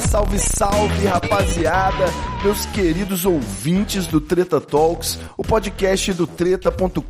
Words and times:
Salve, 0.00 0.38
salve 0.38 1.06
rapaziada! 1.06 2.04
Meus 2.44 2.66
queridos 2.66 3.24
ouvintes 3.24 4.06
do 4.06 4.20
Treta 4.20 4.60
Talks, 4.60 5.18
o 5.38 5.42
podcast 5.42 6.12
do 6.12 6.26
treta.com.br. 6.26 7.00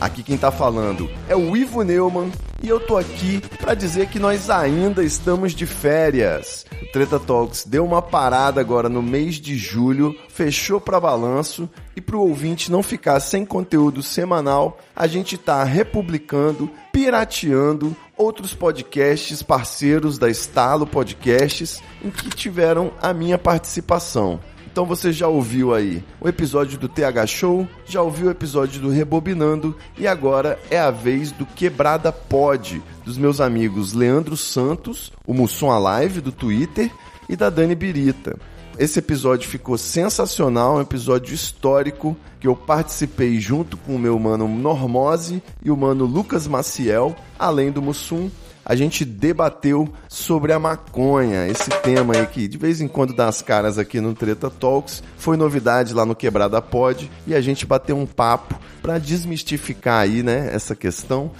Aqui 0.00 0.22
quem 0.24 0.36
tá 0.36 0.50
falando 0.50 1.08
é 1.28 1.36
o 1.36 1.56
Ivo 1.56 1.82
Neumann 1.82 2.32
e 2.62 2.68
eu 2.68 2.80
tô 2.80 2.96
aqui 2.96 3.40
para 3.58 3.74
dizer 3.74 4.08
que 4.08 4.18
nós 4.18 4.50
ainda 4.50 5.04
estamos 5.04 5.54
de 5.54 5.66
férias. 5.66 6.66
O 6.82 6.86
Treta 6.92 7.18
Talks 7.20 7.64
deu 7.64 7.84
uma 7.84 8.02
parada 8.02 8.60
agora 8.60 8.88
no 8.88 9.00
mês 9.00 9.36
de 9.36 9.56
julho, 9.56 10.16
fechou 10.28 10.80
para 10.80 11.00
balanço 11.00 11.68
e 11.94 12.00
pro 12.00 12.20
ouvinte 12.20 12.72
não 12.72 12.82
ficar 12.82 13.20
sem 13.20 13.46
conteúdo 13.46 14.02
semanal, 14.02 14.78
a 14.94 15.06
gente 15.06 15.38
tá 15.38 15.62
republicando, 15.62 16.68
pirateando 16.92 17.96
outros 18.16 18.54
podcasts 18.54 19.42
parceiros 19.42 20.18
da 20.18 20.30
Estalo 20.30 20.86
Podcasts 20.86 21.82
em 22.02 22.10
que 22.10 22.30
tiveram 22.30 22.92
a 23.00 23.12
minha 23.12 23.38
participação. 23.38 24.40
Então 24.76 24.84
você 24.84 25.10
já 25.10 25.26
ouviu 25.26 25.74
aí 25.74 26.04
o 26.20 26.28
episódio 26.28 26.78
do 26.78 26.86
TH 26.86 27.26
Show, 27.26 27.66
já 27.86 28.02
ouviu 28.02 28.26
o 28.26 28.30
episódio 28.30 28.80
do 28.80 28.90
Rebobinando 28.90 29.74
e 29.96 30.06
agora 30.06 30.58
é 30.70 30.78
a 30.78 30.90
vez 30.90 31.32
do 31.32 31.46
Quebrada 31.46 32.12
Pod, 32.12 32.82
dos 33.02 33.16
meus 33.16 33.40
amigos 33.40 33.94
Leandro 33.94 34.36
Santos, 34.36 35.12
o 35.26 35.32
Mussum 35.32 35.70
Alive 35.70 36.20
do 36.20 36.30
Twitter 36.30 36.90
e 37.26 37.34
da 37.34 37.48
Dani 37.48 37.74
Birita. 37.74 38.38
Esse 38.78 38.98
episódio 38.98 39.48
ficou 39.48 39.78
sensacional, 39.78 40.76
um 40.76 40.80
episódio 40.82 41.34
histórico 41.34 42.14
que 42.38 42.46
eu 42.46 42.54
participei 42.54 43.40
junto 43.40 43.74
com 43.78 43.96
o 43.96 43.98
meu 43.98 44.18
mano 44.18 44.46
Normose 44.46 45.42
e 45.64 45.70
o 45.70 45.76
mano 45.76 46.04
Lucas 46.04 46.46
Maciel, 46.46 47.16
além 47.38 47.72
do 47.72 47.80
Mussum. 47.80 48.30
A 48.62 48.74
gente 48.76 49.02
debateu 49.02 49.88
sobre 50.08 50.52
a 50.52 50.58
maconha, 50.58 51.46
esse 51.46 51.70
tema 51.82 52.16
aí 52.16 52.26
que 52.26 52.46
de 52.46 52.58
vez 52.58 52.82
em 52.82 52.88
quando 52.88 53.14
dá 53.14 53.28
as 53.28 53.40
caras 53.40 53.78
aqui 53.78 53.98
no 53.98 54.12
Treta 54.12 54.50
Talks. 54.50 55.02
Foi 55.16 55.38
novidade 55.38 55.94
lá 55.94 56.04
no 56.04 56.16
Quebrada 56.16 56.60
Pod 56.60 57.10
e 57.26 57.34
a 57.34 57.40
gente 57.40 57.64
bateu 57.64 57.96
um 57.96 58.04
papo 58.04 58.58
para 58.82 58.98
desmistificar 58.98 60.02
aí, 60.02 60.22
né, 60.22 60.50
essa 60.52 60.76
questão, 60.76 61.30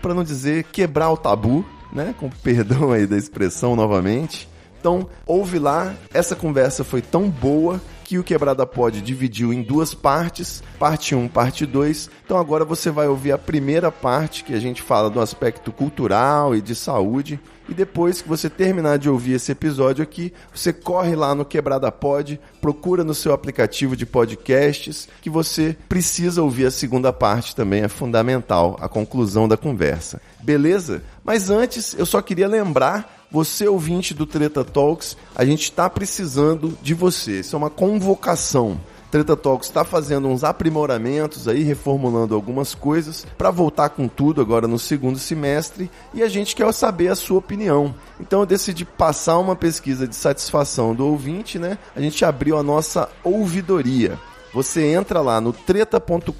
para 0.00 0.14
não 0.14 0.24
dizer 0.24 0.64
quebrar 0.64 1.10
o 1.10 1.18
tabu, 1.18 1.66
né, 1.92 2.14
com 2.18 2.30
perdão 2.30 2.92
aí 2.92 3.06
da 3.06 3.18
expressão 3.18 3.76
novamente. 3.76 4.48
Então, 4.82 5.08
ouve 5.24 5.60
lá, 5.60 5.94
essa 6.12 6.34
conversa 6.34 6.82
foi 6.82 7.00
tão 7.00 7.30
boa 7.30 7.80
que 8.02 8.18
o 8.18 8.24
Quebrada 8.24 8.66
Pod 8.66 9.00
dividiu 9.00 9.52
em 9.52 9.62
duas 9.62 9.94
partes, 9.94 10.60
parte 10.76 11.14
1, 11.14 11.28
parte 11.28 11.64
2. 11.64 12.10
Então 12.24 12.36
agora 12.36 12.64
você 12.64 12.90
vai 12.90 13.06
ouvir 13.06 13.30
a 13.30 13.38
primeira 13.38 13.92
parte 13.92 14.42
que 14.42 14.52
a 14.52 14.58
gente 14.58 14.82
fala 14.82 15.08
do 15.08 15.20
aspecto 15.20 15.70
cultural 15.70 16.52
e 16.52 16.60
de 16.60 16.74
saúde. 16.74 17.38
E 17.68 17.72
depois 17.72 18.20
que 18.20 18.28
você 18.28 18.50
terminar 18.50 18.98
de 18.98 19.08
ouvir 19.08 19.34
esse 19.34 19.52
episódio 19.52 20.02
aqui, 20.02 20.32
você 20.52 20.72
corre 20.72 21.14
lá 21.14 21.32
no 21.32 21.44
Quebrada 21.44 21.92
Pod, 21.92 22.40
procura 22.60 23.04
no 23.04 23.14
seu 23.14 23.32
aplicativo 23.32 23.94
de 23.96 24.04
podcasts 24.04 25.08
que 25.22 25.30
você 25.30 25.76
precisa 25.88 26.42
ouvir 26.42 26.66
a 26.66 26.72
segunda 26.72 27.12
parte 27.12 27.54
também, 27.54 27.84
é 27.84 27.88
fundamental, 27.88 28.76
a 28.80 28.88
conclusão 28.88 29.46
da 29.46 29.56
conversa. 29.56 30.20
Beleza? 30.42 31.02
Mas 31.24 31.50
antes, 31.50 31.94
eu 31.96 32.04
só 32.04 32.20
queria 32.20 32.48
lembrar 32.48 33.21
você 33.32 33.66
ouvinte 33.66 34.12
do 34.12 34.26
Treta 34.26 34.62
Talks, 34.62 35.16
a 35.34 35.44
gente 35.44 35.62
está 35.62 35.88
precisando 35.88 36.76
de 36.82 36.92
você. 36.92 37.40
Isso 37.40 37.56
é 37.56 37.58
uma 37.58 37.70
convocação. 37.70 38.78
Treta 39.10 39.36
Talks 39.36 39.68
está 39.68 39.84
fazendo 39.84 40.28
uns 40.28 40.44
aprimoramentos 40.44 41.48
aí, 41.48 41.62
reformulando 41.62 42.34
algumas 42.34 42.74
coisas 42.74 43.26
para 43.36 43.50
voltar 43.50 43.90
com 43.90 44.06
tudo 44.08 44.40
agora 44.40 44.66
no 44.66 44.78
segundo 44.78 45.18
semestre 45.18 45.90
e 46.14 46.22
a 46.22 46.28
gente 46.28 46.54
quer 46.54 46.72
saber 46.72 47.08
a 47.08 47.14
sua 47.14 47.38
opinião. 47.38 47.94
Então 48.20 48.40
eu 48.40 48.46
decidi 48.46 48.84
passar 48.84 49.38
uma 49.38 49.56
pesquisa 49.56 50.06
de 50.06 50.14
satisfação 50.14 50.94
do 50.94 51.06
ouvinte, 51.06 51.58
né? 51.58 51.76
A 51.96 52.00
gente 52.00 52.24
abriu 52.24 52.56
a 52.56 52.62
nossa 52.62 53.08
ouvidoria. 53.22 54.18
Você 54.54 54.82
entra 54.82 55.22
lá 55.22 55.40
no 55.40 55.52
treta.com.br 55.52 56.32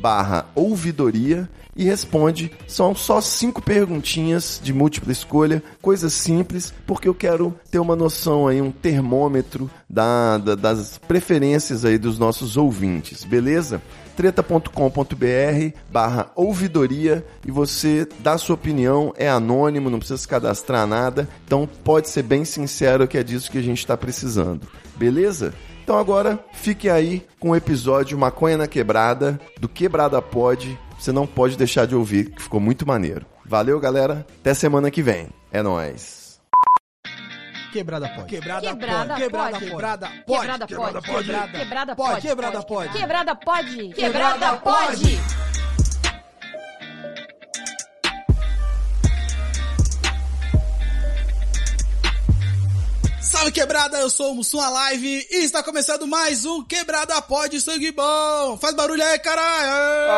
barra 0.00 0.46
ouvidoria 0.54 1.48
e 1.76 1.84
responde. 1.84 2.50
São 2.66 2.94
só 2.94 3.20
cinco 3.20 3.60
perguntinhas 3.60 4.60
de 4.62 4.72
múltipla 4.72 5.12
escolha, 5.12 5.62
coisas 5.82 6.12
simples, 6.12 6.72
porque 6.86 7.08
eu 7.08 7.14
quero 7.14 7.54
ter 7.70 7.78
uma 7.78 7.94
noção 7.94 8.48
aí, 8.48 8.60
um 8.62 8.70
termômetro 8.70 9.70
da, 9.88 10.38
da, 10.38 10.54
das 10.54 10.98
preferências 10.98 11.84
aí 11.84 11.98
dos 11.98 12.18
nossos 12.18 12.56
ouvintes, 12.56 13.24
beleza? 13.24 13.82
treta.com.br 14.16 15.76
barra 15.92 16.30
ouvidoria 16.34 17.24
e 17.46 17.50
você 17.50 18.08
dá 18.20 18.38
sua 18.38 18.54
opinião, 18.54 19.12
é 19.16 19.28
anônimo, 19.28 19.90
não 19.90 19.98
precisa 19.98 20.16
se 20.16 20.26
cadastrar 20.26 20.86
nada, 20.86 21.28
então 21.44 21.68
pode 21.84 22.08
ser 22.08 22.22
bem 22.22 22.42
sincero 22.42 23.06
que 23.06 23.18
é 23.18 23.22
disso 23.22 23.50
que 23.50 23.58
a 23.58 23.62
gente 23.62 23.78
está 23.78 23.94
precisando, 23.94 24.66
beleza? 24.96 25.52
Então 25.84 25.98
agora 25.98 26.42
fique 26.52 26.88
aí 26.88 27.24
com 27.38 27.50
o 27.50 27.56
episódio 27.56 28.18
Maconha 28.18 28.56
na 28.56 28.66
Quebrada, 28.66 29.38
do 29.60 29.68
Quebrada 29.68 30.20
Pod, 30.20 30.76
você 30.98 31.12
não 31.12 31.26
pode 31.26 31.56
deixar 31.56 31.86
de 31.86 31.94
ouvir, 31.94 32.30
que 32.30 32.42
ficou 32.42 32.60
muito 32.60 32.86
maneiro. 32.86 33.26
Valeu, 33.44 33.78
galera. 33.78 34.26
Até 34.40 34.54
semana 34.54 34.90
que 34.90 35.02
vem. 35.02 35.28
É 35.52 35.62
nóis. 35.62 36.40
Quebrada 37.72 38.08
pode. 38.08 38.26
Quebrada, 38.28 38.60
Quebrada 38.66 39.14
pode. 39.14 39.18
Quebrada 39.18 39.58
pode. 39.58 39.66
Quebrada 39.66 40.66
Quebrada 40.66 40.66
pode. 40.66 40.66
pode. 40.66 41.26
Quebrada 41.26 41.58
Quebrada 41.58 41.96
pode. 41.96 42.10
pode. 42.10 42.28
Quebrada 42.28 42.62
pode. 42.64 42.92
Quebrada 42.98 43.34
pode. 43.36 43.88
Quebrada 43.92 44.56
pode. 44.58 45.55
Salve 53.30 53.50
quebrada, 53.50 53.98
eu 53.98 54.08
sou 54.08 54.30
o 54.30 54.34
Mussum 54.36 54.60
Alive 54.60 55.26
e 55.30 55.44
está 55.44 55.60
começando 55.60 56.06
mais 56.06 56.44
um 56.44 56.62
Quebrada 56.62 57.20
Pode 57.20 57.60
Sangue 57.60 57.90
Bom. 57.90 58.56
Faz 58.56 58.72
barulho 58.74 59.02
aí, 59.02 59.18
caralho! 59.18 60.12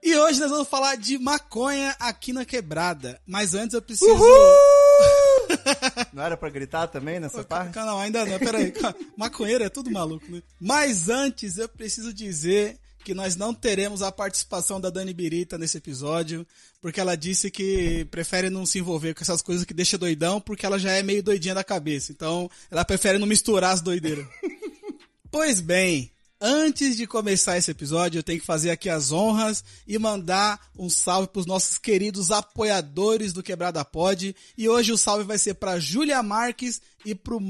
E 0.00 0.16
hoje 0.16 0.38
nós 0.38 0.50
vamos 0.50 0.68
falar 0.68 0.96
de 0.96 1.18
maconha 1.18 1.96
aqui 1.98 2.32
na 2.32 2.44
quebrada. 2.44 3.20
Mas 3.26 3.54
antes 3.54 3.74
eu 3.74 3.82
preciso. 3.82 4.14
Não 6.12 6.22
era 6.22 6.36
pra 6.36 6.50
gritar 6.50 6.86
também 6.86 7.18
nessa 7.18 7.42
parte? 7.42 7.76
Não, 7.76 7.98
ainda 7.98 8.24
não, 8.24 8.38
peraí. 8.38 8.72
Maconheiro 9.16 9.64
é 9.64 9.68
tudo 9.68 9.90
maluco, 9.90 10.24
né? 10.30 10.42
Mas 10.60 11.08
antes 11.08 11.58
eu 11.58 11.68
preciso 11.68 12.12
dizer 12.12 12.78
que 13.02 13.14
nós 13.14 13.36
não 13.36 13.52
teremos 13.52 14.02
a 14.02 14.12
participação 14.12 14.80
da 14.80 14.90
Dani 14.90 15.12
Birita 15.12 15.58
nesse 15.58 15.78
episódio, 15.78 16.46
porque 16.80 17.00
ela 17.00 17.16
disse 17.16 17.50
que 17.50 18.06
prefere 18.10 18.48
não 18.48 18.64
se 18.64 18.78
envolver 18.78 19.14
com 19.14 19.22
essas 19.22 19.42
coisas 19.42 19.64
que 19.64 19.74
deixa 19.74 19.98
doidão, 19.98 20.40
porque 20.40 20.64
ela 20.64 20.78
já 20.78 20.92
é 20.92 21.02
meio 21.02 21.22
doidinha 21.22 21.54
da 21.54 21.64
cabeça. 21.64 22.12
Então, 22.12 22.50
ela 22.70 22.84
prefere 22.84 23.18
não 23.18 23.26
misturar 23.26 23.72
as 23.72 23.80
doideiras. 23.80 24.26
pois 25.30 25.60
bem, 25.60 26.10
antes 26.40 26.96
de 26.96 27.06
começar 27.06 27.58
esse 27.58 27.70
episódio, 27.70 28.18
eu 28.18 28.22
tenho 28.22 28.40
que 28.40 28.46
fazer 28.46 28.70
aqui 28.70 28.88
as 28.88 29.12
honras 29.12 29.64
e 29.86 29.98
mandar 29.98 30.60
um 30.76 30.88
salve 30.88 31.28
para 31.28 31.40
os 31.40 31.46
nossos 31.46 31.78
queridos 31.78 32.30
apoiadores 32.30 33.32
do 33.32 33.42
Quebrada 33.42 33.84
Pod. 33.84 34.34
E 34.56 34.68
hoje 34.68 34.92
o 34.92 34.98
salve 34.98 35.24
vai 35.24 35.38
ser 35.38 35.54
para 35.54 35.78
Júlia 35.78 36.22
Marques 36.22 36.80
e 37.04 37.14
pro 37.14 37.40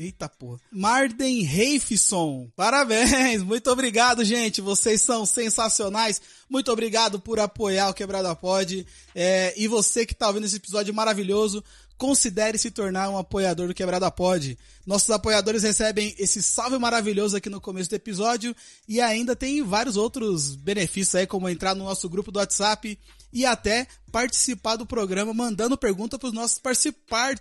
Eita 0.00 0.30
porra. 0.30 0.58
Marden 0.72 1.42
Reifson. 1.42 2.48
Parabéns. 2.56 3.42
Muito 3.44 3.70
obrigado, 3.70 4.24
gente. 4.24 4.62
Vocês 4.62 5.02
são 5.02 5.26
sensacionais. 5.26 6.22
Muito 6.48 6.72
obrigado 6.72 7.20
por 7.20 7.38
apoiar 7.38 7.90
o 7.90 7.92
Quebrada 7.92 8.34
Pod. 8.34 8.86
É, 9.14 9.52
e 9.58 9.68
você 9.68 10.06
que 10.06 10.14
tá 10.14 10.28
ouvindo 10.28 10.46
esse 10.46 10.56
episódio 10.56 10.94
maravilhoso, 10.94 11.62
considere 11.98 12.56
se 12.56 12.70
tornar 12.70 13.10
um 13.10 13.18
apoiador 13.18 13.68
do 13.68 13.74
Quebrada 13.74 14.10
Pod. 14.10 14.58
Nossos 14.86 15.10
apoiadores 15.10 15.64
recebem 15.64 16.14
esse 16.18 16.42
salve 16.42 16.78
maravilhoso 16.78 17.36
aqui 17.36 17.50
no 17.50 17.60
começo 17.60 17.90
do 17.90 17.96
episódio 17.96 18.56
e 18.88 19.02
ainda 19.02 19.36
tem 19.36 19.62
vários 19.62 19.98
outros 19.98 20.56
benefícios 20.56 21.14
aí, 21.14 21.26
como 21.26 21.46
entrar 21.46 21.74
no 21.74 21.84
nosso 21.84 22.08
grupo 22.08 22.32
do 22.32 22.38
WhatsApp 22.38 22.98
e 23.30 23.44
até 23.44 23.86
participar 24.10 24.76
do 24.76 24.86
programa 24.86 25.34
mandando 25.34 25.76
pergunta 25.76 26.18
para 26.18 26.28
os 26.28 26.32
nossos 26.32 26.58
participar... 26.58 27.34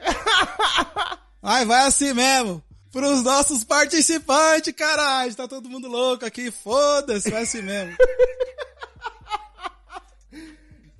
Ai, 1.42 1.64
vai 1.64 1.86
assim 1.86 2.12
mesmo. 2.12 2.62
Pros 2.90 3.22
nossos 3.22 3.64
participantes, 3.64 4.72
caralho. 4.74 5.34
Tá 5.34 5.46
todo 5.46 5.68
mundo 5.68 5.88
louco 5.88 6.24
aqui. 6.24 6.50
Foda-se, 6.50 7.30
vai 7.30 7.42
assim 7.42 7.62
mesmo. 7.62 7.96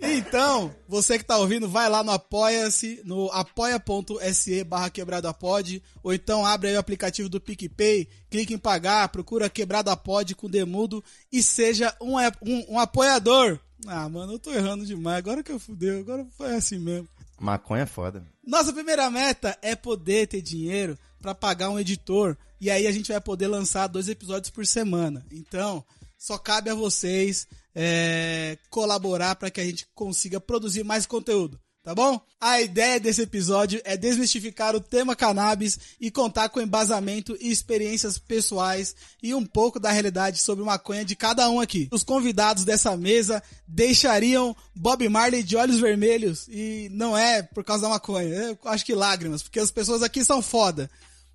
Então, 0.00 0.72
você 0.86 1.18
que 1.18 1.24
tá 1.24 1.36
ouvindo, 1.38 1.68
vai 1.68 1.88
lá 1.90 2.04
no 2.04 2.12
apoia-se, 2.12 3.02
no 3.04 3.28
apoia.se 3.32 4.62
barra 4.62 4.90
quebrada 4.90 5.34
pod, 5.34 5.82
ou 6.04 6.14
então 6.14 6.46
abre 6.46 6.68
aí 6.68 6.76
o 6.76 6.78
aplicativo 6.78 7.28
do 7.28 7.40
PicPay, 7.40 8.08
clique 8.30 8.54
em 8.54 8.58
pagar, 8.58 9.08
procura 9.08 9.50
quebrada 9.50 9.96
pod 9.96 10.36
com 10.36 10.48
demudo 10.48 11.02
e 11.32 11.42
seja 11.42 11.94
um, 12.00 12.16
um, 12.16 12.74
um 12.74 12.78
apoiador. 12.78 13.58
Ah, 13.88 14.08
mano, 14.08 14.34
eu 14.34 14.38
tô 14.38 14.52
errando 14.52 14.86
demais, 14.86 15.18
agora 15.18 15.42
que 15.42 15.50
eu 15.50 15.58
fudeu, 15.58 15.98
agora 15.98 16.24
foi 16.36 16.54
assim 16.54 16.78
mesmo. 16.78 17.08
Maconha 17.38 17.82
é 17.82 17.86
foda. 17.86 18.24
Nossa 18.46 18.72
primeira 18.72 19.10
meta 19.10 19.56
é 19.62 19.76
poder 19.76 20.26
ter 20.26 20.42
dinheiro 20.42 20.98
para 21.20 21.34
pagar 21.34 21.70
um 21.70 21.78
editor 21.78 22.36
e 22.60 22.70
aí 22.70 22.86
a 22.86 22.92
gente 22.92 23.12
vai 23.12 23.20
poder 23.20 23.46
lançar 23.46 23.86
dois 23.86 24.08
episódios 24.08 24.50
por 24.50 24.66
semana. 24.66 25.24
Então, 25.30 25.84
só 26.16 26.36
cabe 26.36 26.70
a 26.70 26.74
vocês 26.74 27.46
é, 27.74 28.58
colaborar 28.70 29.36
para 29.36 29.50
que 29.50 29.60
a 29.60 29.64
gente 29.64 29.86
consiga 29.94 30.40
produzir 30.40 30.84
mais 30.84 31.06
conteúdo. 31.06 31.60
Tá 31.88 31.94
bom? 31.94 32.20
A 32.38 32.60
ideia 32.60 33.00
desse 33.00 33.22
episódio 33.22 33.80
é 33.82 33.96
desmistificar 33.96 34.76
o 34.76 34.80
tema 34.80 35.16
cannabis 35.16 35.78
e 35.98 36.10
contar 36.10 36.50
com 36.50 36.60
embasamento 36.60 37.34
e 37.40 37.50
experiências 37.50 38.18
pessoais 38.18 38.94
e 39.22 39.34
um 39.34 39.42
pouco 39.42 39.80
da 39.80 39.90
realidade 39.90 40.38
sobre 40.38 40.62
maconha 40.62 41.02
de 41.02 41.16
cada 41.16 41.48
um 41.48 41.58
aqui. 41.58 41.88
Os 41.90 42.02
convidados 42.02 42.62
dessa 42.62 42.94
mesa 42.94 43.42
deixariam 43.66 44.54
Bob 44.74 45.08
Marley 45.08 45.42
de 45.42 45.56
olhos 45.56 45.80
vermelhos 45.80 46.46
e 46.48 46.90
não 46.92 47.16
é 47.16 47.42
por 47.42 47.64
causa 47.64 47.84
da 47.84 47.88
maconha, 47.88 48.28
eu 48.28 48.58
acho 48.66 48.84
que 48.84 48.94
lágrimas, 48.94 49.42
porque 49.42 49.58
as 49.58 49.70
pessoas 49.70 50.02
aqui 50.02 50.22
são 50.22 50.42
foda. 50.42 50.90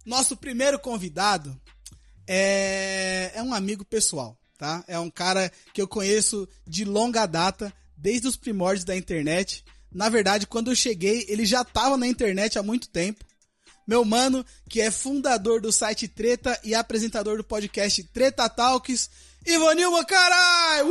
Nosso 0.05 0.37
primeiro 0.37 0.77
convidado 0.77 1.59
é, 2.27 3.31
é 3.33 3.41
um 3.41 3.55
amigo 3.55 3.83
pessoal, 3.83 4.37
tá? 4.55 4.83
É 4.87 4.99
um 4.99 5.09
cara 5.09 5.51
que 5.73 5.81
eu 5.81 5.87
conheço 5.87 6.47
de 6.67 6.85
longa 6.85 7.25
data, 7.25 7.73
desde 7.97 8.27
os 8.27 8.35
primórdios 8.35 8.85
da 8.85 8.95
internet. 8.95 9.63
Na 9.93 10.09
verdade, 10.09 10.47
quando 10.47 10.71
eu 10.71 10.75
cheguei, 10.75 11.25
ele 11.29 11.45
já 11.45 11.61
estava 11.61 11.97
na 11.97 12.07
internet 12.07 12.57
há 12.57 12.63
muito 12.63 12.89
tempo. 12.89 13.23
Meu 13.85 14.03
mano, 14.05 14.45
que 14.69 14.81
é 14.81 14.89
fundador 14.89 15.59
do 15.61 15.71
site 15.71 16.07
Treta 16.07 16.57
e 16.63 16.73
apresentador 16.73 17.37
do 17.37 17.43
podcast 17.43 18.01
Treta 18.05 18.47
Talks, 18.49 19.09
Ivanilma, 19.45 20.05
caralho! 20.05 20.89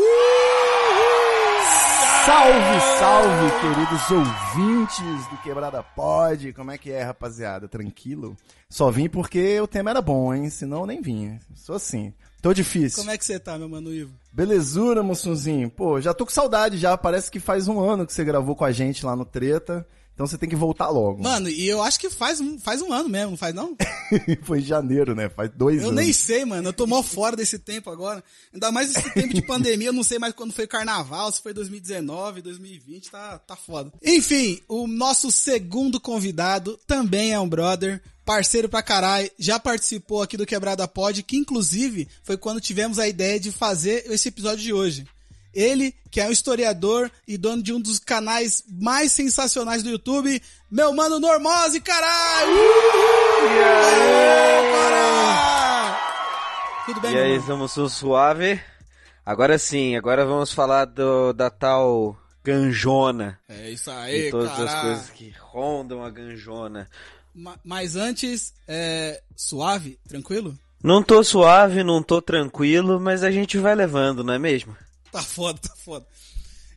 Salve, 2.26 2.80
salve, 3.00 3.50
queridos 3.60 4.10
ouvintes 4.10 5.26
do 5.30 5.38
Quebrada 5.38 5.82
Pod. 5.82 6.52
Como 6.52 6.70
é 6.70 6.76
que 6.76 6.92
é, 6.92 7.02
rapaziada? 7.02 7.66
Tranquilo? 7.66 8.36
Só 8.68 8.90
vim 8.90 9.08
porque 9.08 9.58
o 9.58 9.66
tema 9.66 9.90
era 9.90 10.02
bom, 10.02 10.34
hein? 10.34 10.50
Senão 10.50 10.86
nem 10.86 11.00
vinha. 11.00 11.40
Sou 11.54 11.74
assim. 11.74 12.12
Tô 12.42 12.52
difícil. 12.52 12.98
Como 12.98 13.10
é 13.12 13.16
que 13.16 13.24
você 13.24 13.38
tá, 13.38 13.56
meu 13.56 13.68
mano 13.68 13.94
Ivo? 13.94 14.12
Belezura, 14.32 15.00
moçunzinho. 15.00 15.70
Pô, 15.70 16.00
já 16.00 16.12
tô 16.12 16.26
com 16.26 16.32
saudade 16.32 16.76
já. 16.76 16.98
Parece 16.98 17.30
que 17.30 17.38
faz 17.38 17.68
um 17.68 17.78
ano 17.78 18.04
que 18.04 18.12
você 18.12 18.24
gravou 18.24 18.56
com 18.56 18.64
a 18.64 18.72
gente 18.72 19.06
lá 19.06 19.14
no 19.14 19.24
Treta. 19.24 19.86
Então 20.12 20.26
você 20.26 20.36
tem 20.36 20.48
que 20.48 20.56
voltar 20.56 20.88
logo. 20.90 21.22
Mano, 21.22 21.48
e 21.48 21.66
eu 21.66 21.82
acho 21.82 21.98
que 21.98 22.10
faz 22.10 22.40
um, 22.40 22.58
faz 22.58 22.82
um 22.82 22.92
ano 22.92 23.08
mesmo, 23.08 23.30
não 23.30 23.36
faz 23.36 23.54
não? 23.54 23.76
Foi 24.42 24.58
em 24.58 24.62
janeiro, 24.62 25.14
né? 25.14 25.28
Faz 25.28 25.50
dois 25.54 25.82
eu 25.82 25.88
anos. 25.88 26.00
Eu 26.00 26.04
nem 26.04 26.12
sei, 26.12 26.44
mano. 26.44 26.68
Eu 26.68 26.72
tô 26.72 26.86
mó 26.86 27.02
fora 27.02 27.34
desse 27.34 27.58
tempo 27.58 27.88
agora. 27.88 28.22
Ainda 28.52 28.70
mais 28.70 28.94
esse 28.94 29.10
tempo 29.14 29.32
de 29.32 29.40
pandemia, 29.46 29.88
eu 29.88 29.92
não 29.92 30.02
sei 30.02 30.18
mais 30.18 30.34
quando 30.34 30.52
foi 30.52 30.66
carnaval, 30.66 31.32
se 31.32 31.40
foi 31.40 31.54
2019, 31.54 32.42
2020, 32.42 33.10
tá, 33.10 33.38
tá 33.38 33.56
foda. 33.56 33.90
Enfim, 34.02 34.60
o 34.68 34.86
nosso 34.86 35.30
segundo 35.30 35.98
convidado 35.98 36.78
também 36.86 37.32
é 37.32 37.40
um 37.40 37.48
brother, 37.48 38.02
parceiro 38.24 38.68
pra 38.68 38.82
caralho, 38.82 39.30
já 39.38 39.58
participou 39.58 40.22
aqui 40.22 40.36
do 40.36 40.46
Quebrada 40.46 40.86
Pod, 40.86 41.22
que 41.22 41.36
inclusive 41.36 42.08
foi 42.22 42.36
quando 42.36 42.60
tivemos 42.60 42.98
a 42.98 43.08
ideia 43.08 43.38
de 43.38 43.50
fazer 43.52 44.04
esse 44.10 44.28
episódio 44.28 44.62
de 44.62 44.72
hoje. 44.72 45.06
Ele, 45.54 45.94
que 46.10 46.18
é 46.20 46.26
um 46.26 46.32
historiador 46.32 47.10
e 47.28 47.36
dono 47.36 47.62
de 47.62 47.74
um 47.74 47.80
dos 47.80 47.98
canais 47.98 48.64
mais 48.80 49.12
sensacionais 49.12 49.82
do 49.82 49.90
YouTube, 49.90 50.40
meu 50.70 50.94
mano 50.94 51.20
Normose, 51.20 51.78
caralho! 51.80 52.56
Aê, 53.82 54.72
caralho! 54.72 55.96
Tudo 56.86 57.00
bem, 57.00 57.14
E 57.14 57.18
aí, 57.18 57.40
somos 57.42 57.76
o 57.76 57.88
Suave. 57.88 58.60
Agora 59.24 59.58
sim, 59.58 59.94
agora 59.94 60.24
vamos 60.24 60.52
falar 60.52 60.86
do, 60.86 61.32
da 61.32 61.50
tal 61.50 62.16
ganjona. 62.42 63.38
É 63.48 63.70
isso 63.70 63.90
aí, 63.90 64.28
e 64.28 64.30
todas 64.30 64.50
caralho. 64.50 64.68
as 64.68 64.80
coisas 64.80 65.10
que 65.10 65.34
rondam 65.38 66.02
a 66.02 66.10
ganjona. 66.10 66.88
Ma 67.34 67.58
mas 67.64 67.96
antes, 67.96 68.52
é, 68.68 69.22
suave, 69.36 69.98
tranquilo? 70.08 70.58
Não 70.82 71.02
tô 71.02 71.22
suave, 71.22 71.84
não 71.84 72.02
tô 72.02 72.20
tranquilo, 72.20 73.00
mas 73.00 73.22
a 73.22 73.30
gente 73.30 73.56
vai 73.58 73.74
levando, 73.74 74.24
não 74.24 74.34
é 74.34 74.38
mesmo? 74.38 74.76
Tá 75.10 75.22
foda, 75.22 75.58
tá 75.60 75.74
foda. 75.76 76.06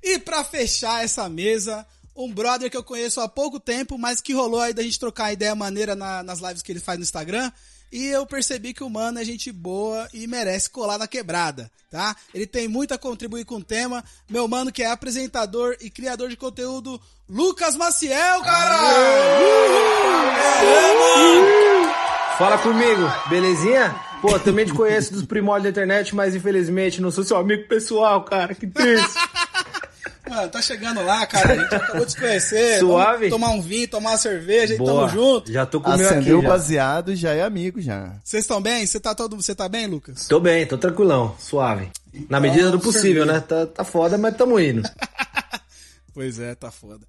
E 0.02 0.20
pra 0.20 0.44
fechar 0.44 1.04
essa 1.04 1.28
mesa, 1.28 1.86
um 2.16 2.32
brother 2.32 2.70
que 2.70 2.78
eu 2.78 2.84
conheço 2.84 3.20
há 3.20 3.28
pouco 3.28 3.60
tempo, 3.60 3.98
mas 3.98 4.22
que 4.22 4.34
rolou 4.34 4.60
aí 4.62 4.74
da 4.74 4.84
gente 4.84 5.00
trocar 5.00 5.34
ideia 5.34 5.56
maneira 5.56 5.96
na, 5.96 6.22
nas 6.22 6.40
lives 6.40 6.62
que 6.62 6.72
ele 6.72 6.80
faz 6.80 7.00
no 7.00 7.04
Instagram. 7.04 7.52
E 7.92 8.08
eu 8.08 8.26
percebi 8.26 8.74
que 8.74 8.84
o 8.84 8.90
mano 8.90 9.20
é 9.20 9.24
gente 9.24 9.52
boa 9.52 10.08
e 10.14 10.28
merece 10.28 10.70
colar 10.70 10.98
na 10.98 11.08
quebrada, 11.08 11.72
tá? 11.90 12.16
Ele 12.34 12.46
tem 12.46 12.68
muito 12.68 12.94
a 12.94 12.98
contribuir 12.98 13.46
com 13.46 13.56
o 13.56 13.64
tema. 13.64 14.04
Meu 14.30 14.48
mano 14.48 14.72
que 14.72 14.84
é 14.84 14.92
apresentador 14.92 15.78
e 15.80 15.90
criador 15.90 16.30
de 16.30 16.36
conteúdo, 16.36 17.00
Lucas 17.30 17.76
Maciel, 17.76 18.42
cara! 18.42 18.78
Fala 22.38 22.58
comigo, 22.58 23.02
belezinha? 23.30 23.96
Pô, 24.22 24.38
também 24.40 24.66
te 24.66 24.74
conheço 24.74 25.14
dos 25.14 25.24
primórdios 25.24 25.64
da 25.64 25.70
internet, 25.70 26.16
mas 26.16 26.36
infelizmente 26.36 27.02
não 27.02 27.12
sou 27.12 27.24
seu 27.24 27.38
amigo 27.38 27.68
pessoal, 27.68 28.24
cara. 28.24 28.54
Que 28.56 28.68
triste. 28.68 29.08
Mano, 30.30 30.50
tá 30.50 30.62
chegando 30.62 31.02
lá, 31.04 31.26
cara. 31.26 31.54
A 31.54 31.56
gente 31.56 31.76
acabou 31.76 32.06
de 32.06 32.12
se 32.12 32.20
conhecer. 32.20 32.80
Suave? 32.80 33.30
Vamos 33.30 33.30
tomar 33.30 33.50
um 33.52 33.62
vinho, 33.62 33.88
tomar 33.88 34.12
uma 34.12 34.18
cerveja 34.18 34.74
e 34.74 34.78
tamo 34.78 35.08
junto. 35.10 35.52
Já 35.52 35.66
tô 35.66 35.80
com 35.80 35.90
o 35.90 35.98
meu 35.98 36.08
aqui. 36.08 36.18
Acendeu 36.18 36.40
o 36.40 36.42
já. 36.42 36.50
baseado 36.50 37.12
e 37.12 37.16
já 37.16 37.34
é 37.34 37.44
amigo 37.44 37.82
já. 37.82 38.16
Vocês 38.24 38.44
estão 38.44 38.62
bem? 38.62 38.86
Você 38.86 39.00
tá 39.00 39.14
todo, 39.14 39.36
você 39.36 39.54
tá 39.54 39.70
bem, 39.70 39.88
Lucas? 39.88 40.28
Tô 40.28 40.40
bem, 40.40 40.66
tô 40.66 40.78
tranquilão, 40.78 41.36
suave. 41.40 41.92
Na 42.30 42.40
medida 42.40 42.72
do 42.72 42.80
possível, 42.80 43.26
né? 43.26 43.40
Tá, 43.40 43.66
tá 43.66 43.84
foda, 43.84 44.18
mas 44.18 44.36
tamo 44.36 44.60
indo. 44.60 44.82
Pois 46.14 46.40
é, 46.40 46.56
tá 46.56 46.72
foda. 46.72 47.06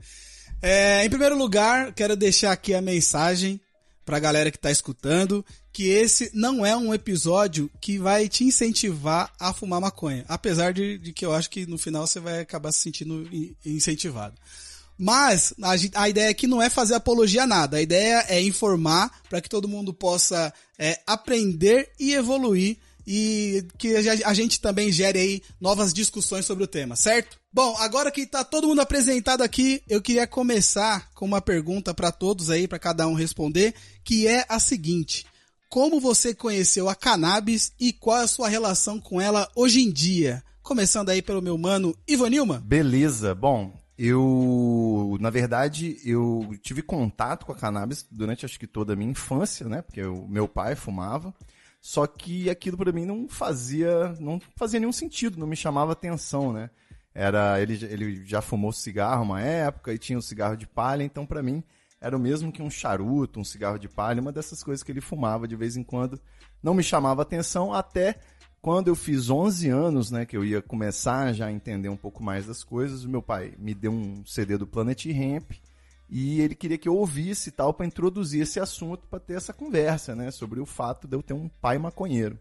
É, 0.61 1.05
em 1.05 1.09
primeiro 1.09 1.39
lugar, 1.39 1.93
quero 1.93 2.17
deixar 2.17 2.51
aqui 2.51 2.75
a 2.75 2.83
mensagem 2.83 3.61
pra 4.05 4.19
galera 4.19 4.51
que 4.51 4.59
tá 4.59 4.69
escutando 4.69 5.47
que 5.76 5.90
esse 5.90 6.31
não 6.32 6.64
é 6.64 6.75
um 6.75 6.94
episódio 6.94 7.70
que 7.78 7.99
vai 7.99 8.31
te 8.31 8.44
incentivar 8.44 9.31
a 9.38 9.52
fumar 9.52 9.78
maconha. 9.78 10.25
Apesar 10.26 10.73
de, 10.73 10.96
de 10.96 11.12
que 11.12 11.23
eu 11.23 11.34
acho 11.34 11.50
que 11.50 11.67
no 11.67 11.76
final 11.76 12.06
você 12.06 12.19
vai 12.19 12.40
acabar 12.40 12.73
se 12.73 12.78
sentindo 12.78 13.29
in- 13.31 13.55
incentivado. 13.62 14.34
Mas 14.96 15.53
a, 15.60 16.01
a 16.01 16.08
ideia 16.08 16.31
aqui 16.31 16.46
não 16.46 16.62
é 16.62 16.70
fazer 16.70 16.94
apologia 16.94 17.43
a 17.43 17.46
nada. 17.46 17.77
A 17.77 17.82
ideia 17.82 18.24
é 18.27 18.41
informar 18.41 19.20
para 19.29 19.43
que 19.43 19.51
todo 19.51 19.69
mundo 19.69 19.93
possa 19.93 20.51
é, 20.79 20.98
aprender 21.06 21.91
e 22.01 22.15
evoluir 22.15 22.79
e 23.06 23.62
que 23.77 23.94
a 23.96 24.31
a 24.31 24.32
gente 24.32 24.58
também 24.58 24.91
gere 24.91 25.19
aí 25.19 25.43
novas 25.60 25.93
discussões 25.93 26.46
sobre 26.46 26.65
o 26.65 26.67
tema, 26.67 26.96
certo? 26.96 27.39
Bom, 27.53 27.77
agora 27.81 28.10
que 28.10 28.27
tá 28.27 28.43
todo 28.43 28.67
mundo 28.67 28.81
apresentado 28.81 29.43
aqui, 29.43 29.82
eu 29.86 30.01
queria 30.01 30.27
começar 30.27 31.10
com 31.15 31.27
uma 31.27 31.43
pergunta 31.43 31.93
para 31.93 32.10
todos 32.10 32.48
aí, 32.48 32.67
para 32.67 32.79
cada 32.79 33.06
um 33.06 33.12
responder, 33.12 33.74
que 34.03 34.27
é 34.27 34.46
a 34.48 34.58
seguinte: 34.58 35.27
como 35.69 36.01
você 36.01 36.35
conheceu 36.35 36.89
a 36.89 36.94
cannabis 36.94 37.73
e 37.79 37.93
qual 37.93 38.19
é 38.19 38.23
a 38.23 38.29
sua 38.29 38.49
relação 38.49 39.01
com 39.01 39.20
ela 39.20 39.49
hoje 39.55 39.81
em 39.81 39.91
dia? 39.91 40.43
Começando 40.63 41.11
aí 41.11 41.23
pelo 41.23 41.43
meu 41.43 41.56
mano 41.56 41.96
Ivanilma. 42.08 42.63
Beleza. 42.65 43.35
Bom, 43.35 43.73
eu, 43.99 45.17
na 45.20 45.31
verdade, 45.31 45.99
eu 46.05 46.51
tive 46.63 46.82
contato 46.82 47.46
com 47.46 47.53
a 47.53 47.56
cannabis 47.56 48.06
durante 48.11 48.44
acho 48.44 48.58
que 48.58 48.67
toda 48.67 48.93
a 48.93 48.96
minha 48.96 49.11
infância, 49.11 49.69
né? 49.69 49.82
Porque 49.82 50.03
o 50.03 50.27
meu 50.29 50.46
pai 50.46 50.75
fumava. 50.75 51.35
Só 51.81 52.06
que 52.06 52.51
aquilo 52.51 52.77
pra 52.77 52.93
mim 52.93 53.06
não 53.06 53.29
fazia, 53.29 54.15
não 54.19 54.41
fazia 54.56 54.81
nenhum 54.81 54.93
sentido, 54.93 55.39
não 55.39 55.46
me 55.46 55.56
chamava 55.56 55.93
atenção, 55.93 56.53
né? 56.53 56.69
Era, 57.15 57.61
ele, 57.63 57.82
ele 57.85 58.27
já 58.27 58.43
fumou 58.43 58.73
cigarro 58.73 59.23
uma 59.23 59.41
época 59.41 59.94
e 59.94 59.99
tinha 59.99 60.19
o 60.19 60.23
cigarro 60.23 60.56
de 60.56 60.67
palha, 60.67 61.03
então 61.03 61.25
pra 61.25 61.43
mim 61.43 61.63
era 62.06 62.17
o 62.17 62.20
mesmo 62.20 62.53
que 62.53 62.63
um 62.63 62.70
charuto, 62.70 63.41
um 63.41 63.44
cigarro 63.44 63.79
de 63.79 63.89
palha, 63.89 64.22
uma 64.22 64.31
dessas 64.31 64.63
coisas 64.63 64.82
que 64.82 64.93
ele 64.93 65.01
fumava 65.01 65.48
de 65.48 65.56
vez 65.56 65.77
em 65.77 65.82
quando. 65.82 66.20
Não 66.63 66.72
me 66.72 66.82
chamava 66.82 67.22
atenção 67.22 67.75
até 67.75 68.20
quando 68.63 68.89
eu 68.89 68.94
fiz 68.94 69.29
11 69.29 69.69
anos, 69.69 70.10
né, 70.10 70.25
que 70.25 70.36
eu 70.36 70.44
ia 70.44 70.63
começar 70.63 71.32
já 71.32 71.46
a 71.46 71.53
entender 71.53 71.89
um 71.89 71.96
pouco 71.96 72.22
mais 72.22 72.46
das 72.46 72.63
coisas, 72.63 73.05
meu 73.05 73.20
pai 73.22 73.55
me 73.58 73.75
deu 73.75 73.93
um 73.93 74.25
CD 74.25 74.56
do 74.56 74.67
Planet 74.67 75.06
Hemp 75.06 75.51
e 76.08 76.41
ele 76.41 76.55
queria 76.55 76.79
que 76.79 76.89
eu 76.89 76.96
ouvisse 76.96 77.51
tal 77.51 77.75
para 77.75 77.86
introduzir 77.86 78.43
esse 78.43 78.60
assunto, 78.60 79.06
para 79.08 79.19
ter 79.19 79.34
essa 79.34 79.53
conversa, 79.53 80.15
né, 80.15 80.31
sobre 80.31 80.60
o 80.60 80.67
fato 80.67 81.08
de 81.08 81.17
eu 81.17 81.22
ter 81.22 81.34
um 81.34 81.48
pai 81.48 81.77
maconheiro. 81.77 82.39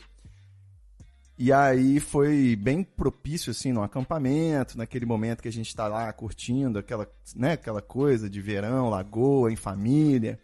E 1.38 1.52
aí 1.52 2.00
foi 2.00 2.56
bem 2.56 2.82
propício 2.82 3.52
assim 3.52 3.74
no 3.74 3.84
acampamento, 3.84 4.78
naquele 4.78 5.06
momento 5.06 5.42
que 5.42 5.50
a 5.50 5.52
gente 5.52 5.68
está 5.68 5.88
lá 5.88 6.12
curtindo 6.14 6.80
aquela, 6.80 7.08
né, 7.36 7.54
aquela 7.54 7.82
coisa 7.82 8.30
de 8.30 8.40
verão, 8.40 8.90
lagoa, 8.90 9.52
em 9.52 9.58
família. 9.58 10.40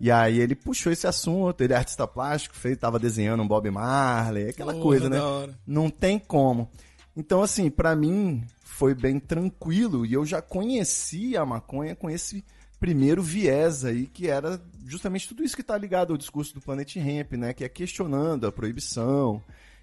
E 0.00 0.10
aí 0.10 0.40
ele 0.40 0.56
puxou 0.56 0.92
esse 0.92 1.06
assunto, 1.06 1.60
ele 1.62 1.72
é 1.72 1.76
artista 1.76 2.06
plástico, 2.06 2.56
fez, 2.56 2.76
tava 2.76 2.98
desenhando 2.98 3.44
um 3.44 3.48
Bob 3.48 3.70
Marley, 3.70 4.48
aquela 4.48 4.74
coisa, 4.74 5.08
né? 5.08 5.18
Não 5.64 5.88
tem 5.88 6.18
como. 6.18 6.68
Então, 7.16 7.40
assim, 7.40 7.70
pra 7.70 7.94
mim 7.94 8.42
foi 8.64 8.92
bem 8.92 9.20
tranquilo 9.20 10.04
e 10.04 10.14
eu 10.14 10.26
já 10.26 10.42
conhecia 10.42 11.42
a 11.42 11.46
maconha 11.46 11.94
com 11.94 12.10
esse 12.10 12.44
primeiro 12.80 13.22
viés 13.22 13.84
aí, 13.84 14.06
que 14.06 14.28
era 14.28 14.60
justamente 14.84 15.28
tudo 15.28 15.44
isso 15.44 15.54
que 15.54 15.62
está 15.62 15.78
ligado 15.78 16.12
ao 16.12 16.18
discurso 16.18 16.52
do 16.52 16.60
Planet 16.60 16.96
Hemp, 16.96 17.34
né? 17.34 17.54
Que 17.54 17.62
é 17.62 17.68
questionando 17.68 18.48
a 18.48 18.52
proibição. 18.52 19.40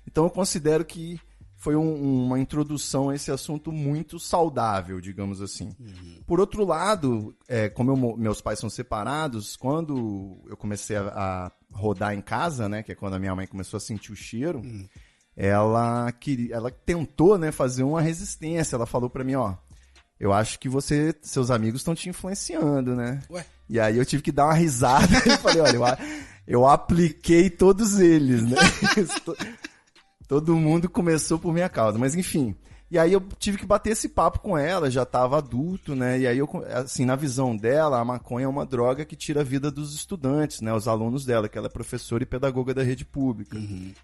Então 0.08 0.24
eu 0.24 0.29
considero 0.29 0.84
que 0.86 1.20
foi 1.58 1.75
um- 1.75 2.24
uma 2.25 2.39
introdução 2.39 3.10
a 3.10 3.15
esse 3.15 3.31
assunto 3.31 3.72
muito 3.72 4.20
saudável, 4.20 5.00
digamos 5.00 5.41
assim. 5.41 5.75
Por 6.25 6.39
outro 6.39 6.65
lado, 6.65 7.36
é, 7.48 7.70
como 7.70 7.91
eu 7.91 8.17
meus 8.17 8.41
pais 8.41 8.58
são 8.60 8.70
separados, 8.70 9.55
quando 9.55 10.41
eu 10.50 10.58
comecei 10.58 10.96
a, 10.98 11.03
a 11.08 11.51
rodar 11.72 12.13
em 12.15 12.22
casa, 12.22 12.67
né, 12.67 12.81
que 12.81 12.91
é 12.91 12.96
quando 12.96 13.13
a 13.13 13.20
minha 13.20 13.36
mãe 13.36 13.46
começou 13.46 13.77
a 13.77 13.81
sentir 13.81 14.12
o 14.12 14.15
cheiro, 14.15 14.62
ela 15.36 16.12
queria, 16.12 16.55
ela 16.55 16.72
tentou, 16.72 17.38
né, 17.38 17.51
fazer 17.51 17.84
uma 17.84 18.01
resistência. 18.01 18.75
Ela 18.75 18.86
falou 18.88 19.10
pra 19.10 19.24
mim, 19.24 19.36
ó, 19.36 19.53
eu 20.20 20.34
acho 20.34 20.60
que 20.60 20.67
você, 20.67 21.15
seus 21.22 21.50
amigos 21.51 21.81
estão 21.81 21.96
te 21.96 22.10
influenciando, 22.10 22.96
né? 22.96 23.22
Ué? 23.29 23.46
E 23.70 23.79
aí 23.79 23.98
eu 23.98 24.05
tive 24.05 24.22
que 24.24 24.31
dar 24.31 24.46
uma 24.46 24.53
risada 24.53 25.08
e 25.25 25.38
falei, 25.38 25.62
olha, 25.62 25.75
eu, 25.75 25.84
eu 26.48 26.67
apliquei 26.67 27.50
todos 27.51 28.00
eles, 28.00 28.41
né? 28.43 28.58
Todo 30.31 30.55
mundo 30.55 30.89
começou 30.89 31.38
por 31.38 31.53
minha 31.53 31.67
causa, 31.67 32.00
mas 32.00 32.15
enfim. 32.15 32.55
E 32.89 32.97
aí 32.97 33.11
eu 33.11 33.19
tive 33.38 33.57
que 33.57 33.65
bater 33.65 33.89
esse 33.89 34.07
papo 34.07 34.39
com 34.39 34.57
ela, 34.57 34.89
já 34.89 35.05
tava 35.05 35.38
adulto, 35.38 35.93
né? 35.93 36.19
E 36.19 36.25
aí 36.25 36.38
eu, 36.38 36.47
assim, 36.73 37.03
na 37.03 37.17
visão 37.17 37.53
dela, 37.53 38.00
a 38.00 38.05
maconha 38.05 38.45
é 38.45 38.47
uma 38.47 38.65
droga 38.65 39.03
que 39.03 39.17
tira 39.17 39.41
a 39.41 39.43
vida 39.43 39.69
dos 39.69 39.93
estudantes, 39.93 40.61
né? 40.61 40.73
Os 40.73 40.88
alunos 40.88 41.25
dela, 41.25 41.50
que 41.50 41.57
ela 41.57 41.67
é 41.67 41.69
professora 41.69 42.23
e 42.23 42.25
pedagoga 42.25 42.73
da 42.73 42.81
rede 42.81 43.03
pública. 43.03 43.57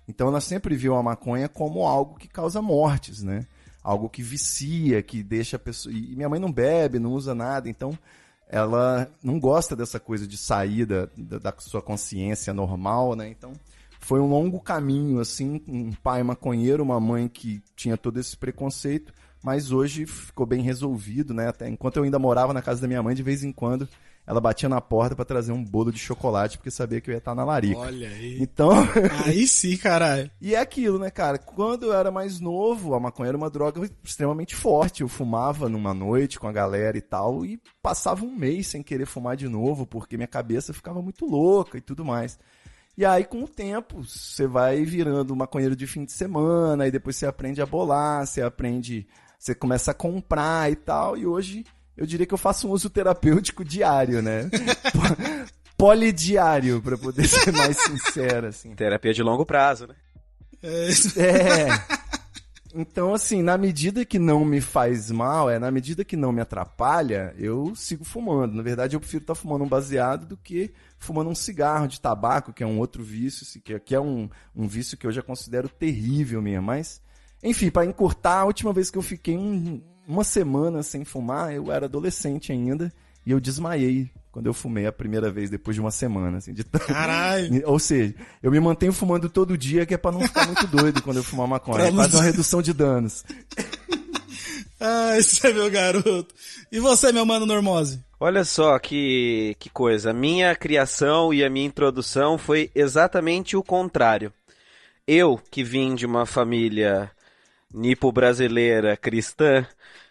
Então 0.05 0.27
ela 0.27 0.41
sempre 0.41 0.75
viu 0.75 0.95
a 0.95 1.01
maconha 1.01 1.47
como 1.47 1.87
algo 1.87 2.19
que 2.19 2.27
causa 2.27 2.61
mortes, 2.61 3.23
né? 3.23 3.47
Algo 3.81 4.09
que 4.09 4.21
vicia, 4.21 5.01
que 5.01 5.23
deixa 5.23 5.55
a 5.55 5.59
pessoa. 5.59 5.95
E 5.95 6.13
minha 6.13 6.27
mãe 6.27 6.41
não 6.41 6.51
bebe, 6.51 6.99
não 6.99 7.13
usa 7.13 7.33
nada, 7.33 7.69
então 7.69 7.97
ela 8.49 9.09
não 9.23 9.39
gosta 9.39 9.77
dessa 9.77 9.97
coisa 9.97 10.27
de 10.27 10.35
sair 10.35 10.85
da, 10.85 11.07
da, 11.15 11.39
da 11.39 11.53
sua 11.59 11.81
consciência 11.81 12.53
normal, 12.53 13.15
né? 13.15 13.29
Então 13.29 13.53
foi 14.07 14.21
um 14.21 14.25
longo 14.25 14.61
caminho, 14.61 15.19
assim, 15.19 15.61
um 15.67 15.91
pai 15.91 16.23
maconheiro, 16.23 16.81
uma 16.81 16.97
mãe 16.97 17.27
que 17.27 17.61
tinha 17.75 17.97
todo 17.97 18.17
esse 18.17 18.37
preconceito, 18.37 19.11
mas 19.43 19.69
hoje 19.73 20.05
ficou 20.05 20.45
bem 20.45 20.61
resolvido, 20.61 21.33
né? 21.33 21.49
Até 21.49 21.67
enquanto 21.67 21.97
eu 21.97 22.03
ainda 22.03 22.17
morava 22.17 22.53
na 22.53 22.61
casa 22.61 22.79
da 22.79 22.87
minha 22.87 23.03
mãe, 23.03 23.13
de 23.13 23.21
vez 23.21 23.43
em 23.43 23.51
quando 23.51 23.85
ela 24.25 24.39
batia 24.39 24.69
na 24.69 24.79
porta 24.79 25.13
para 25.13 25.25
trazer 25.25 25.51
um 25.51 25.61
bolo 25.61 25.91
de 25.91 25.99
chocolate, 25.99 26.57
porque 26.57 26.71
sabia 26.71 27.01
que 27.01 27.09
eu 27.09 27.13
ia 27.13 27.17
estar 27.17 27.35
na 27.35 27.43
larica. 27.43 27.79
Olha 27.79 28.07
aí. 28.07 28.37
Então, 28.41 28.71
Aí 29.25 29.45
sim, 29.45 29.75
caralho. 29.75 30.31
e 30.39 30.55
é 30.55 30.59
aquilo, 30.59 30.99
né, 30.99 31.09
cara? 31.09 31.37
Quando 31.37 31.87
eu 31.87 31.93
era 31.93 32.09
mais 32.09 32.39
novo, 32.39 32.93
a 32.93 32.99
maconha 33.01 33.27
era 33.27 33.37
uma 33.37 33.49
droga 33.49 33.89
extremamente 34.05 34.55
forte. 34.55 35.01
Eu 35.01 35.09
fumava 35.09 35.67
numa 35.67 35.93
noite 35.93 36.39
com 36.39 36.47
a 36.47 36.53
galera 36.53 36.97
e 36.97 37.01
tal, 37.01 37.45
e 37.45 37.59
passava 37.81 38.23
um 38.23 38.33
mês 38.33 38.67
sem 38.67 38.81
querer 38.81 39.05
fumar 39.05 39.35
de 39.35 39.49
novo, 39.49 39.85
porque 39.85 40.15
minha 40.15 40.27
cabeça 40.27 40.73
ficava 40.73 41.01
muito 41.01 41.25
louca 41.25 41.77
e 41.77 41.81
tudo 41.81 42.05
mais. 42.05 42.39
E 42.97 43.05
aí, 43.05 43.23
com 43.23 43.43
o 43.43 43.47
tempo, 43.47 44.03
você 44.03 44.47
vai 44.47 44.83
virando 44.83 45.35
maconheiro 45.35 45.75
de 45.75 45.85
fim 45.85 46.03
de 46.03 46.11
semana, 46.11 46.87
e 46.87 46.91
depois 46.91 47.15
você 47.15 47.27
aprende 47.27 47.61
a 47.61 47.65
bolar, 47.65 48.25
você 48.25 48.41
aprende, 48.41 49.07
você 49.37 49.53
começa 49.53 49.91
a 49.91 49.93
comprar 49.93 50.71
e 50.71 50.75
tal, 50.75 51.15
e 51.15 51.25
hoje 51.25 51.63
eu 51.95 52.05
diria 52.07 52.25
que 52.25 52.33
eu 52.33 52.37
faço 52.39 52.67
um 52.67 52.71
uso 52.71 52.89
terapêutico 52.89 53.63
diário, 53.63 54.21
né? 54.21 54.49
Polidiário, 55.77 56.81
pra 56.81 56.97
poder 56.97 57.27
ser 57.27 57.51
mais 57.53 57.77
sincero, 57.77 58.47
assim. 58.47 58.73
Terapia 58.73 59.13
de 59.13 59.21
longo 59.21 59.45
prazo, 59.45 59.85
né? 59.87 59.93
É, 60.63 60.87
isso- 60.89 61.19
É. 61.21 61.67
Então, 62.73 63.13
assim, 63.13 63.41
na 63.41 63.57
medida 63.57 64.03
que 64.03 64.19
não 64.19 64.43
me 64.43 64.59
faz 64.59 65.09
mal, 65.11 65.49
é 65.49 65.57
na 65.57 65.71
medida 65.71 66.03
que 66.03 66.17
não 66.17 66.31
me 66.31 66.41
atrapalha, 66.41 67.33
eu 67.37 67.73
sigo 67.75 68.03
fumando. 68.03 68.53
Na 68.55 68.61
verdade, 68.63 68.95
eu 68.95 68.99
prefiro 68.99 69.23
estar 69.23 69.35
fumando 69.35 69.63
um 69.63 69.67
baseado 69.69 70.25
do 70.25 70.35
que 70.37 70.73
fumando 70.99 71.29
um 71.29 71.35
cigarro 71.35 71.87
de 71.87 71.99
tabaco, 72.01 72.51
que 72.53 72.63
é 72.63 72.67
um 72.67 72.79
outro 72.79 73.03
vício, 73.03 73.45
que 73.61 73.73
é- 73.73 73.81
é 73.95 73.99
um, 73.99 74.29
um 74.55 74.67
vício 74.67 74.97
que 74.97 75.05
eu 75.07 75.11
já 75.11 75.21
considero 75.21 75.69
terrível 75.69 76.41
mesmo. 76.41 76.63
Mas, 76.63 77.01
enfim, 77.43 77.69
para 77.69 77.85
encurtar, 77.85 78.39
a 78.41 78.45
última 78.45 78.73
vez 78.73 78.89
que 78.89 78.97
eu 78.97 79.01
fiquei 79.01 79.37
um- 79.37 79.81
uma 80.07 80.23
semana 80.23 80.81
sem 80.83 81.03
fumar, 81.05 81.53
eu 81.53 81.71
era 81.71 81.85
adolescente 81.85 82.51
ainda, 82.51 82.91
e 83.25 83.31
eu 83.31 83.39
desmaiei 83.39 84.09
quando 84.31 84.45
eu 84.45 84.53
fumei 84.53 84.85
a 84.85 84.91
primeira 84.91 85.31
vez, 85.31 85.49
depois 85.49 85.73
de 85.75 85.81
uma 85.81 85.89
semana, 85.91 86.37
assim, 86.37 86.53
de 86.53 86.63
Caralho. 86.63 87.61
ou 87.67 87.79
seja, 87.79 88.13
eu 88.41 88.51
me 88.51 88.59
mantenho 88.59 88.93
fumando 88.93 89.27
todo 89.29 89.57
dia, 89.57 89.85
que 89.85 89.93
é 89.93 89.97
pra 89.97 90.11
não 90.11 90.21
ficar 90.21 90.45
muito 90.45 90.65
doido 90.67 91.01
quando 91.01 91.17
eu 91.17 91.23
fumar 91.23 91.47
maconha. 91.47 91.91
Faz 91.91 92.13
uma 92.13 92.23
redução 92.23 92.61
de 92.61 92.73
danos. 92.73 93.23
Ah, 94.79 95.17
esse 95.17 95.45
é 95.47 95.51
meu 95.51 95.71
garoto. 95.71 96.35
E 96.71 96.79
você, 96.79 97.11
meu 97.11 97.25
mano 97.25 97.47
Normose? 97.47 97.99
Olha 98.19 98.43
só 98.43 98.79
que, 98.79 99.55
que 99.59 99.69
coisa. 99.69 100.09
A 100.09 100.13
minha 100.13 100.55
criação 100.55 101.31
e 101.33 101.43
a 101.43 101.49
minha 101.49 101.67
introdução 101.67 102.37
foi 102.37 102.71
exatamente 102.73 103.55
o 103.55 103.61
contrário. 103.61 104.33
Eu, 105.07 105.39
que 105.51 105.63
vim 105.63 105.93
de 105.93 106.05
uma 106.05 106.25
família 106.25 107.11
nipo-brasileira 107.71 108.97
cristã, 108.97 109.65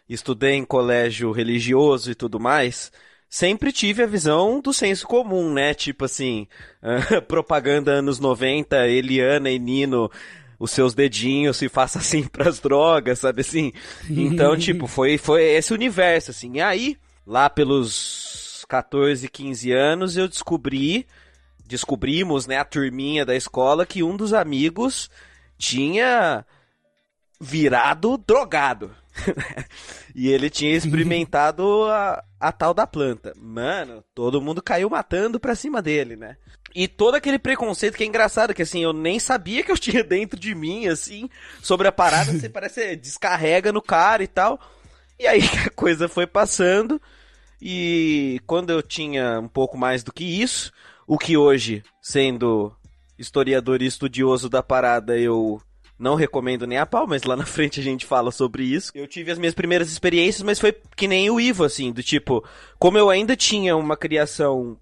estudei 0.08 0.52
em 0.54 0.64
colégio 0.64 1.32
religioso 1.32 2.10
e 2.10 2.14
tudo 2.14 2.38
mais, 2.38 2.92
sempre 3.28 3.72
tive 3.72 4.02
a 4.04 4.06
visão 4.06 4.60
do 4.60 4.72
senso 4.72 5.06
comum, 5.06 5.52
né? 5.52 5.74
Tipo 5.74 6.04
assim, 6.04 6.46
propaganda 7.26 7.92
anos 7.92 8.20
90, 8.20 8.86
Eliana 8.88 9.50
e 9.50 9.58
Nino, 9.58 10.10
os 10.58 10.70
seus 10.70 10.94
dedinhos 10.94 11.56
se 11.56 11.68
faça 11.68 11.98
assim 11.98 12.22
pras 12.28 12.60
drogas, 12.60 13.18
sabe 13.18 13.40
assim? 13.40 13.72
Então, 14.08 14.56
tipo, 14.56 14.86
foi, 14.86 15.18
foi 15.18 15.42
esse 15.42 15.74
universo, 15.74 16.30
assim. 16.30 16.52
E 16.54 16.60
aí, 16.60 16.96
lá 17.26 17.50
pelos 17.50 18.64
14, 18.68 19.28
15 19.28 19.72
anos, 19.72 20.16
eu 20.16 20.28
descobri, 20.28 21.06
descobrimos, 21.66 22.46
né, 22.46 22.58
a 22.58 22.64
turminha 22.64 23.24
da 23.24 23.34
escola, 23.34 23.84
que 23.84 24.02
um 24.02 24.16
dos 24.16 24.32
amigos 24.32 25.10
tinha 25.58 26.44
virado 27.40 28.16
drogado. 28.16 28.94
e 30.14 30.28
ele 30.28 30.50
tinha 30.50 30.76
experimentado 30.76 31.84
a, 31.84 32.22
a 32.38 32.52
tal 32.52 32.74
da 32.74 32.86
planta. 32.86 33.32
Mano, 33.36 34.04
todo 34.14 34.40
mundo 34.40 34.62
caiu 34.62 34.90
matando 34.90 35.40
pra 35.40 35.54
cima 35.54 35.80
dele, 35.80 36.16
né? 36.16 36.36
E 36.74 36.86
todo 36.86 37.14
aquele 37.14 37.38
preconceito 37.38 37.96
que 37.96 38.04
é 38.04 38.06
engraçado, 38.06 38.52
que 38.52 38.60
assim, 38.60 38.82
eu 38.82 38.92
nem 38.92 39.18
sabia 39.18 39.62
que 39.62 39.72
eu 39.72 39.78
tinha 39.78 40.04
dentro 40.04 40.38
de 40.38 40.54
mim, 40.54 40.86
assim, 40.86 41.28
sobre 41.62 41.88
a 41.88 41.92
parada, 41.92 42.32
você 42.32 42.48
parece 42.50 42.88
que 42.88 42.96
descarrega 42.96 43.72
no 43.72 43.80
cara 43.80 44.22
e 44.22 44.28
tal. 44.28 44.60
E 45.18 45.26
aí 45.26 45.40
a 45.66 45.70
coisa 45.70 46.08
foi 46.08 46.26
passando, 46.26 47.00
e 47.60 48.40
quando 48.46 48.70
eu 48.70 48.82
tinha 48.82 49.40
um 49.40 49.48
pouco 49.48 49.76
mais 49.76 50.02
do 50.02 50.12
que 50.12 50.24
isso, 50.24 50.72
o 51.06 51.18
que 51.18 51.36
hoje, 51.36 51.82
sendo 52.00 52.72
historiador 53.18 53.80
e 53.80 53.86
estudioso 53.86 54.48
da 54.48 54.62
parada, 54.62 55.18
eu 55.18 55.60
não 55.98 56.14
recomendo 56.14 56.66
nem 56.66 56.78
a 56.78 56.86
pau, 56.86 57.06
mas 57.06 57.22
lá 57.24 57.36
na 57.36 57.46
frente 57.46 57.80
a 57.80 57.82
gente 57.82 58.04
fala 58.04 58.30
sobre 58.30 58.64
isso. 58.64 58.92
Eu 58.94 59.06
tive 59.06 59.30
as 59.30 59.38
minhas 59.38 59.54
primeiras 59.54 59.90
experiências, 59.90 60.42
mas 60.42 60.60
foi 60.60 60.74
que 60.94 61.08
nem 61.08 61.30
o 61.30 61.40
Ivo, 61.40 61.64
assim, 61.64 61.92
do 61.92 62.02
tipo, 62.02 62.44
como 62.78 62.98
eu 62.98 63.08
ainda 63.08 63.34
tinha 63.34 63.76
uma 63.76 63.96
criação 63.96 64.78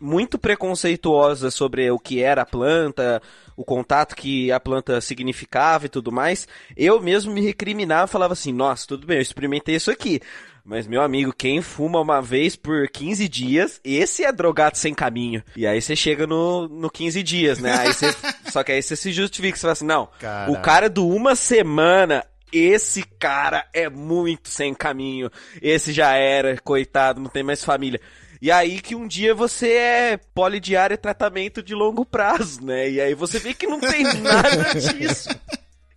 muito 0.00 0.38
preconceituosa 0.38 1.50
sobre 1.50 1.90
o 1.90 1.98
que 1.98 2.22
era 2.22 2.42
a 2.42 2.46
planta, 2.46 3.22
o 3.56 3.64
contato 3.64 4.14
que 4.14 4.52
a 4.52 4.60
planta 4.60 5.00
significava 5.00 5.86
e 5.86 5.88
tudo 5.88 6.12
mais, 6.12 6.46
eu 6.76 7.00
mesmo 7.00 7.32
me 7.32 7.40
recriminava, 7.40 8.06
falava 8.06 8.34
assim, 8.34 8.52
nossa, 8.52 8.86
tudo 8.86 9.06
bem, 9.06 9.16
eu 9.16 9.22
experimentei 9.22 9.76
isso 9.76 9.90
aqui. 9.90 10.20
Mas, 10.64 10.86
meu 10.86 11.02
amigo, 11.02 11.30
quem 11.30 11.60
fuma 11.60 12.00
uma 12.00 12.22
vez 12.22 12.56
por 12.56 12.88
15 12.88 13.28
dias, 13.28 13.80
esse 13.84 14.24
é 14.24 14.32
drogado 14.32 14.78
sem 14.78 14.94
caminho. 14.94 15.42
E 15.54 15.66
aí 15.66 15.80
você 15.80 15.94
chega 15.94 16.26
no, 16.26 16.66
no 16.66 16.90
15 16.90 17.22
dias, 17.22 17.58
né? 17.58 17.74
Aí 17.74 17.92
você, 17.92 18.06
só 18.50 18.64
que 18.64 18.72
aí 18.72 18.82
você 18.82 18.96
se 18.96 19.12
justifica, 19.12 19.56
você 19.56 19.60
fala 19.60 19.72
assim, 19.74 19.84
não, 19.84 20.08
o 20.48 20.58
cara 20.62 20.88
do 20.88 21.06
uma 21.06 21.36
semana, 21.36 22.24
esse 22.50 23.02
cara 23.18 23.66
é 23.74 23.90
muito 23.90 24.48
sem 24.48 24.72
caminho. 24.72 25.30
Esse 25.60 25.92
já 25.92 26.14
era, 26.14 26.58
coitado, 26.58 27.20
não 27.20 27.28
tem 27.28 27.42
mais 27.42 27.62
família. 27.62 28.00
E 28.40 28.50
aí 28.50 28.80
que 28.80 28.94
um 28.94 29.06
dia 29.06 29.34
você 29.34 29.70
é 29.72 30.16
polidiário 30.34 30.96
tratamento 30.96 31.62
de 31.62 31.74
longo 31.74 32.06
prazo, 32.06 32.64
né? 32.64 32.90
E 32.90 33.00
aí 33.02 33.14
você 33.14 33.38
vê 33.38 33.52
que 33.52 33.66
não 33.66 33.80
tem 33.80 34.02
nada 34.20 34.74
disso. 34.74 35.28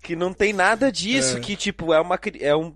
Que 0.04 0.14
não 0.14 0.34
tem 0.34 0.52
nada 0.52 0.92
disso, 0.92 1.40
que 1.40 1.56
tipo, 1.56 1.94
é 1.94 2.02
uma 2.02 2.20
é 2.40 2.56
um 2.56 2.74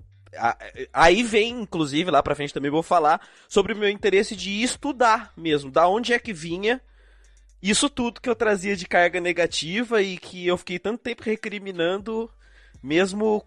Aí 0.93 1.23
vem, 1.23 1.61
inclusive, 1.61 2.09
lá 2.09 2.23
pra 2.23 2.35
frente 2.35 2.53
também 2.53 2.71
vou 2.71 2.83
falar 2.83 3.21
sobre 3.47 3.73
o 3.73 3.77
meu 3.77 3.89
interesse 3.89 4.35
de 4.35 4.63
estudar 4.63 5.33
mesmo, 5.35 5.69
da 5.69 5.87
onde 5.87 6.13
é 6.13 6.19
que 6.19 6.33
vinha 6.33 6.81
isso 7.61 7.89
tudo 7.89 8.19
que 8.19 8.29
eu 8.29 8.35
trazia 8.35 8.75
de 8.75 8.87
carga 8.87 9.21
negativa 9.21 10.01
e 10.01 10.17
que 10.17 10.47
eu 10.47 10.57
fiquei 10.57 10.79
tanto 10.79 11.03
tempo 11.03 11.21
recriminando, 11.23 12.29
mesmo 12.81 13.45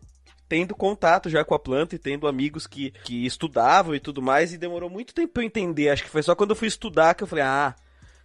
tendo 0.49 0.75
contato 0.75 1.29
já 1.29 1.45
com 1.45 1.55
a 1.55 1.59
planta 1.59 1.97
e 1.97 1.99
tendo 1.99 2.29
amigos 2.29 2.67
que, 2.67 2.93
que 3.03 3.27
estudavam 3.27 3.95
e 3.95 3.99
tudo 3.99 4.23
mais, 4.23 4.53
e 4.53 4.59
demorou 4.59 4.89
muito 4.89 5.13
tempo 5.13 5.33
pra 5.33 5.43
eu 5.43 5.47
entender. 5.47 5.89
Acho 5.89 6.05
que 6.05 6.11
foi 6.11 6.23
só 6.23 6.37
quando 6.37 6.51
eu 6.51 6.57
fui 6.57 6.69
estudar 6.69 7.15
que 7.15 7.25
eu 7.25 7.27
falei, 7.27 7.45
ah, 7.45 7.75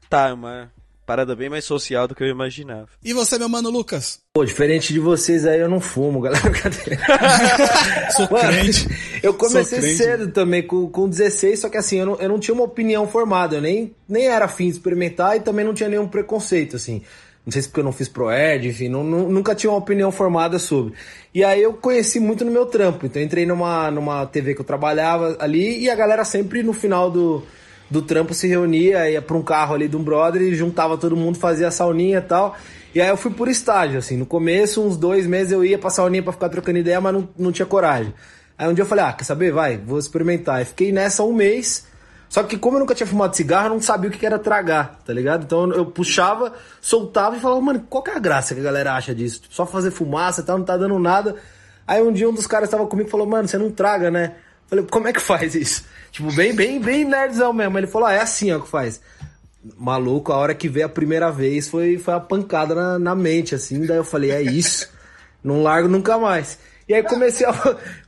tá, 0.08 0.28
é 0.28 0.34
uma 0.34 0.72
parada 1.10 1.36
bem 1.36 1.50
mais 1.50 1.66
social 1.66 2.08
do 2.08 2.14
que 2.14 2.22
eu 2.24 2.28
imaginava. 2.28 2.88
E 3.04 3.14
você, 3.14 3.40
meu 3.40 3.50
mano 3.50 3.72
Lucas? 3.72 4.20
Pô, 4.32 4.46
diferente 4.46 4.94
de 4.94 5.00
vocês 5.00 5.44
aí, 5.44 5.60
eu 5.60 5.68
não 5.68 5.80
fumo, 5.80 6.22
galera. 6.22 6.48
Cadê? 6.54 6.78
Sou 8.16 8.28
crente. 8.28 8.88
Eu 9.24 9.34
comecei 9.34 9.80
crente. 9.80 9.96
cedo 9.96 10.32
também, 10.32 10.62
com, 10.62 10.88
com 10.88 11.10
16, 11.10 11.62
só 11.62 11.68
que 11.68 11.78
assim, 11.78 11.98
eu 11.98 12.06
não, 12.06 12.16
eu 12.18 12.30
não 12.30 12.38
tinha 12.40 12.54
uma 12.54 12.64
opinião 12.64 13.08
formada, 13.08 13.56
eu 13.56 13.62
nem, 13.62 13.92
nem 14.08 14.28
era 14.28 14.46
afim 14.46 14.66
de 14.66 14.74
experimentar 14.74 15.36
e 15.36 15.40
também 15.40 15.66
não 15.66 15.74
tinha 15.74 15.90
nenhum 15.90 16.08
preconceito, 16.08 16.76
assim. 16.76 17.02
Não 17.44 17.52
sei 17.52 17.64
se 17.64 17.70
porque 17.70 17.80
eu 17.80 17.86
não 17.86 17.92
fiz 17.92 18.08
ProEd, 18.08 18.68
enfim, 18.68 18.88
não, 18.88 19.04
não- 19.04 19.30
nunca 19.30 19.56
tinha 19.56 19.72
uma 19.72 19.80
opinião 19.80 20.12
formada 20.12 20.60
sobre. 20.60 20.94
E 21.34 21.44
aí 21.44 21.60
eu 21.64 21.74
conheci 21.74 22.20
muito 22.20 22.46
no 22.46 22.52
meu 22.52 22.68
trampo, 22.68 23.08
então 23.08 23.20
eu 23.20 23.26
entrei 23.26 23.48
numa, 23.48 23.90
numa 23.90 24.28
TV 24.28 24.54
que 24.54 24.62
eu 24.62 24.66
trabalhava 24.66 25.36
ali 25.40 25.80
e 25.80 25.90
a 25.90 25.96
galera 25.96 26.24
sempre 26.24 26.62
no 26.62 26.72
final 26.72 27.10
do, 27.10 27.42
do 27.90 28.02
trampo 28.02 28.34
se 28.34 28.48
reunia, 28.48 29.10
ia 29.10 29.22
pra 29.22 29.36
um 29.36 29.42
carro 29.42 29.76
ali 29.76 29.88
de 29.88 29.98
um 29.98 30.04
brother 30.04 30.42
e 30.42 30.56
juntava 30.56 30.98
todo 30.98 31.16
mundo, 31.16 31.38
fazia 31.38 31.72
sauninha 31.72 32.20
e 32.20 32.22
tal. 32.22 32.56
E 32.94 33.02
aí 33.02 33.08
eu 33.08 33.18
fui 33.18 33.32
por 33.32 33.48
estágio, 33.48 34.00
assim. 34.00 34.18
No 34.18 34.26
começo, 34.26 34.82
uns 34.82 34.98
dois 34.98 35.28
meses 35.28 35.52
eu 35.52 35.64
ia 35.64 35.78
pra 35.78 35.90
sauninha 35.90 36.24
pra 36.24 36.32
ficar 36.34 36.50
trocando 36.50 36.80
ideia, 36.80 37.00
mas 37.00 37.14
não, 37.14 37.30
não 37.38 37.52
tinha 37.52 37.66
coragem. 37.66 38.14
Aí 38.58 38.68
um 38.68 38.74
dia 38.74 38.84
eu 38.84 38.88
falei, 38.88 39.06
ah, 39.06 39.14
quer 39.14 39.24
saber? 39.24 39.52
Vai, 39.52 39.78
vou 39.78 39.98
experimentar. 39.98 40.62
E 40.62 40.66
fiquei 40.66 40.92
nessa 40.92 41.24
um 41.24 41.34
mês. 41.34 41.88
Só 42.28 42.44
que 42.44 42.58
como 42.58 42.76
eu 42.76 42.82
nunca 42.82 42.94
tinha 42.94 43.08
fumado 43.08 43.36
cigarro, 43.36 43.68
eu 43.68 43.72
não 43.72 43.82
sabia 43.82 44.10
o 44.10 44.14
que 44.14 44.24
era 44.24 44.38
tragar, 44.38 45.00
tá 45.04 45.12
ligado? 45.12 45.44
Então 45.44 45.72
eu 45.72 45.86
puxava, 45.86 46.54
soltava 46.80 47.38
e 47.38 47.40
falava, 47.40 47.60
mano, 47.60 47.86
qual 47.90 48.04
que 48.04 48.12
é 48.12 48.16
a 48.16 48.20
graça 48.20 48.54
que 48.54 48.60
a 48.62 48.64
galera 48.64 48.94
acha 48.94 49.16
disso? 49.16 49.42
Só 49.50 49.66
fazer 49.66 49.90
fumaça 49.90 50.42
e 50.42 50.44
tal, 50.44 50.60
não 50.60 50.66
tá 50.66 50.78
dando 50.78 51.00
nada. 51.00 51.36
Aí 51.88 52.04
um 52.04 52.12
dia 52.12 52.30
um 52.30 52.34
dos 52.34 52.46
caras 52.46 52.68
estava 52.68 52.86
comigo 52.86 53.08
e 53.08 53.12
falou, 53.12 53.26
mano, 53.26 53.48
você 53.48 53.58
não 53.58 53.72
traga, 53.72 54.12
né? 54.12 54.36
Falei, 54.70 54.86
como 54.86 55.08
é 55.08 55.14
que 55.14 55.20
faz 55.20 55.56
isso? 55.56 55.84
Tipo, 56.12 56.32
bem, 56.32 56.54
bem, 56.54 56.80
bem 56.80 57.04
nerdzão 57.04 57.52
mesmo. 57.52 57.78
Ele 57.78 57.88
falou, 57.88 58.08
ah, 58.08 58.14
é 58.14 58.22
assim 58.22 58.52
ó 58.52 58.60
que 58.60 58.68
faz. 58.68 59.02
Maluco, 59.78 60.32
a 60.32 60.38
hora 60.38 60.54
que 60.54 60.70
veio 60.70 60.86
a 60.86 60.90
primeira 60.90 61.32
vez 61.32 61.68
foi, 61.68 61.98
foi 61.98 62.14
a 62.14 62.20
pancada 62.20 62.76
na, 62.76 63.00
na 63.00 63.16
mente, 63.16 63.56
assim. 63.56 63.86
Daí 63.86 63.98
eu 63.98 64.04
falei, 64.04 64.32
é 64.32 64.42
isso. 64.42 64.90
Não 65.44 65.64
largo 65.64 65.88
nunca 65.88 66.18
mais. 66.18 66.60
E 66.88 66.94
aí 66.94 67.04
comecei 67.04 67.46
a, 67.46 67.54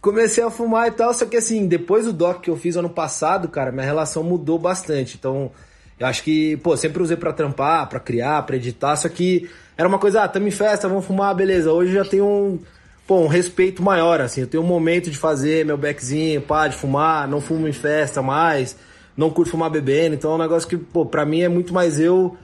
comecei 0.02 0.44
a 0.44 0.50
fumar 0.50 0.88
e 0.88 0.92
tal, 0.92 1.14
só 1.14 1.26
que 1.26 1.38
assim, 1.38 1.68
depois 1.68 2.06
do 2.06 2.14
doc 2.14 2.42
que 2.42 2.50
eu 2.50 2.58
fiz 2.58 2.76
ano 2.76 2.90
passado, 2.90 3.48
cara, 3.48 3.72
minha 3.72 3.86
relação 3.86 4.24
mudou 4.24 4.58
bastante. 4.58 5.18
Então, 5.18 5.52
eu 6.00 6.08
acho 6.08 6.24
que, 6.24 6.58
pô, 6.58 6.76
sempre 6.76 7.02
usei 7.02 7.16
pra 7.16 7.32
trampar, 7.32 7.88
pra 7.88 8.00
criar, 8.00 8.42
pra 8.44 8.56
editar, 8.56 8.96
só 8.96 9.08
que 9.08 9.50
era 9.78 9.88
uma 9.88 10.00
coisa, 10.00 10.24
ah, 10.24 10.28
tamo 10.28 10.48
em 10.48 10.52
festa, 10.52 10.88
vamos 10.88 11.06
fumar, 11.06 11.36
beleza. 11.36 11.72
Hoje 11.72 11.94
já 11.94 12.04
tenho 12.04 12.26
um, 12.26 12.60
pô, 13.08 13.20
um 13.20 13.28
respeito 13.28 13.82
maior, 13.84 14.22
assim. 14.22 14.42
Eu 14.42 14.48
tenho 14.48 14.64
um 14.64 14.68
momento 14.68 15.10
de 15.10 15.18
fazer 15.18 15.66
meu 15.66 15.78
beckzinho, 15.78 16.42
pá, 16.42 16.68
de 16.68 16.76
fumar, 16.76 17.28
não 17.28 17.42
fumo 17.42 17.68
em 17.68 17.74
festa 17.74 18.22
mais, 18.22 18.76
não 19.16 19.30
curto 19.30 19.52
fumar 19.52 19.70
bebendo. 19.70 20.16
Então 20.16 20.32
é 20.32 20.36
um 20.36 20.40
negócio 20.40 20.68
que, 20.68 20.78
pô, 20.78 21.06
pra 21.06 21.26
mim 21.26 21.42
é 21.42 21.50
muito 21.50 21.74
mais 21.74 22.00
eu 22.00 22.38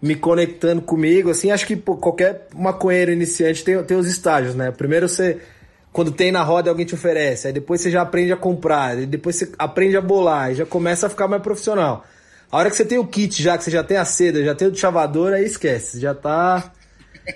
me 0.00 0.14
conectando 0.14 0.80
comigo, 0.80 1.30
assim. 1.30 1.50
Acho 1.50 1.66
que 1.66 1.76
pô, 1.76 1.96
qualquer 1.96 2.48
maconheiro 2.54 3.12
iniciante 3.12 3.64
tem, 3.64 3.82
tem 3.84 3.96
os 3.96 4.06
estágios, 4.06 4.54
né? 4.54 4.70
Primeiro 4.70 5.08
você, 5.08 5.38
quando 5.92 6.10
tem 6.10 6.32
na 6.32 6.42
roda, 6.42 6.70
alguém 6.70 6.86
te 6.86 6.94
oferece. 6.94 7.48
Aí 7.48 7.52
depois 7.52 7.80
você 7.80 7.90
já 7.90 8.02
aprende 8.02 8.32
a 8.32 8.36
comprar, 8.36 8.96
depois 8.96 9.36
você 9.36 9.50
aprende 9.58 9.96
a 9.96 10.00
bolar, 10.00 10.46
aí 10.46 10.54
já 10.54 10.66
começa 10.66 11.06
a 11.06 11.10
ficar 11.10 11.28
mais 11.28 11.42
profissional. 11.42 12.04
A 12.50 12.56
hora 12.56 12.70
que 12.70 12.76
você 12.76 12.84
tem 12.84 12.98
o 12.98 13.06
kit 13.06 13.42
já, 13.42 13.56
que 13.56 13.64
você 13.64 13.70
já 13.70 13.84
tem 13.84 13.96
a 13.96 14.04
seda, 14.04 14.42
já 14.42 14.54
tem 14.54 14.68
o 14.68 14.74
chavador, 14.74 15.32
aí 15.32 15.44
esquece, 15.44 16.00
já 16.00 16.14
tá, 16.14 16.72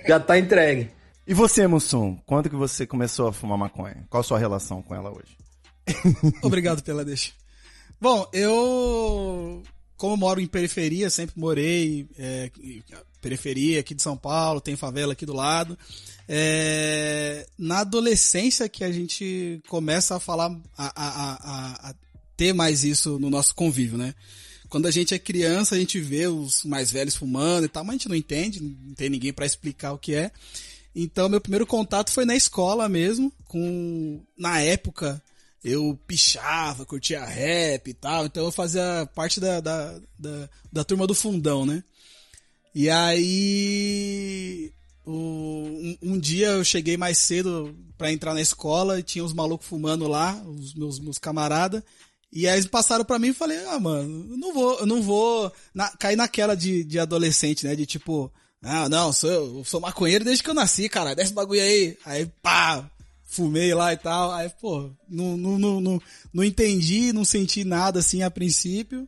já 0.07 0.19
tá 0.19 0.37
entregue. 0.37 0.89
E 1.27 1.33
você, 1.33 1.65
Mussum, 1.65 2.17
quando 2.25 2.49
que 2.49 2.55
você 2.55 2.85
começou 2.85 3.27
a 3.27 3.33
fumar 3.33 3.57
maconha? 3.57 4.05
Qual 4.09 4.21
a 4.21 4.23
sua 4.23 4.37
relação 4.37 4.81
com 4.81 4.93
ela 4.93 5.11
hoje? 5.11 5.35
Obrigado 6.43 6.83
pela 6.83 7.03
deixa. 7.03 7.31
Bom, 7.99 8.27
eu, 8.31 9.63
como 9.97 10.17
moro 10.17 10.39
em 10.39 10.45
periferia, 10.45 11.09
sempre 11.09 11.39
morei 11.39 12.07
é, 12.17 12.51
periferia 13.21 13.79
aqui 13.79 13.95
de 13.95 14.03
São 14.03 14.15
Paulo, 14.15 14.61
tem 14.61 14.75
favela 14.75 15.13
aqui 15.13 15.25
do 15.25 15.33
lado. 15.33 15.77
É, 16.29 17.47
na 17.57 17.79
adolescência 17.79 18.69
que 18.69 18.83
a 18.83 18.91
gente 18.91 19.61
começa 19.67 20.15
a 20.15 20.19
falar, 20.19 20.55
a, 20.77 20.85
a, 20.95 21.33
a, 21.33 21.89
a 21.89 21.95
ter 22.37 22.53
mais 22.53 22.83
isso 22.83 23.17
no 23.17 23.31
nosso 23.31 23.55
convívio, 23.55 23.97
né? 23.97 24.13
Quando 24.69 24.87
a 24.87 24.91
gente 24.91 25.13
é 25.13 25.19
criança, 25.19 25.73
a 25.73 25.79
gente 25.79 25.99
vê 25.99 26.27
os 26.27 26.63
mais 26.65 26.91
velhos 26.91 27.15
fumando 27.15 27.65
e 27.65 27.69
tal, 27.69 27.83
mas 27.83 27.95
a 27.95 27.97
gente 27.97 28.09
não 28.09 28.15
entende, 28.15 28.61
não 28.61 28.93
tem 28.93 29.09
ninguém 29.09 29.33
para 29.33 29.45
explicar 29.45 29.93
o 29.93 29.97
que 29.97 30.13
é. 30.13 30.31
Então, 30.95 31.27
meu 31.27 31.41
primeiro 31.41 31.65
contato 31.67 32.11
foi 32.11 32.23
na 32.25 32.35
escola 32.35 32.87
mesmo, 32.87 33.31
com 33.45 34.21
na 34.37 34.61
época 34.61 35.21
eu 35.63 35.99
pichava, 36.07 36.85
curtia 36.85 37.25
rap 37.25 37.87
e 37.89 37.93
tal, 37.93 38.25
então 38.27 38.45
eu 38.45 38.51
fazia 38.51 39.09
parte 39.15 39.39
da, 39.39 39.59
da, 39.59 39.99
da, 40.17 40.49
da 40.71 40.83
turma 40.83 41.07
do 41.07 41.15
fundão, 41.15 41.65
né? 41.65 41.83
E 42.73 42.89
aí 42.89 44.71
um, 45.07 45.97
um 46.01 46.19
dia 46.19 46.47
eu 46.49 46.63
cheguei 46.63 46.97
mais 46.97 47.17
cedo 47.17 47.75
pra 47.97 48.11
entrar 48.11 48.33
na 48.33 48.41
escola 48.41 48.99
e 48.99 49.03
tinha 49.03 49.23
os 49.23 49.33
malucos 49.33 49.67
fumando 49.67 50.07
lá, 50.07 50.35
os 50.45 50.73
meus, 50.73 50.99
meus 50.99 51.17
camaradas. 51.17 51.81
E 52.31 52.47
aí 52.47 52.55
eles 52.55 52.67
passaram 52.67 53.05
pra 53.05 53.17
mim 53.19 53.29
e 53.29 53.33
falei, 53.33 53.57
ah, 53.65 53.79
mano, 53.79 54.27
eu 54.31 54.37
não 54.37 54.53
vou, 54.53 54.79
eu 54.79 54.85
não 54.85 55.01
vou 55.01 55.51
na- 55.73 55.89
cair 55.97 56.15
naquela 56.17 56.53
de, 56.55 56.83
de 56.83 56.99
adolescente, 56.99 57.65
né? 57.65 57.75
De 57.75 57.85
tipo, 57.85 58.31
ah, 58.65 58.89
não, 58.89 59.13
sou, 59.13 59.29
eu 59.29 59.63
sou 59.63 59.79
maconheiro 59.79 60.25
desde 60.25 60.43
que 60.43 60.49
eu 60.49 60.53
nasci, 60.53 60.89
cara, 60.89 61.13
desce 61.15 61.31
o 61.31 61.35
bagulho 61.35 61.61
aí. 61.61 61.97
Aí, 62.03 62.25
pá, 62.41 62.89
fumei 63.27 63.73
lá 63.73 63.93
e 63.93 63.97
tal. 63.97 64.31
Aí, 64.31 64.49
pô, 64.59 64.89
não, 65.07 65.37
não, 65.37 65.59
não, 65.59 65.79
não, 65.81 66.01
não 66.33 66.43
entendi, 66.43 67.13
não 67.13 67.23
senti 67.23 67.63
nada 67.63 67.99
assim 67.99 68.23
a 68.23 68.31
princípio. 68.31 69.07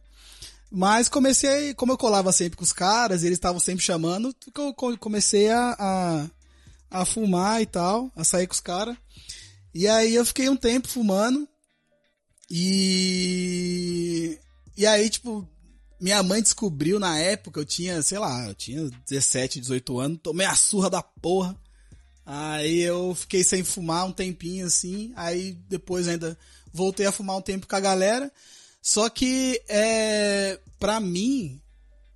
Mas 0.70 1.08
comecei, 1.10 1.74
como 1.74 1.94
eu 1.94 1.98
colava 1.98 2.32
sempre 2.32 2.58
com 2.58 2.64
os 2.64 2.74
caras, 2.74 3.24
eles 3.24 3.38
estavam 3.38 3.60
sempre 3.60 3.84
chamando, 3.84 4.36
eu 4.58 4.74
co- 4.74 4.98
comecei 4.98 5.50
a, 5.50 5.76
a, 5.80 7.00
a 7.02 7.06
fumar 7.06 7.62
e 7.62 7.66
tal, 7.66 8.12
a 8.16 8.24
sair 8.24 8.48
com 8.48 8.54
os 8.54 8.60
caras. 8.60 8.96
E 9.74 9.88
aí 9.88 10.14
eu 10.14 10.26
fiquei 10.26 10.50
um 10.50 10.56
tempo 10.58 10.88
fumando. 10.88 11.48
E. 12.50 14.38
E 14.76 14.86
aí, 14.86 15.10
tipo, 15.10 15.48
minha 16.00 16.22
mãe 16.22 16.42
descobriu 16.42 17.00
na 17.00 17.18
época, 17.18 17.60
eu 17.60 17.66
tinha, 17.66 18.02
sei 18.02 18.20
lá, 18.20 18.48
eu 18.48 18.54
tinha 18.54 18.90
17, 19.08 19.60
18 19.60 20.00
anos, 20.00 20.20
tomei 20.22 20.46
a 20.46 20.56
surra 20.56 20.90
da 20.90 21.02
porra. 21.02 21.58
Aí 22.26 22.82
eu 22.82 23.16
fiquei 23.16 23.44
sem 23.44 23.64
fumar 23.64 24.06
um 24.06 24.12
tempinho 24.12 24.66
assim, 24.66 25.14
aí 25.16 25.54
depois 25.70 26.08
ainda 26.08 26.38
voltei 26.74 27.06
a 27.06 27.12
fumar 27.12 27.38
um 27.38 27.42
tempo 27.42 27.66
com 27.66 27.76
a 27.76 27.80
galera. 27.80 28.32
Só 28.82 29.10
que 29.10 29.62
é, 29.68 30.60
pra 30.78 31.00
mim 31.00 31.60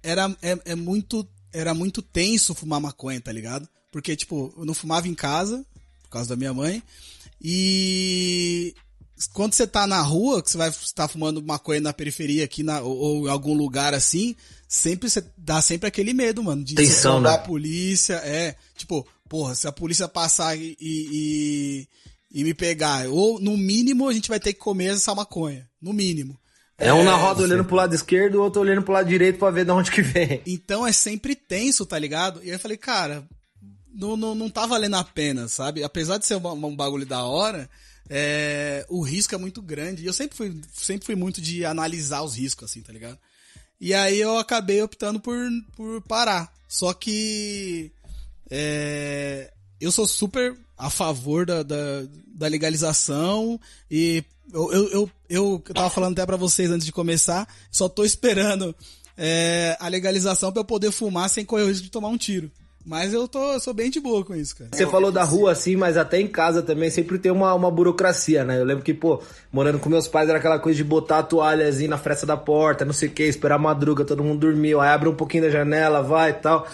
era 0.03 0.35
é, 0.41 0.57
é 0.65 0.75
muito 0.75 1.27
era 1.53 1.73
muito 1.73 2.01
tenso 2.01 2.53
fumar 2.53 2.79
maconha, 2.79 3.19
tá 3.19 3.31
ligado? 3.31 3.67
Porque 3.91 4.15
tipo, 4.15 4.53
eu 4.57 4.65
não 4.65 4.73
fumava 4.73 5.07
em 5.07 5.13
casa 5.15 5.65
por 6.03 6.09
causa 6.09 6.29
da 6.29 6.35
minha 6.35 6.53
mãe 6.53 6.81
e 7.41 8.75
quando 9.33 9.53
você 9.53 9.67
tá 9.67 9.85
na 9.85 10.01
rua, 10.01 10.41
que 10.41 10.49
você 10.49 10.57
vai 10.57 10.69
estar 10.69 11.07
fumando 11.07 11.43
maconha 11.43 11.81
na 11.81 11.93
periferia 11.93 12.43
aqui 12.43 12.63
na, 12.63 12.81
ou, 12.81 12.97
ou 12.97 13.27
em 13.27 13.29
algum 13.29 13.53
lugar 13.53 13.93
assim, 13.93 14.35
sempre 14.67 15.09
você 15.09 15.23
dá 15.37 15.61
sempre 15.61 15.87
aquele 15.87 16.13
medo, 16.13 16.43
mano, 16.43 16.63
de 16.63 16.75
Tensão, 16.75 17.21
né? 17.21 17.37
polícia, 17.37 18.15
é, 18.23 18.55
tipo, 18.75 19.05
porra, 19.29 19.53
se 19.55 19.67
a 19.67 19.71
polícia 19.71 20.07
passar 20.07 20.57
e, 20.57 20.75
e, 20.79 21.87
e 22.31 22.43
me 22.43 22.53
pegar, 22.53 23.07
ou 23.07 23.39
no 23.39 23.55
mínimo 23.55 24.07
a 24.07 24.13
gente 24.13 24.29
vai 24.29 24.39
ter 24.39 24.53
que 24.53 24.59
comer 24.59 24.93
essa 24.93 25.13
maconha, 25.13 25.67
no 25.81 25.93
mínimo. 25.93 26.37
É 26.77 26.91
um 26.91 27.03
na 27.03 27.15
roda 27.15 27.43
olhando 27.43 27.63
pro 27.63 27.75
lado 27.75 27.93
esquerdo, 27.93 28.35
o 28.35 28.41
outro 28.41 28.61
olhando 28.61 28.81
pro 28.81 28.93
lado 28.93 29.07
direito 29.07 29.37
pra 29.37 29.51
ver 29.51 29.65
de 29.65 29.71
onde 29.71 29.91
que 29.91 30.01
vem. 30.01 30.41
Então 30.47 30.85
é 30.85 30.91
sempre 30.91 31.35
tenso, 31.35 31.85
tá 31.85 31.99
ligado? 31.99 32.39
E 32.43 32.47
aí 32.47 32.55
eu 32.55 32.59
falei, 32.59 32.75
cara, 32.75 33.23
não, 33.93 34.17
não, 34.17 34.33
não 34.33 34.49
tá 34.49 34.65
valendo 34.65 34.95
a 34.95 35.03
pena, 35.03 35.47
sabe? 35.47 35.83
Apesar 35.83 36.17
de 36.17 36.25
ser 36.25 36.37
um, 36.37 36.65
um 36.65 36.75
bagulho 36.75 37.05
da 37.05 37.23
hora, 37.23 37.69
é, 38.13 38.85
o 38.89 39.01
risco 39.01 39.33
é 39.33 39.37
muito 39.37 39.61
grande. 39.61 40.03
E 40.03 40.05
eu 40.05 40.11
sempre 40.11 40.35
fui, 40.35 40.61
sempre 40.73 41.05
fui 41.05 41.15
muito 41.15 41.39
de 41.39 41.63
analisar 41.63 42.21
os 42.21 42.35
riscos, 42.35 42.69
assim, 42.69 42.81
tá 42.81 42.91
ligado? 42.91 43.17
E 43.79 43.93
aí 43.93 44.19
eu 44.19 44.37
acabei 44.37 44.81
optando 44.81 45.17
por, 45.17 45.37
por 45.77 46.01
parar. 46.01 46.53
Só 46.67 46.93
que 46.93 47.89
é, 48.49 49.53
eu 49.79 49.93
sou 49.93 50.05
super 50.05 50.57
a 50.77 50.89
favor 50.89 51.45
da, 51.45 51.63
da, 51.63 52.03
da 52.27 52.47
legalização 52.47 53.57
e 53.89 54.25
eu, 54.51 54.73
eu, 54.73 54.89
eu, 54.89 55.11
eu 55.29 55.63
tava 55.73 55.89
falando 55.89 56.11
até 56.13 56.25
pra 56.25 56.35
vocês 56.35 56.69
antes 56.69 56.85
de 56.85 56.91
começar, 56.91 57.47
só 57.71 57.87
tô 57.87 58.03
esperando 58.03 58.75
é, 59.15 59.77
a 59.79 59.87
legalização 59.87 60.51
pra 60.51 60.59
eu 60.59 60.65
poder 60.65 60.91
fumar 60.91 61.29
sem 61.29 61.45
correr 61.45 61.63
o 61.63 61.67
risco 61.67 61.83
de 61.83 61.91
tomar 61.91 62.09
um 62.09 62.17
tiro. 62.17 62.51
Mas 62.85 63.13
eu 63.13 63.27
tô, 63.27 63.53
eu 63.53 63.59
sou 63.59 63.73
bem 63.73 63.89
de 63.89 63.99
boa 63.99 64.25
com 64.25 64.35
isso, 64.35 64.55
cara. 64.55 64.71
Você 64.73 64.87
falou 64.87 65.11
da 65.11 65.23
rua 65.23 65.51
assim, 65.51 65.75
mas 65.75 65.97
até 65.97 66.19
em 66.19 66.27
casa 66.27 66.61
também 66.61 66.89
sempre 66.89 67.19
tem 67.19 67.31
uma, 67.31 67.53
uma 67.53 67.69
burocracia, 67.69 68.43
né? 68.43 68.59
Eu 68.59 68.65
lembro 68.65 68.83
que, 68.83 68.93
pô, 68.93 69.21
morando 69.51 69.79
com 69.79 69.89
meus 69.89 70.07
pais 70.07 70.29
era 70.29 70.39
aquela 70.39 70.59
coisa 70.59 70.77
de 70.77 70.83
botar 70.83 71.19
a 71.19 71.23
toalhazinha 71.23 71.89
na 71.89 71.97
fresta 71.97 72.25
da 72.25 72.35
porta, 72.35 72.83
não 72.83 72.93
sei 72.93 73.09
o 73.09 73.11
que, 73.11 73.23
esperar 73.23 73.55
a 73.55 73.59
madruga, 73.59 74.03
todo 74.03 74.23
mundo 74.23 74.39
dormiu, 74.39 74.81
aí 74.81 74.89
abre 74.89 75.07
um 75.09 75.15
pouquinho 75.15 75.43
da 75.43 75.49
janela, 75.49 76.01
vai 76.01 76.31
e 76.31 76.33
tal. 76.33 76.67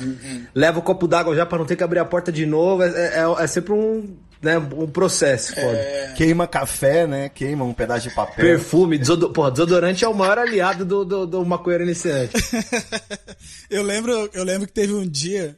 Leva 0.55 0.79
o 0.79 0.81
copo 0.81 1.07
d'água 1.07 1.35
já 1.35 1.45
pra 1.45 1.57
não 1.57 1.65
ter 1.65 1.75
que 1.75 1.83
abrir 1.83 1.99
a 1.99 2.05
porta 2.05 2.31
de 2.31 2.45
novo. 2.45 2.83
É, 2.83 2.87
é, 2.89 3.43
é 3.43 3.47
sempre 3.47 3.73
um, 3.73 4.15
né, 4.41 4.57
um 4.57 4.87
processo, 4.87 5.53
foda. 5.55 6.13
Queima 6.15 6.47
café, 6.47 7.05
né? 7.05 7.29
Queima 7.29 7.65
um 7.65 7.73
pedaço 7.73 8.07
de 8.07 8.15
papel. 8.15 8.45
Perfume, 8.45 8.97
desodo... 8.97 9.29
Porra, 9.31 9.51
desodorante 9.51 10.05
é 10.05 10.07
o 10.07 10.13
maior 10.13 10.37
aliado 10.37 10.85
do, 10.85 11.03
do, 11.03 11.27
do 11.27 11.45
maconheiro 11.45 11.83
iniciante. 11.83 12.33
eu 13.69 13.83
lembro, 13.83 14.29
eu 14.33 14.43
lembro 14.43 14.67
que 14.67 14.73
teve 14.73 14.93
um 14.93 15.07
dia 15.07 15.57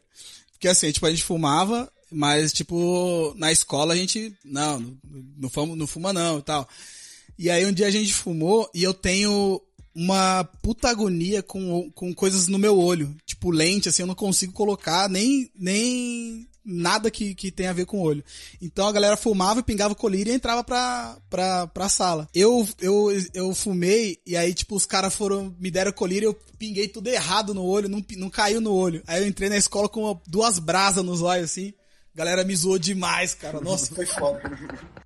que 0.60 0.68
assim, 0.68 0.92
tipo, 0.92 1.06
a 1.06 1.10
gente 1.10 1.24
fumava, 1.24 1.92
mas 2.12 2.52
tipo, 2.52 3.34
na 3.38 3.52
escola 3.52 3.94
a 3.94 3.98
gente, 3.98 4.34
não, 4.44 4.80
não, 4.80 4.98
não, 5.38 5.50
fuma, 5.50 5.76
não 5.76 5.88
fuma 5.88 6.14
não 6.14 6.40
e 6.40 6.42
tal. 6.42 6.68
E 7.38 7.50
aí 7.50 7.66
um 7.66 7.72
dia 7.72 7.88
a 7.88 7.92
gente 7.92 8.14
fumou 8.14 8.70
e 8.74 8.84
eu 8.84 8.94
tenho 8.94 9.62
uma 9.96 10.44
puta 10.62 10.90
agonia 10.90 11.42
com, 11.42 11.90
com 11.92 12.14
coisas 12.14 12.48
no 12.48 12.60
meu 12.60 12.78
olho. 12.78 13.16
Tipo, 13.26 13.52
lente, 13.52 13.90
assim, 13.90 14.04
eu 14.04 14.08
não 14.08 14.16
consigo 14.16 14.54
colocar 14.54 15.10
nem, 15.10 15.50
nem 15.56 16.48
nada 16.70 17.10
que, 17.10 17.34
que 17.36 17.52
tenha 17.52 17.72
a 17.72 17.74
ver 17.74 17.86
com 17.86 18.00
o 18.00 18.04
olho. 18.04 18.24
Então 18.62 18.88
a 18.88 18.92
galera 18.92 19.18
fumava, 19.18 19.64
pingava 19.64 19.96
colírio 19.96 20.32
e 20.32 20.36
entrava 20.36 20.64
pra, 20.64 21.18
pra, 21.30 21.68
pra 21.68 21.90
sala. 21.90 22.28
Eu, 22.34 22.68
eu, 22.80 23.08
eu 23.34 23.54
fumei 23.56 24.18
e 24.26 24.38
aí, 24.38 24.54
tipo, 24.54 24.76
os 24.76 24.86
caras 24.86 25.16
foram, 25.16 25.56
me 25.60 25.72
deram 25.72 25.92
colírio 25.92 26.28
eu 26.28 26.40
pinguei 26.58 26.88
tudo 26.88 27.08
errado 27.08 27.54
no 27.54 27.64
olho, 27.64 27.90
não, 27.90 28.04
não 28.18 28.30
caiu 28.30 28.62
no 28.62 28.74
olho. 28.74 29.02
Aí 29.08 29.22
eu 29.22 29.28
entrei 29.28 29.50
na 29.50 29.58
escola 29.58 29.90
com 29.90 30.04
uma, 30.04 30.22
duas 30.28 30.60
brasas 30.60 31.04
nos 31.04 31.22
olhos, 31.22 31.46
assim. 31.46 31.74
A 32.14 32.18
galera 32.18 32.44
me 32.44 32.56
zoou 32.56 32.78
demais, 32.78 33.34
cara. 33.34 33.60
Nossa, 33.62 33.94
foi 33.94 34.06
foda. 34.06 34.42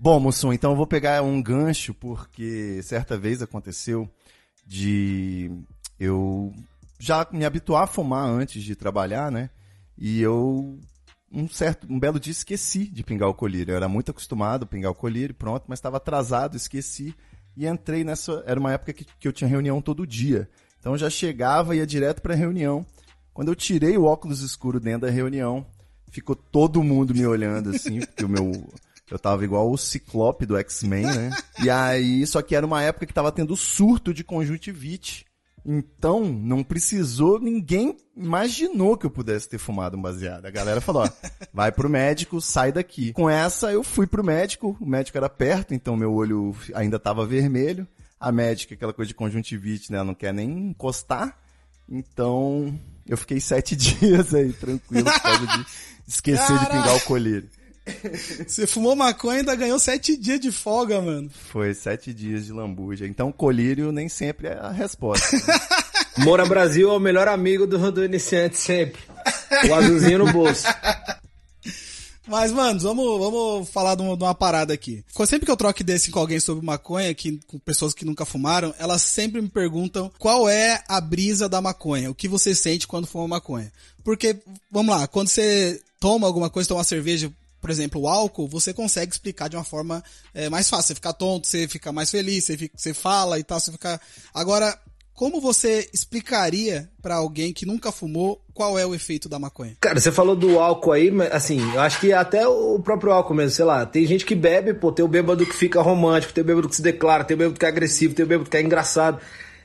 Bom, 0.00 0.20
Mussum, 0.20 0.52
então 0.52 0.70
eu 0.70 0.76
vou 0.76 0.86
pegar 0.86 1.22
um 1.22 1.42
gancho, 1.42 1.92
porque 1.92 2.80
certa 2.84 3.18
vez 3.18 3.42
aconteceu 3.42 4.08
de 4.64 5.50
eu 5.98 6.54
já 7.00 7.26
me 7.32 7.44
habituar 7.44 7.82
a 7.82 7.86
fumar 7.88 8.24
antes 8.24 8.62
de 8.62 8.76
trabalhar, 8.76 9.30
né? 9.32 9.50
E 9.98 10.20
eu, 10.20 10.78
um 11.30 11.48
certo, 11.48 11.86
um 11.90 11.98
belo 11.98 12.20
dia 12.20 12.30
esqueci 12.30 12.86
de 12.86 13.02
pingar 13.02 13.28
o 13.28 13.34
colírio. 13.34 13.72
Eu 13.72 13.76
era 13.76 13.88
muito 13.88 14.10
acostumado 14.10 14.62
a 14.62 14.66
pingar 14.66 14.92
o 14.92 14.94
colírio, 14.94 15.34
pronto, 15.34 15.64
mas 15.66 15.78
estava 15.78 15.96
atrasado, 15.96 16.56
esqueci. 16.56 17.14
E 17.56 17.66
entrei 17.66 18.04
nessa, 18.04 18.42
era 18.46 18.60
uma 18.60 18.72
época 18.72 18.92
que, 18.92 19.04
que 19.18 19.26
eu 19.26 19.32
tinha 19.32 19.48
reunião 19.48 19.82
todo 19.82 20.06
dia. 20.06 20.48
Então 20.78 20.96
já 20.96 21.10
chegava 21.10 21.74
e 21.74 21.78
ia 21.78 21.86
direto 21.86 22.22
para 22.22 22.34
a 22.34 22.36
reunião. 22.36 22.86
Quando 23.34 23.48
eu 23.48 23.56
tirei 23.56 23.98
o 23.98 24.04
óculos 24.04 24.40
escuro 24.40 24.78
dentro 24.78 25.02
da 25.02 25.10
reunião, 25.10 25.66
ficou 26.10 26.36
todo 26.36 26.82
mundo 26.82 27.14
me 27.14 27.26
olhando 27.26 27.70
assim, 27.70 28.00
porque 28.06 28.24
o 28.24 28.28
meu 28.28 28.52
eu 29.10 29.18
tava 29.18 29.42
igual 29.44 29.70
o 29.70 29.78
Ciclope 29.78 30.44
do 30.44 30.56
X-Men, 30.58 31.06
né? 31.06 31.30
E 31.62 31.70
aí, 31.70 32.26
só 32.26 32.42
que 32.42 32.54
era 32.54 32.66
uma 32.66 32.82
época 32.82 33.06
que 33.06 33.14
tava 33.14 33.32
tendo 33.32 33.56
surto 33.56 34.12
de 34.12 34.22
conjuntivite. 34.22 35.24
Então, 35.64 36.24
não 36.24 36.62
precisou, 36.62 37.38
ninguém 37.38 37.96
imaginou 38.16 38.96
que 38.96 39.06
eu 39.06 39.10
pudesse 39.10 39.48
ter 39.48 39.58
fumado 39.58 39.96
um 39.96 40.02
baseado. 40.02 40.46
A 40.46 40.50
galera 40.50 40.80
falou, 40.80 41.04
ó, 41.04 41.10
vai 41.52 41.70
pro 41.70 41.88
médico, 41.88 42.40
sai 42.40 42.72
daqui. 42.72 43.12
Com 43.12 43.28
essa, 43.28 43.72
eu 43.72 43.82
fui 43.82 44.06
pro 44.06 44.24
médico, 44.24 44.76
o 44.80 44.86
médico 44.86 45.18
era 45.18 45.28
perto, 45.28 45.74
então 45.74 45.96
meu 45.96 46.12
olho 46.12 46.54
ainda 46.74 46.98
tava 46.98 47.26
vermelho. 47.26 47.86
A 48.18 48.32
médica, 48.32 48.74
aquela 48.74 48.92
coisa 48.92 49.08
de 49.08 49.14
conjuntivite, 49.14 49.92
né, 49.92 49.98
ela 49.98 50.06
não 50.06 50.14
quer 50.14 50.34
nem 50.34 50.70
encostar. 50.70 51.38
Então, 51.88 52.78
eu 53.06 53.16
fiquei 53.16 53.40
sete 53.40 53.74
dias 53.76 54.34
aí, 54.34 54.52
tranquilo, 54.52 55.04
por 55.04 55.22
causa 55.22 55.46
de 55.46 55.66
esquecer 56.06 56.46
Caraca. 56.46 56.64
de 56.64 56.70
pingar 56.70 56.96
o 56.96 57.00
colírio. 57.02 57.48
Você 58.46 58.66
fumou 58.66 58.94
maconha 58.96 59.36
e 59.36 59.40
ainda 59.40 59.54
ganhou 59.54 59.78
sete 59.78 60.16
dias 60.16 60.40
de 60.40 60.52
folga, 60.52 61.00
mano. 61.00 61.30
Foi 61.50 61.74
sete 61.74 62.12
dias 62.12 62.46
de 62.46 62.52
lambuja. 62.52 63.06
Então, 63.06 63.32
colírio 63.32 63.92
nem 63.92 64.08
sempre 64.08 64.48
é 64.48 64.54
a 64.54 64.70
resposta. 64.70 65.36
Mora 66.18 66.44
Brasil 66.46 66.90
é 66.90 66.92
o 66.92 66.98
melhor 66.98 67.28
amigo 67.28 67.66
do, 67.66 67.92
do 67.92 68.04
iniciante 68.04 68.56
sempre. 68.56 69.00
O 69.68 69.74
azulzinho 69.74 70.18
no 70.18 70.32
bolso. 70.32 70.64
Mas, 72.28 72.52
mano, 72.52 72.78
vamos, 72.78 73.18
vamos 73.18 73.70
falar 73.70 73.94
de 73.94 74.02
uma, 74.02 74.14
de 74.14 74.22
uma, 74.22 74.34
parada 74.34 74.74
aqui. 74.74 75.02
Sempre 75.26 75.46
que 75.46 75.50
eu 75.50 75.56
troco 75.56 75.82
desse 75.82 76.10
com 76.10 76.18
alguém 76.18 76.38
sobre 76.38 76.64
maconha, 76.64 77.14
que, 77.14 77.40
com 77.46 77.58
pessoas 77.58 77.94
que 77.94 78.04
nunca 78.04 78.26
fumaram, 78.26 78.74
elas 78.78 79.00
sempre 79.00 79.40
me 79.40 79.48
perguntam 79.48 80.12
qual 80.18 80.46
é 80.46 80.82
a 80.86 81.00
brisa 81.00 81.48
da 81.48 81.62
maconha, 81.62 82.10
o 82.10 82.14
que 82.14 82.28
você 82.28 82.54
sente 82.54 82.86
quando 82.86 83.06
fuma 83.06 83.26
maconha. 83.26 83.72
Porque, 84.04 84.36
vamos 84.70 84.94
lá, 84.94 85.06
quando 85.06 85.28
você 85.28 85.80
toma 85.98 86.26
alguma 86.26 86.50
coisa, 86.50 86.68
toma 86.68 86.80
uma 86.80 86.84
cerveja, 86.84 87.32
por 87.60 87.70
exemplo, 87.70 88.02
o 88.02 88.08
álcool, 88.08 88.48
você 88.48 88.72
consegue 88.72 89.12
explicar 89.12 89.48
de 89.48 89.56
uma 89.56 89.64
forma 89.64 90.02
é, 90.34 90.48
mais 90.48 90.68
fácil. 90.68 90.88
Você 90.88 90.94
fica 90.94 91.12
tonto, 91.12 91.46
você 91.46 91.66
fica 91.66 91.92
mais 91.92 92.10
feliz, 92.10 92.44
você, 92.44 92.56
fica, 92.56 92.74
você 92.76 92.94
fala 92.94 93.38
e 93.38 93.42
tal, 93.42 93.58
você 93.58 93.72
fica. 93.72 94.00
Agora, 94.32 94.78
como 95.18 95.40
você 95.40 95.90
explicaria 95.92 96.88
para 97.02 97.16
alguém 97.16 97.52
que 97.52 97.66
nunca 97.66 97.90
fumou 97.90 98.40
qual 98.54 98.78
é 98.78 98.86
o 98.86 98.94
efeito 98.94 99.28
da 99.28 99.36
maconha? 99.36 99.76
Cara, 99.80 99.98
você 99.98 100.12
falou 100.12 100.36
do 100.36 100.60
álcool 100.60 100.92
aí, 100.92 101.10
mas 101.10 101.32
assim, 101.32 101.60
eu 101.74 101.80
acho 101.80 101.98
que 101.98 102.12
até 102.12 102.46
o 102.46 102.78
próprio 102.78 103.10
álcool 103.10 103.34
mesmo, 103.34 103.50
sei 103.50 103.64
lá, 103.64 103.84
tem 103.84 104.06
gente 104.06 104.24
que 104.24 104.36
bebe, 104.36 104.74
pô, 104.74 104.92
tem 104.92 105.04
o 105.04 105.08
bêbado 105.08 105.44
que 105.44 105.54
fica 105.54 105.82
romântico, 105.82 106.32
tem 106.32 106.42
o 106.42 106.46
bêbado 106.46 106.68
que 106.68 106.76
se 106.76 106.82
declara, 106.82 107.24
tem 107.24 107.34
o 107.34 107.38
bêbado 107.38 107.58
que 107.58 107.64
é 107.64 107.68
agressivo, 107.68 108.14
tem 108.14 108.24
o 108.24 108.28
bêbado 108.28 108.48
que 108.48 108.56
é 108.56 108.62
engraçado. 108.62 109.20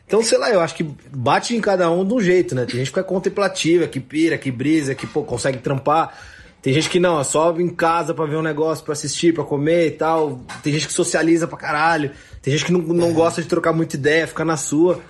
Então, 0.08 0.24
sei 0.24 0.38
lá, 0.40 0.50
eu 0.50 0.60
acho 0.60 0.74
que 0.74 0.84
bate 0.84 1.56
em 1.56 1.62
cada 1.62 1.90
um 1.92 2.04
de 2.04 2.14
um 2.14 2.20
jeito, 2.20 2.56
né? 2.56 2.66
Tem 2.66 2.78
gente 2.78 2.92
que 2.92 3.00
é 3.00 3.04
contemplativa, 3.04 3.88
que 3.88 4.00
pira, 4.00 4.38
que 4.38 4.52
brisa, 4.52 4.96
que, 4.96 5.06
pô, 5.06 5.24
consegue 5.24 5.60
trampar. 5.60 6.18
Tem 6.64 6.72
gente 6.72 6.90
que 6.90 6.98
não, 6.98 7.20
é 7.20 7.26
só 7.26 7.54
em 7.60 7.68
casa 7.68 8.14
pra 8.14 8.26
ver 8.26 8.38
um 8.38 8.42
negócio, 8.42 8.86
pra 8.86 8.94
assistir, 8.94 9.34
pra 9.34 9.44
comer 9.44 9.88
e 9.88 9.92
tal. 9.92 10.40
Tem 10.64 10.72
gente 10.72 10.88
que 10.88 10.94
socializa 10.94 11.46
pra 11.46 11.58
caralho. 11.58 12.12
Tem 12.42 12.54
gente 12.54 12.66
que 12.66 12.72
não, 12.72 12.80
não 12.80 13.10
é. 13.10 13.12
gosta 13.12 13.42
de 13.42 13.50
trocar 13.50 13.74
muita 13.74 13.98
ideia, 13.98 14.26
fica 14.26 14.46
na 14.46 14.56
sua. 14.56 15.02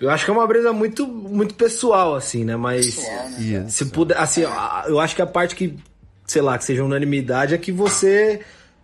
Eu 0.00 0.08
acho 0.10 0.24
que 0.24 0.30
é 0.30 0.34
uma 0.34 0.46
brisa 0.46 0.72
muito, 0.72 1.04
muito 1.04 1.56
pessoal, 1.56 2.14
assim, 2.14 2.44
né? 2.44 2.54
Mas 2.54 2.86
pessoal, 2.86 3.30
né? 3.30 3.66
se 3.68 3.86
puder, 3.86 4.16
assim, 4.16 4.42
eu 4.86 5.00
acho 5.00 5.16
que 5.16 5.22
a 5.22 5.26
parte 5.26 5.56
que, 5.56 5.76
sei 6.24 6.40
lá, 6.40 6.56
que 6.56 6.64
seja 6.64 6.84
unanimidade 6.84 7.52
é 7.52 7.58
que 7.58 7.72
você 7.72 8.40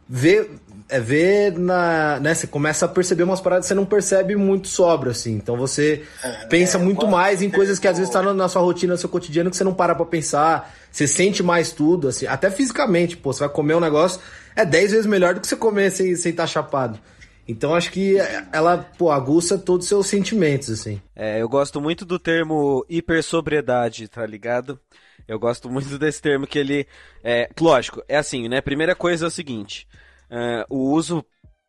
vê, 0.09 0.51
é 0.89 0.99
ver 0.99 1.53
na, 1.59 2.19
né, 2.19 2.35
você 2.35 2.47
começa 2.47 2.87
a 2.87 2.89
perceber 2.89 3.23
umas 3.23 3.41
paradas 3.41 3.67
que 3.67 3.69
você 3.69 3.75
não 3.75 3.85
percebe 3.85 4.35
muito 4.37 4.69
sobra, 4.69 5.11
assim. 5.11 5.35
Então 5.35 5.57
você 5.57 6.03
é, 6.25 6.47
pensa 6.47 6.79
é, 6.79 6.81
muito 6.81 7.07
mais 7.07 7.43
em 7.43 7.51
coisas 7.51 7.79
que 7.79 7.87
às 7.87 7.99
vezes 7.99 8.13
tá 8.13 8.23
na, 8.23 8.33
na, 8.33 8.49
sua 8.49 8.63
rotina, 8.63 8.95
no 8.95 8.99
seu 8.99 9.09
cotidiano, 9.09 9.51
que 9.51 9.57
você 9.57 9.65
não 9.65 9.75
para 9.75 9.95
pra 9.95 10.07
pensar. 10.07 10.75
Você 10.91 11.07
sente 11.07 11.43
mais 11.43 11.71
tudo, 11.73 12.09
assim, 12.09 12.27
até 12.27 12.51
fisicamente, 12.51 13.17
pô, 13.17 13.33
você 13.33 13.41
vai 13.41 13.49
comer 13.51 13.75
um 13.75 13.81
negócio, 13.81 14.21
é 14.57 14.65
10 14.65 14.93
vezes 14.93 15.07
melhor 15.07 15.35
do 15.35 15.41
que 15.41 15.47
você 15.47 15.57
comer 15.57 15.91
sem 15.91 16.11
estar 16.11 16.23
sem 16.23 16.33
tá 16.33 16.47
chapado. 16.47 16.99
Então 17.47 17.75
acho 17.75 17.91
que 17.91 18.17
ela, 18.53 18.79
pô, 18.99 19.11
aguça 19.11 19.57
todos 19.57 19.85
os 19.85 19.89
seus 19.89 20.07
sentimentos, 20.07 20.71
assim. 20.71 21.01
É, 21.17 21.41
eu 21.41 21.49
gosto 21.49 21.81
muito 21.81 22.05
do 22.05 22.19
termo 22.19 22.85
hipersobriedade, 22.89 24.09
tá 24.09 24.25
ligado? 24.27 24.79
Eu 25.27 25.39
gosto 25.39 25.71
muito 25.71 25.97
desse 25.99 26.21
termo 26.21 26.47
que 26.47 26.59
ele. 26.59 26.87
É, 27.25 27.49
lógico, 27.61 28.03
é 28.09 28.17
assim, 28.17 28.49
né? 28.49 28.61
Primeira 28.61 28.95
coisa 28.95 29.27
é 29.27 29.29
o 29.29 29.31
seguinte: 29.31 29.87
uh, 30.31 30.65
o 30.69 30.93
uso, 30.93 31.25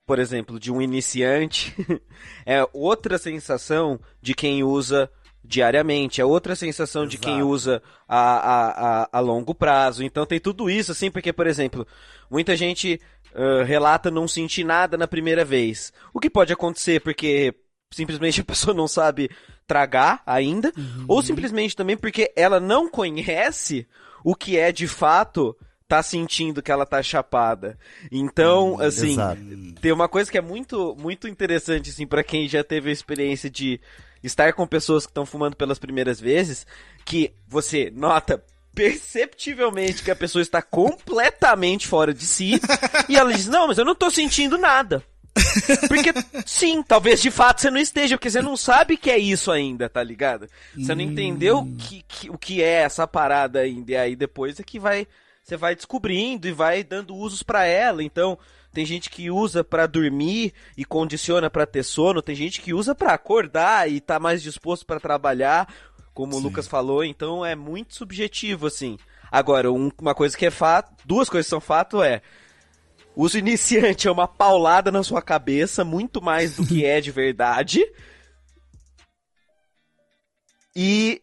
por 0.06 0.20
exemplo, 0.20 0.60
de 0.60 0.72
um 0.72 0.82
iniciante 0.82 1.76
é 2.46 2.68
outra 2.74 3.18
sensação 3.18 4.00
de 4.22 4.34
quem 4.34 4.64
usa 4.64 5.10
diariamente, 5.44 6.22
é 6.22 6.26
outra 6.26 6.56
sensação 6.56 7.04
Exato. 7.04 7.12
de 7.12 7.18
quem 7.18 7.42
usa 7.42 7.82
a, 8.08 8.20
a, 8.20 9.02
a, 9.04 9.10
a, 9.14 9.20
longo 9.20 9.56
prazo. 9.56 10.04
Então 10.04 10.26
tem 10.26 10.40
tudo 10.40 10.70
isso, 10.70 10.92
assim, 10.92 11.10
porque, 11.10 11.34
por 11.34 11.48
exemplo, 11.48 11.88
muita 12.30 12.56
gente 12.56 13.00
uh, 13.34 13.64
relata 13.64 14.12
não 14.12 14.28
sentir 14.28 14.64
nada 14.64 14.98
na 14.98 15.08
primeira 15.08 15.46
vez. 15.46 15.94
O 16.14 16.20
que 16.20 16.30
pode 16.30 16.54
acontecer 16.54 17.02
porque 17.02 17.56
simplesmente 17.92 18.42
a 18.42 18.46
pessoa 18.46 18.76
não 18.76 18.88
sabe 18.88 19.30
tragar 19.66 20.22
ainda, 20.26 20.72
uhum. 20.76 21.06
ou 21.08 21.22
simplesmente 21.22 21.76
também 21.76 21.96
porque 21.96 22.32
ela 22.36 22.60
não 22.60 22.90
conhece 22.90 23.88
o 24.24 24.36
que 24.36 24.58
é 24.58 24.72
de 24.72 24.88
fato 24.88 25.56
tá 25.90 26.04
sentindo 26.04 26.62
que 26.62 26.72
ela 26.72 26.86
tá 26.86 27.02
chapada. 27.02 27.76
Então, 28.12 28.76
hum, 28.76 28.82
assim, 28.82 29.14
exato. 29.14 29.42
tem 29.82 29.92
uma 29.92 30.08
coisa 30.08 30.32
que 30.32 30.38
é 30.38 30.42
muito 30.42 30.96
muito 31.00 31.28
interessante 31.28 31.90
assim 31.90 32.06
para 32.06 32.24
quem 32.24 32.48
já 32.48 32.64
teve 32.64 32.92
a 32.92 32.94
experiência 32.94 33.50
de 33.50 33.82
estar 34.24 34.54
com 34.54 34.68
pessoas 34.68 35.08
que 35.08 35.10
estão 35.10 35.26
fumando 35.26 35.56
pelas 35.56 35.80
primeiras 35.80 36.20
vezes, 36.20 36.68
que 37.04 37.34
você 37.48 37.92
nota 37.94 38.42
perceptivelmente 38.76 40.04
que 40.04 40.12
a 40.12 40.16
pessoa 40.16 40.44
está 40.44 40.62
completamente 40.62 41.88
fora 41.88 42.14
de 42.14 42.24
si 42.24 42.62
e 43.10 43.18
ela 43.18 43.34
diz: 43.34 43.48
"Não, 43.48 43.68
mas 43.68 43.80
eu 43.80 43.86
não 43.86 43.96
tô 43.96 44.12
sentindo 44.12 44.60
nada". 44.60 45.04
Porque, 45.88 46.12
sim, 46.46 46.84
talvez 46.84 47.22
de 47.22 47.32
fato 47.32 47.62
você 47.62 47.72
não 47.72 47.80
esteja, 47.80 48.16
porque 48.16 48.30
você 48.30 48.42
não 48.42 48.58
sabe 48.58 48.98
que 48.98 49.10
é 49.10 49.18
isso 49.18 49.52
ainda, 49.52 49.90
tá 49.90 50.04
ligado? 50.04 50.48
Você 50.76 50.94
não 50.94 51.02
entendeu 51.02 51.60
hum. 51.60 51.78
que, 51.78 52.04
que, 52.08 52.30
o 52.30 52.38
que 52.38 52.62
é 52.62 52.82
essa 52.82 53.08
parada 53.08 53.60
ainda, 53.60 53.92
e 53.92 53.96
aí 53.96 54.16
depois 54.16 54.60
é 54.60 54.64
que 54.64 54.80
vai, 54.80 55.08
você 55.50 55.58
vai 55.58 55.76
descobrindo 55.76 56.48
e 56.48 56.52
vai 56.52 56.84
dando 56.84 57.16
usos 57.16 57.42
para 57.42 57.66
ela, 57.66 58.04
então 58.04 58.38
tem 58.72 58.86
gente 58.86 59.10
que 59.10 59.32
usa 59.32 59.64
para 59.64 59.88
dormir 59.88 60.54
e 60.78 60.86
condiciona 60.86 61.50
para 61.50 61.66
ter 61.66 61.84
sono, 61.84 62.22
tem 62.22 62.36
gente 62.36 62.62
que 62.62 62.74
usa 62.74 62.94
para 62.94 63.14
acordar 63.14 63.90
e 63.90 64.00
tá 64.00 64.20
mais 64.20 64.44
disposto 64.44 64.86
para 64.86 65.00
trabalhar, 65.00 65.68
como 66.14 66.36
o 66.36 66.40
Lucas 66.40 66.68
falou, 66.68 67.04
então 67.04 67.44
é 67.44 67.56
muito 67.56 67.96
subjetivo, 67.96 68.68
assim. 68.68 68.98
Agora, 69.32 69.72
um- 69.72 69.92
uma 70.00 70.14
coisa 70.14 70.38
que 70.38 70.46
é 70.46 70.52
fato, 70.52 70.94
duas 71.04 71.30
coisas 71.30 71.48
que 71.48 71.50
são 71.50 71.62
fato 71.62 72.04
é, 72.04 72.22
uso 73.16 73.38
iniciante 73.38 74.08
é 74.08 74.12
uma 74.12 74.28
paulada 74.28 74.92
na 74.92 75.02
sua 75.02 75.22
cabeça, 75.22 75.84
muito 75.84 76.22
mais 76.22 76.56
do 76.56 76.66
que 76.66 76.86
é 76.86 77.02
de 77.02 77.10
verdade. 77.12 77.84
E 80.76 81.22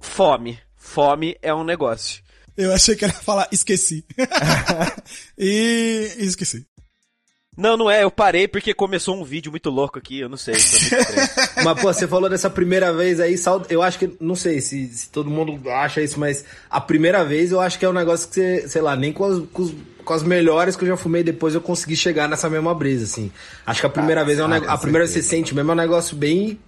fome. 0.00 0.58
Fome 0.98 1.36
é 1.40 1.54
um 1.54 1.62
negócio. 1.62 2.24
Eu 2.56 2.72
achei 2.74 2.96
que 2.96 3.04
era 3.04 3.14
falar 3.14 3.46
esqueci. 3.52 4.04
e 5.38 6.12
esqueci. 6.18 6.66
Não, 7.56 7.76
não 7.76 7.88
é, 7.88 8.02
eu 8.02 8.10
parei 8.10 8.48
porque 8.48 8.74
começou 8.74 9.14
um 9.16 9.22
vídeo 9.22 9.52
muito 9.52 9.70
louco 9.70 9.96
aqui, 9.96 10.18
eu 10.18 10.28
não 10.28 10.36
sei. 10.36 10.54
Mas, 11.64 11.80
pô, 11.80 11.92
você 11.92 12.08
falou 12.08 12.28
dessa 12.28 12.50
primeira 12.50 12.92
vez 12.92 13.20
aí, 13.20 13.38
sal- 13.38 13.64
eu 13.70 13.80
acho 13.80 13.96
que, 13.96 14.16
não 14.20 14.34
sei 14.34 14.60
se, 14.60 14.88
se 14.88 15.08
todo 15.08 15.30
mundo 15.30 15.70
acha 15.70 16.00
isso, 16.02 16.18
mas 16.18 16.44
a 16.68 16.80
primeira 16.80 17.24
vez 17.24 17.52
eu 17.52 17.60
acho 17.60 17.78
que 17.78 17.84
é 17.84 17.88
um 17.88 17.92
negócio 17.92 18.26
que 18.28 18.34
você, 18.34 18.68
sei 18.68 18.82
lá, 18.82 18.96
nem 18.96 19.12
com 19.12 19.24
as, 19.24 19.38
com 19.52 19.62
os- 19.62 19.74
com 20.04 20.12
as 20.14 20.24
melhores 20.24 20.74
que 20.74 20.82
eu 20.82 20.88
já 20.88 20.96
fumei 20.96 21.22
depois 21.22 21.54
eu 21.54 21.60
consegui 21.60 21.94
chegar 21.94 22.28
nessa 22.28 22.50
mesma 22.50 22.74
brisa, 22.74 23.04
assim. 23.04 23.30
Acho 23.64 23.82
que 23.82 23.86
a 23.86 23.90
primeira 23.90 24.24
vez 24.24 24.40
é 24.40 24.42
um 24.42 24.46
ah, 24.46 24.50
negócio, 24.50 24.74
a 24.74 24.78
primeira 24.78 25.04
vez 25.06 25.14
que 25.16 25.22
você 25.22 25.28
sente 25.28 25.54
mesmo 25.54 25.70
é 25.70 25.74
um 25.74 25.76
negócio 25.76 26.16
bem, 26.16 26.58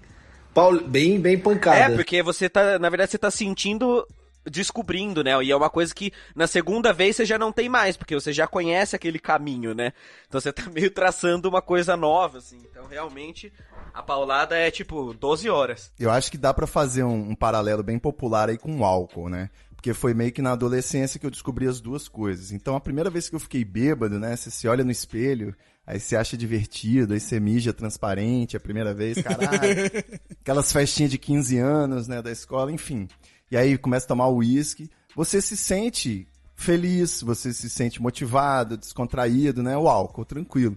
bem, 0.86 1.20
bem 1.20 1.36
pancada. 1.36 1.94
É, 1.94 1.96
porque 1.96 2.22
você 2.22 2.48
tá, 2.48 2.78
na 2.78 2.88
verdade, 2.88 3.10
você 3.12 3.18
tá 3.18 3.30
sentindo, 3.30 4.06
descobrindo, 4.44 5.22
né? 5.22 5.32
E 5.42 5.50
é 5.50 5.56
uma 5.56 5.70
coisa 5.70 5.94
que 5.94 6.12
na 6.34 6.46
segunda 6.46 6.92
vez 6.92 7.16
você 7.16 7.24
já 7.24 7.38
não 7.38 7.52
tem 7.52 7.68
mais, 7.68 7.96
porque 7.96 8.14
você 8.14 8.32
já 8.32 8.46
conhece 8.46 8.96
aquele 8.96 9.18
caminho, 9.18 9.74
né? 9.74 9.92
Então 10.28 10.40
você 10.40 10.52
tá 10.52 10.68
meio 10.70 10.90
traçando 10.90 11.48
uma 11.48 11.62
coisa 11.62 11.96
nova, 11.96 12.38
assim. 12.38 12.60
Então 12.70 12.86
realmente 12.86 13.52
a 13.92 14.02
paulada 14.02 14.56
é 14.56 14.70
tipo 14.70 15.12
12 15.14 15.48
horas. 15.50 15.92
Eu 15.98 16.10
acho 16.10 16.30
que 16.30 16.38
dá 16.38 16.54
pra 16.54 16.66
fazer 16.66 17.02
um, 17.02 17.30
um 17.30 17.34
paralelo 17.34 17.82
bem 17.82 17.98
popular 17.98 18.48
aí 18.48 18.58
com 18.58 18.78
o 18.78 18.84
álcool, 18.84 19.28
né? 19.28 19.50
Porque 19.74 19.94
foi 19.94 20.12
meio 20.12 20.30
que 20.30 20.42
na 20.42 20.52
adolescência 20.52 21.18
que 21.18 21.24
eu 21.24 21.30
descobri 21.30 21.66
as 21.66 21.80
duas 21.80 22.06
coisas. 22.06 22.52
Então, 22.52 22.76
a 22.76 22.80
primeira 22.80 23.08
vez 23.08 23.30
que 23.30 23.34
eu 23.34 23.40
fiquei 23.40 23.64
bêbado, 23.64 24.18
né? 24.18 24.36
Você 24.36 24.50
se 24.50 24.68
olha 24.68 24.84
no 24.84 24.90
espelho, 24.90 25.56
aí 25.86 25.98
você 25.98 26.16
acha 26.16 26.36
divertido, 26.36 27.14
aí 27.14 27.20
você 27.20 27.40
mija 27.40 27.72
transparente 27.72 28.58
a 28.58 28.60
primeira 28.60 28.92
vez, 28.92 29.22
caralho. 29.22 29.48
Aquelas 30.42 30.70
festinhas 30.70 31.10
de 31.10 31.16
15 31.16 31.56
anos, 31.56 32.06
né? 32.06 32.20
Da 32.20 32.30
escola, 32.30 32.70
enfim. 32.70 33.08
E 33.50 33.56
aí 33.56 33.76
começa 33.76 34.06
a 34.06 34.08
tomar 34.08 34.28
uísque. 34.28 34.90
Você 35.16 35.40
se 35.40 35.56
sente 35.56 36.26
feliz, 36.54 37.22
você 37.22 37.52
se 37.52 37.68
sente 37.70 38.00
motivado, 38.00 38.76
descontraído, 38.76 39.62
né? 39.62 39.76
O 39.76 39.88
álcool, 39.88 40.24
tranquilo. 40.24 40.76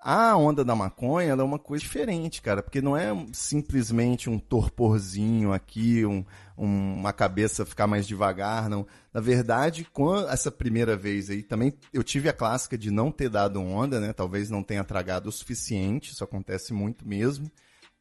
A 0.00 0.36
onda 0.36 0.64
da 0.64 0.76
maconha 0.76 1.32
é 1.32 1.34
uma 1.42 1.58
coisa 1.58 1.82
diferente, 1.82 2.40
cara, 2.40 2.62
porque 2.62 2.80
não 2.80 2.96
é 2.96 3.08
simplesmente 3.32 4.30
um 4.30 4.38
torporzinho 4.38 5.52
aqui, 5.52 6.06
um, 6.06 6.24
um- 6.56 6.94
uma 6.94 7.12
cabeça 7.12 7.66
ficar 7.66 7.88
mais 7.88 8.06
devagar, 8.06 8.68
não. 8.68 8.86
Na 9.12 9.20
verdade, 9.20 9.84
com 9.92 10.14
essa 10.16 10.52
primeira 10.52 10.96
vez 10.96 11.28
aí, 11.30 11.42
também 11.42 11.74
eu 11.92 12.04
tive 12.04 12.28
a 12.28 12.32
clássica 12.32 12.78
de 12.78 12.92
não 12.92 13.10
ter 13.10 13.28
dado 13.28 13.60
onda, 13.60 13.98
né? 14.00 14.12
Talvez 14.12 14.48
não 14.48 14.62
tenha 14.62 14.84
tragado 14.84 15.28
o 15.28 15.32
suficiente, 15.32 16.12
isso 16.12 16.22
acontece 16.22 16.72
muito 16.72 17.06
mesmo. 17.06 17.50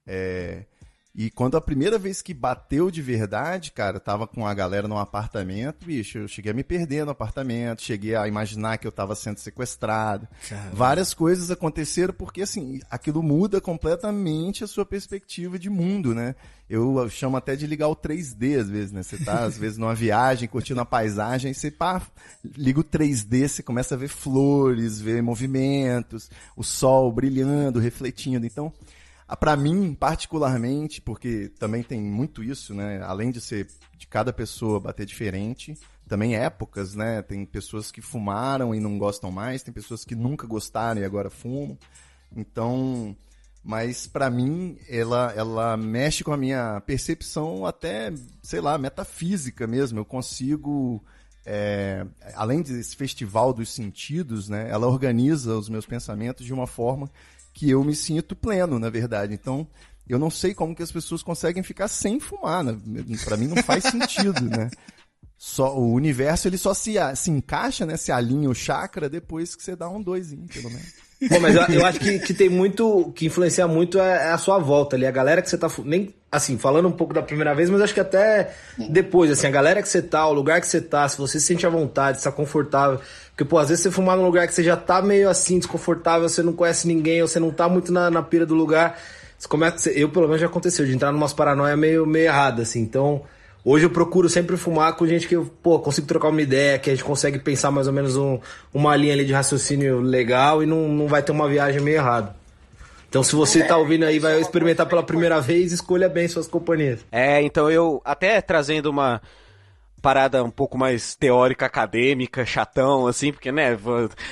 É, 0.06 0.66
E 1.18 1.32
quando 1.32 1.58
a 1.58 1.62
primeira 1.62 1.98
vez 1.98 2.22
que 2.22 2.32
bateu 2.32 2.92
de 2.92 3.02
verdade, 3.02 3.72
cara, 3.72 3.98
eu 3.98 4.00
tava 4.00 4.28
com 4.28 4.46
a 4.46 4.54
galera 4.54 4.88
num 4.88 5.00
apartamento, 5.00 5.84
bicho, 5.84 6.20
eu 6.20 6.28
cheguei 6.28 6.52
a 6.52 6.54
me 6.54 6.64
perder 6.64 7.06
no 7.06 7.12
apartamento, 7.12 7.82
cheguei 7.82 8.14
a 8.14 8.28
imaginar 8.28 8.78
que 8.78 8.86
eu 8.86 8.92
tava 8.92 9.16
sendo 9.16 9.40
sequestrado. 9.40 10.28
Várias 10.72 11.16
coisas 11.16 11.50
aconteceram 11.50 12.14
porque, 12.14 12.44
assim, 12.44 12.82
aquilo 12.88 13.24
muda 13.24 13.60
completamente 13.60 14.64
a 14.64 14.68
sua 14.68 14.86
perspectiva 14.86 15.58
de 15.58 15.72
mundo, 15.72 16.14
né? 16.14 16.36
Eu 16.70 17.10
chamo 17.10 17.38
até 17.38 17.56
de 17.56 17.66
ligar 17.66 17.88
o 17.88 17.96
3D 17.96 18.60
às 18.60 18.70
vezes, 18.70 18.92
né? 18.92 19.02
Você 19.02 19.18
tá, 19.18 19.46
às 19.46 19.56
vezes, 19.58 19.78
numa 19.78 19.96
viagem, 19.96 20.48
curtindo 20.48 20.82
a 20.82 20.86
paisagem, 20.86 21.52
você 21.52 21.72
pá, 21.72 22.00
liga 22.44 22.82
o 22.82 22.84
3D, 22.84 23.48
você 23.48 23.64
começa 23.64 23.96
a 23.96 23.98
ver 23.98 24.10
flores, 24.10 25.02
ver 25.02 25.24
movimentos, 25.24 26.30
o 26.56 26.64
sol 26.64 27.12
brilhando, 27.12 27.80
refletindo. 27.80 28.46
Então, 28.46 28.72
ah, 29.28 29.36
Pra 29.36 29.58
mim, 29.58 29.94
particularmente, 29.94 31.02
porque 31.02 31.50
também 31.60 31.84
tem 31.84 32.00
muito 32.02 32.44
isso, 32.44 32.74
né? 32.74 33.02
Além 33.04 33.30
de 33.32 33.42
ser 33.42 33.68
de 33.98 34.08
cada 34.08 34.32
pessoa 34.32 34.80
bater 34.80 35.06
diferente, 35.06 35.78
também 36.08 36.36
épocas, 36.36 36.96
né? 36.96 37.22
Tem 37.22 37.46
pessoas 37.46 37.92
que 37.92 38.02
fumaram 38.02 38.74
e 38.74 38.80
não 38.80 38.98
gostam 38.98 39.32
mais, 39.32 39.64
tem 39.64 39.74
pessoas 39.74 40.06
que 40.06 40.16
nunca 40.16 40.48
gostaram 40.48 41.02
e 41.02 41.06
agora 41.06 41.30
fumam. 41.30 41.78
Então, 42.36 43.16
mas 43.64 44.08
pra 44.08 44.30
mim, 44.30 44.78
ela, 44.88 45.34
ela 45.36 45.76
mexe 45.76 46.24
com 46.24 46.32
a 46.32 46.38
minha 46.38 46.82
percepção 46.86 47.66
até, 47.66 48.14
sei 48.42 48.62
lá, 48.62 48.78
metafísica 48.78 49.68
mesmo. 49.68 50.00
Eu 50.00 50.06
consigo, 50.06 51.04
é, 51.46 52.06
além 52.34 52.62
desse 52.62 52.96
festival 52.96 53.52
dos 53.52 53.70
sentidos, 53.70 54.48
né? 54.48 54.70
Ela 54.70 54.88
organiza 54.88 55.58
os 55.58 55.68
meus 55.68 55.86
pensamentos 55.86 56.46
de 56.46 56.54
uma 56.54 56.66
forma 56.66 57.12
que 57.58 57.72
eu 57.72 57.84
me 57.84 57.96
sinto 57.96 58.36
pleno, 58.36 58.78
na 58.78 58.88
verdade. 58.88 59.34
Então, 59.34 59.68
eu 60.08 60.20
não 60.20 60.30
sei 60.30 60.54
como 60.54 60.76
que 60.76 60.84
as 60.84 60.92
pessoas 60.92 61.24
conseguem 61.24 61.64
ficar 61.64 61.88
sem 61.88 62.20
fumar, 62.20 62.64
né? 62.64 62.80
Pra 63.26 63.36
mim 63.36 63.48
não 63.48 63.64
faz 63.64 63.84
sentido, 63.86 64.42
né? 64.42 64.70
Só, 65.36 65.76
o 65.76 65.92
universo 65.92 66.48
ele 66.48 66.58
só 66.58 66.76
se, 66.76 66.94
se 67.16 67.32
encaixa, 67.32 67.84
né? 67.84 67.98
Se 67.98 68.12
alinha 68.12 68.48
o 68.48 68.54
chakra 68.54 69.10
depois 69.10 69.56
que 69.56 69.64
você 69.64 69.76
dá 69.76 69.90
um 69.90 70.04
doisinho, 70.04 70.46
pelo 70.46 70.70
menos. 70.70 70.94
Pô, 71.30 71.40
mas 71.40 71.56
eu, 71.56 71.64
eu 71.80 71.86
acho 71.86 72.00
que, 72.00 72.20
que 72.20 72.34
tem 72.34 72.48
muito, 72.48 73.12
que 73.16 73.26
influencia 73.26 73.68
muito 73.68 74.00
é, 74.00 74.28
é 74.28 74.32
a 74.32 74.38
sua 74.38 74.60
volta 74.60 74.96
ali, 74.96 75.06
a 75.06 75.12
galera 75.12 75.42
que 75.42 75.50
você 75.50 75.58
tá, 75.58 75.68
nem, 75.84 76.14
assim, 76.32 76.60
falando 76.60 76.88
um 76.88 76.92
pouco 76.92 77.12
da 77.12 77.24
primeira 77.24 77.56
vez, 77.56 77.72
mas 77.72 77.82
acho 77.82 77.94
que 77.94 78.00
até 78.00 78.54
depois, 78.90 79.32
assim, 79.32 79.48
a 79.48 79.50
galera 79.50 79.82
que 79.82 79.90
você 79.90 80.02
tá, 80.02 80.28
o 80.28 80.34
lugar 80.34 80.62
que 80.62 80.68
você 80.68 80.80
tá, 80.80 81.08
se 81.10 81.18
você 81.18 81.40
se 81.40 81.48
sente 81.48 81.66
à 81.66 81.70
vontade, 81.70 82.20
se 82.20 82.24
tá 82.24 82.32
confortável, 82.32 83.00
porque, 83.30 83.44
pô, 83.44 83.58
às 83.58 83.70
vezes 83.70 83.84
você 83.84 83.90
fumar 83.90 84.16
num 84.16 84.26
lugar 84.26 84.48
que 84.48 84.54
você 84.54 84.64
já 84.64 84.78
tá 84.78 85.02
meio 85.02 85.28
assim, 85.28 85.58
desconfortável, 85.58 86.30
você 86.30 86.44
não 86.44 86.54
conhece 86.54 86.88
ninguém, 86.88 87.22
ou 87.22 87.28
você 87.28 87.40
não 87.40 87.50
tá 87.50 87.68
muito 87.68 87.92
na, 87.92 88.12
na 88.12 88.22
pira 88.22 88.46
do 88.46 88.54
lugar, 88.54 89.00
você 89.40 89.48
começa, 89.48 89.90
eu 89.90 90.10
pelo 90.10 90.28
menos 90.28 90.42
já 90.42 90.48
aconteceu, 90.48 90.86
de 90.86 90.94
entrar 90.94 91.12
numas 91.12 91.34
paranoia 91.34 91.76
meio, 91.76 92.06
meio 92.06 92.26
errada, 92.26 92.62
assim, 92.62 92.82
então... 92.82 93.24
Hoje 93.70 93.86
eu 93.86 93.90
procuro 93.90 94.30
sempre 94.30 94.56
fumar 94.56 94.96
com 94.96 95.06
gente 95.06 95.28
que 95.28 95.36
eu, 95.36 95.46
pô, 95.62 95.78
consigo 95.80 96.08
trocar 96.08 96.30
uma 96.30 96.42
ideia, 96.42 96.80
que 96.80 96.90
a 96.90 96.94
gente 96.94 97.04
consegue 97.04 97.38
pensar 97.38 97.70
mais 97.70 97.86
ou 97.86 97.92
menos 97.92 98.16
um- 98.16 98.40
uma 98.74 98.96
linha 98.96 99.12
ali 99.12 99.26
de 99.26 99.34
raciocínio 99.34 100.00
legal 100.00 100.64
e 100.64 100.66
não, 100.66 100.88
não 100.88 101.06
vai 101.06 101.22
ter 101.22 101.34
uma 101.34 101.50
viagem 101.50 101.82
meio 101.82 101.98
errada. 101.98 102.34
Então 103.10 103.22
se 103.22 103.36
você 103.36 103.62
tá 103.66 103.76
ouvindo 103.76 104.06
aí, 104.06 104.20
vai 104.20 104.40
experimentar 104.40 104.86
pela 104.86 105.04
primeira 105.04 105.42
vez, 105.42 105.74
escolha 105.74 106.08
bem 106.08 106.30
suas 106.30 106.48
companhias. 106.48 107.06
É, 107.12 107.42
então 107.42 107.70
eu, 107.70 108.02
até 108.06 108.40
trazendo 108.40 108.90
uma 108.90 109.22
parada 110.02 110.42
um 110.46 110.50
pouco 110.50 110.78
mais 110.78 111.16
teórica, 111.16 111.66
acadêmica, 111.66 112.46
chatão, 112.46 113.06
assim, 113.06 113.34
porque, 113.34 113.52
né, 113.52 113.78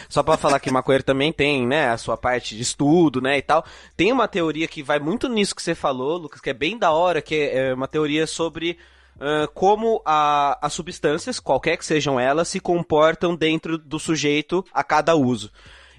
só 0.08 0.24
pra 0.24 0.38
falar 0.38 0.62
que 0.62 0.72
maconheiro 0.72 1.04
também 1.04 1.34
tem, 1.34 1.68
né, 1.68 1.90
a 1.90 1.98
sua 1.98 2.16
parte 2.16 2.56
de 2.56 2.62
estudo, 2.62 3.20
né, 3.20 3.38
e 3.38 3.42
tal. 3.42 3.66
Tem 3.98 4.14
uma 4.14 4.30
teoria 4.30 4.66
que 4.66 4.82
vai 4.82 4.98
muito 4.98 5.28
nisso 5.28 5.54
que 5.54 5.62
você 5.62 5.76
falou, 5.76 6.16
Lucas, 6.16 6.40
que 6.40 6.52
é 6.52 6.54
bem 6.54 6.78
da 6.78 6.94
hora, 6.94 7.22
que 7.22 7.36
é 7.36 7.74
uma 7.74 7.90
teoria 7.90 8.26
sobre 8.26 8.78
ah, 9.20 9.48
como 9.54 10.02
a- 10.06 10.58
as 10.62 10.74
substâncias, 10.74 11.40
qualquer 11.40 11.78
que 11.78 11.86
sejam 11.86 12.20
elas, 12.20 12.48
se 12.48 12.60
comportam 12.60 13.36
dentro 13.36 13.78
do 13.78 14.00
sujeito 14.00 14.64
a 14.74 14.84
cada 14.84 15.16
uso. 15.16 15.52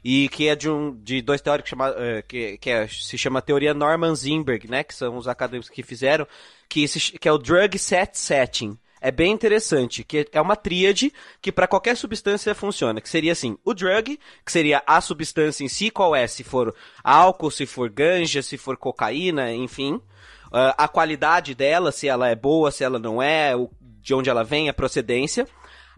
E 0.04 0.28
que 0.28 0.46
é 0.46 0.54
de, 0.54 0.70
um, 0.70 0.94
de 0.94 1.20
dois 1.20 1.40
teóricos 1.40 1.70
chama, 1.70 1.92
eh, 1.96 2.22
que, 2.28 2.58
que 2.58 2.70
é- 2.70 2.86
se 2.86 3.18
chama 3.18 3.42
teoria 3.42 3.74
Norman 3.74 4.14
Zinberg, 4.14 4.68
né? 4.70 4.84
Que 4.84 4.94
são 4.94 5.16
os 5.16 5.26
acadêmicos 5.26 5.68
que 5.68 5.82
fizeram, 5.82 6.26
que, 6.68 6.86
se 6.86 7.18
que 7.18 7.28
é 7.28 7.32
o 7.32 7.38
Drug 7.38 7.76
Set 7.78 8.16
Setting. 8.16 8.78
É 9.00 9.10
bem 9.10 9.32
interessante, 9.32 10.02
que 10.02 10.26
é 10.32 10.40
uma 10.40 10.56
tríade 10.56 11.12
que 11.40 11.52
para 11.52 11.66
qualquer 11.66 11.96
substância 11.96 12.54
funciona, 12.54 13.00
que 13.00 13.08
seria 13.08 13.32
assim, 13.32 13.56
o 13.64 13.74
drug, 13.74 14.18
que 14.44 14.50
seria 14.52 14.82
a 14.86 15.00
substância 15.00 15.62
em 15.62 15.68
si, 15.68 15.90
qual 15.90 16.16
é, 16.16 16.26
se 16.26 16.42
for 16.42 16.74
álcool, 17.04 17.50
se 17.50 17.66
for 17.66 17.90
ganja, 17.90 18.42
se 18.42 18.56
for 18.56 18.76
cocaína, 18.76 19.52
enfim, 19.52 20.00
a 20.50 20.88
qualidade 20.88 21.54
dela, 21.54 21.92
se 21.92 22.08
ela 22.08 22.28
é 22.28 22.34
boa, 22.34 22.70
se 22.70 22.84
ela 22.84 22.98
não 22.98 23.22
é, 23.22 23.52
de 24.00 24.14
onde 24.14 24.30
ela 24.30 24.44
vem, 24.44 24.68
a 24.68 24.74
procedência. 24.74 25.46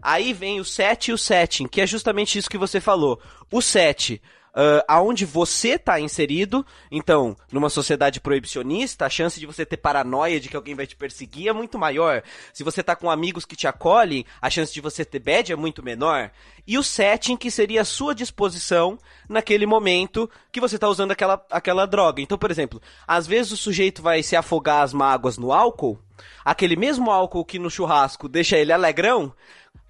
Aí 0.01 0.33
vem 0.33 0.59
o 0.59 0.65
set 0.65 1.09
e 1.09 1.13
o 1.13 1.17
setting, 1.17 1.67
que 1.67 1.81
é 1.81 1.87
justamente 1.87 2.37
isso 2.37 2.49
que 2.49 2.57
você 2.57 2.79
falou. 2.79 3.19
O 3.51 3.61
set, 3.61 4.21
ah, 4.53 4.83
aonde 4.87 5.25
você 5.25 5.69
está 5.75 5.99
inserido, 5.99 6.65
então, 6.91 7.35
numa 7.51 7.69
sociedade 7.69 8.19
proibicionista, 8.19 9.05
a 9.05 9.09
chance 9.09 9.39
de 9.39 9.45
você 9.45 9.65
ter 9.65 9.77
paranoia 9.77 10.39
de 10.39 10.49
que 10.49 10.55
alguém 10.55 10.75
vai 10.75 10.87
te 10.87 10.95
perseguir 10.95 11.47
é 11.47 11.53
muito 11.53 11.77
maior. 11.77 12.23
Se 12.51 12.63
você 12.63 12.83
tá 12.83 12.95
com 12.95 13.09
amigos 13.09 13.45
que 13.45 13.55
te 13.55 13.67
acolhem, 13.67 14.25
a 14.41 14.49
chance 14.49 14.73
de 14.73 14.81
você 14.81 15.05
ter 15.05 15.19
bad 15.19 15.51
é 15.51 15.55
muito 15.55 15.83
menor. 15.83 16.31
E 16.67 16.77
o 16.77 16.83
setting, 16.83 17.37
que 17.37 17.49
seria 17.49 17.81
a 17.81 17.85
sua 17.85 18.13
disposição 18.13 18.97
naquele 19.27 19.65
momento 19.65 20.29
que 20.51 20.59
você 20.59 20.77
tá 20.77 20.89
usando 20.89 21.11
aquela, 21.11 21.43
aquela 21.49 21.85
droga. 21.85 22.21
Então, 22.21 22.37
por 22.37 22.51
exemplo, 22.51 22.81
às 23.07 23.25
vezes 23.25 23.51
o 23.51 23.57
sujeito 23.57 24.01
vai 24.01 24.21
se 24.23 24.35
afogar 24.35 24.83
as 24.83 24.93
mágoas 24.93 25.37
no 25.37 25.53
álcool, 25.53 25.99
aquele 26.43 26.75
mesmo 26.75 27.11
álcool 27.11 27.45
que 27.45 27.59
no 27.59 27.69
churrasco 27.69 28.27
deixa 28.27 28.57
ele 28.57 28.73
alegrão, 28.73 29.33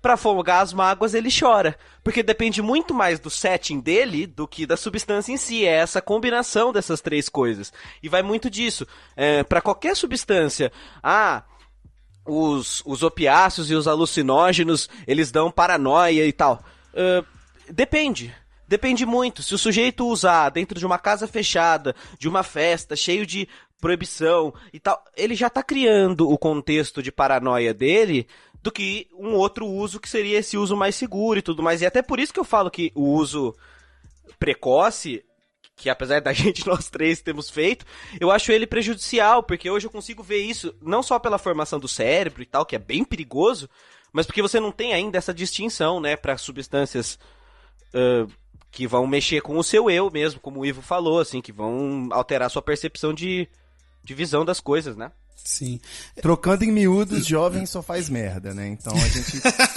Pra 0.01 0.13
afogar 0.13 0.61
as 0.61 0.73
mágoas, 0.73 1.13
ele 1.13 1.29
chora. 1.29 1.77
Porque 2.03 2.23
depende 2.23 2.61
muito 2.61 2.93
mais 2.93 3.19
do 3.19 3.29
setting 3.29 3.79
dele 3.79 4.25
do 4.25 4.47
que 4.47 4.65
da 4.65 4.77
substância 4.77 5.33
em 5.33 5.37
si. 5.37 5.65
É 5.65 5.75
essa 5.75 6.01
combinação 6.01 6.71
dessas 6.71 7.01
três 7.01 7.27
coisas. 7.27 7.73
E 8.01 8.07
vai 8.07 8.21
muito 8.21 8.49
disso. 8.49 8.87
É, 9.15 9.43
para 9.43 9.61
qualquer 9.61 9.95
substância, 9.95 10.71
ah, 11.03 11.43
os, 12.25 12.81
os 12.85 13.03
opiáceos 13.03 13.69
e 13.69 13.75
os 13.75 13.87
alucinógenos, 13.87 14.89
eles 15.07 15.31
dão 15.31 15.51
paranoia 15.51 16.25
e 16.25 16.31
tal. 16.31 16.63
Uh, 16.93 17.25
depende. 17.69 18.33
Depende 18.67 19.05
muito. 19.05 19.41
Se 19.41 19.55
o 19.55 19.57
sujeito 19.57 20.07
usar 20.07 20.49
dentro 20.49 20.77
de 20.77 20.85
uma 20.85 20.99
casa 20.99 21.27
fechada, 21.27 21.95
de 22.19 22.29
uma 22.29 22.43
festa, 22.43 22.95
cheio 22.95 23.25
de 23.25 23.49
proibição 23.81 24.53
e 24.71 24.79
tal, 24.79 25.03
ele 25.15 25.33
já 25.33 25.49
tá 25.49 25.63
criando 25.63 26.29
o 26.29 26.37
contexto 26.37 27.01
de 27.01 27.11
paranoia 27.11 27.73
dele 27.73 28.27
do 28.61 28.71
que 28.71 29.07
um 29.13 29.33
outro 29.33 29.65
uso 29.65 29.99
que 29.99 30.09
seria 30.09 30.39
esse 30.39 30.57
uso 30.57 30.75
mais 30.75 30.95
seguro 30.95 31.39
e 31.39 31.41
tudo 31.41 31.63
mais. 31.63 31.81
E 31.81 31.85
até 31.85 32.01
por 32.01 32.19
isso 32.19 32.33
que 32.33 32.39
eu 32.39 32.45
falo 32.45 32.69
que 32.69 32.91
o 32.93 33.03
uso 33.03 33.55
precoce, 34.37 35.23
que 35.75 35.89
apesar 35.89 36.21
da 36.21 36.31
gente 36.33 36.67
nós 36.67 36.89
três 36.89 37.21
temos 37.21 37.49
feito, 37.49 37.85
eu 38.19 38.29
acho 38.31 38.51
ele 38.51 38.67
prejudicial, 38.67 39.41
porque 39.41 39.69
hoje 39.69 39.87
eu 39.87 39.91
consigo 39.91 40.21
ver 40.21 40.39
isso 40.39 40.75
não 40.81 41.01
só 41.01 41.17
pela 41.17 41.37
formação 41.37 41.79
do 41.79 41.87
cérebro 41.87 42.41
e 42.41 42.45
tal, 42.45 42.65
que 42.65 42.75
é 42.75 42.79
bem 42.79 43.03
perigoso, 43.03 43.69
mas 44.11 44.25
porque 44.25 44.41
você 44.41 44.59
não 44.59 44.71
tem 44.71 44.93
ainda 44.93 45.17
essa 45.17 45.33
distinção, 45.33 45.99
né, 45.99 46.15
para 46.15 46.37
substâncias 46.37 47.17
uh, 47.93 48.29
que 48.71 48.87
vão 48.87 49.07
mexer 49.07 49.41
com 49.41 49.57
o 49.57 49.63
seu 49.63 49.89
eu 49.89 50.09
mesmo, 50.11 50.39
como 50.39 50.59
o 50.59 50.65
Ivo 50.65 50.81
falou, 50.81 51.19
assim, 51.19 51.41
que 51.41 51.51
vão 51.51 52.09
alterar 52.11 52.47
a 52.47 52.49
sua 52.49 52.61
percepção 52.61 53.13
de, 53.13 53.47
de 54.03 54.13
visão 54.13 54.43
das 54.43 54.59
coisas, 54.59 54.95
né? 54.95 55.11
Sim. 55.43 55.79
Trocando 56.21 56.63
em 56.63 56.71
miúdos, 56.71 57.25
jovem 57.25 57.65
só 57.65 57.81
faz 57.81 58.07
merda, 58.09 58.53
né? 58.53 58.67
Então 58.67 58.93
a 58.95 59.07
gente. 59.07 59.41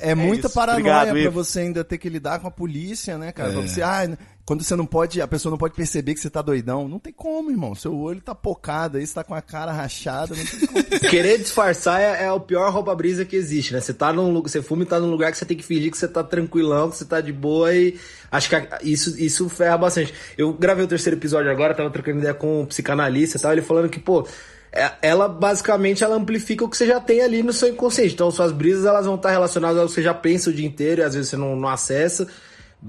é, 0.00 0.10
é 0.10 0.14
muita 0.14 0.46
isso. 0.46 0.54
paranoia 0.54 0.80
Obrigado, 0.80 1.10
pra 1.10 1.18
Ivo. 1.20 1.30
você 1.44 1.60
ainda 1.60 1.82
ter 1.84 1.98
que 1.98 2.08
lidar 2.08 2.38
com 2.38 2.46
a 2.46 2.50
polícia, 2.50 3.18
né, 3.18 3.32
cara? 3.32 3.50
Pra 3.52 3.60
É. 3.62 3.66
você, 3.66 3.82
ah, 3.82 4.16
quando 4.44 4.62
você 4.62 4.76
não 4.76 4.84
pode, 4.86 5.20
a 5.20 5.26
pessoa 5.26 5.50
não 5.50 5.58
pode 5.58 5.74
perceber 5.74 6.14
que 6.14 6.20
você 6.20 6.28
tá 6.30 6.40
doidão. 6.42 6.86
Não 6.86 6.98
tem 6.98 7.12
como, 7.12 7.50
irmão. 7.50 7.74
Seu 7.74 7.96
olho 7.96 8.20
tá 8.20 8.34
pocado 8.34 8.98
aí, 8.98 9.06
você 9.06 9.14
tá 9.14 9.24
com 9.24 9.34
a 9.34 9.40
cara 9.42 9.72
rachada, 9.72 10.34
não 10.36 10.44
tem 10.44 10.66
como. 10.66 10.84
Querer 11.10 11.38
disfarçar 11.38 12.00
é, 12.00 12.24
é 12.24 12.32
o 12.32 12.38
pior 12.38 12.70
rouba-brisa 12.72 13.24
que 13.24 13.34
existe, 13.36 13.72
né? 13.72 13.80
Você 13.80 13.94
tá 13.94 14.12
num 14.12 14.30
lugar, 14.32 14.48
você 14.50 14.62
fuma 14.62 14.82
e 14.82 14.86
tá 14.86 15.00
num 15.00 15.10
lugar 15.10 15.32
que 15.32 15.38
você 15.38 15.44
tem 15.46 15.56
que 15.56 15.64
fingir 15.64 15.90
que 15.90 15.98
você 15.98 16.06
tá 16.06 16.22
tranquilão, 16.22 16.90
que 16.90 16.96
você 16.98 17.04
tá 17.04 17.20
de 17.20 17.32
boa 17.32 17.74
e 17.74 17.98
acho 18.30 18.48
que 18.50 18.56
isso, 18.82 19.18
isso 19.18 19.48
ferra 19.48 19.78
bastante. 19.78 20.12
Eu 20.38 20.52
gravei 20.52 20.84
o 20.84 20.88
terceiro 20.88 21.18
episódio 21.18 21.50
agora, 21.50 21.74
tava 21.74 21.90
trocando 21.90 22.18
ideia 22.18 22.34
com 22.34 22.62
um 22.62 22.66
psicanalista 22.66 23.38
e 23.38 23.40
tal, 23.40 23.52
ele 23.52 23.62
falando 23.62 23.88
que, 23.88 23.98
pô, 23.98 24.20
é- 24.20 24.53
ela 25.00 25.28
basicamente 25.28 26.02
ela 26.02 26.16
amplifica 26.16 26.64
o 26.64 26.68
que 26.68 26.76
você 26.76 26.86
já 26.86 27.00
tem 27.00 27.20
ali 27.22 27.42
no 27.42 27.52
seu 27.52 27.68
inconsciente. 27.68 28.14
Então 28.14 28.30
suas 28.30 28.52
brisas 28.52 28.84
elas 28.84 29.06
vão 29.06 29.14
estar 29.14 29.30
relacionadas 29.30 29.78
ao 29.78 29.86
que 29.86 29.92
você 29.92 30.02
já 30.02 30.12
pensa 30.14 30.50
o 30.50 30.52
dia 30.52 30.66
inteiro 30.66 31.00
e 31.00 31.04
às 31.04 31.14
vezes 31.14 31.30
você 31.30 31.36
não, 31.36 31.54
não 31.54 31.68
acessa. 31.68 32.26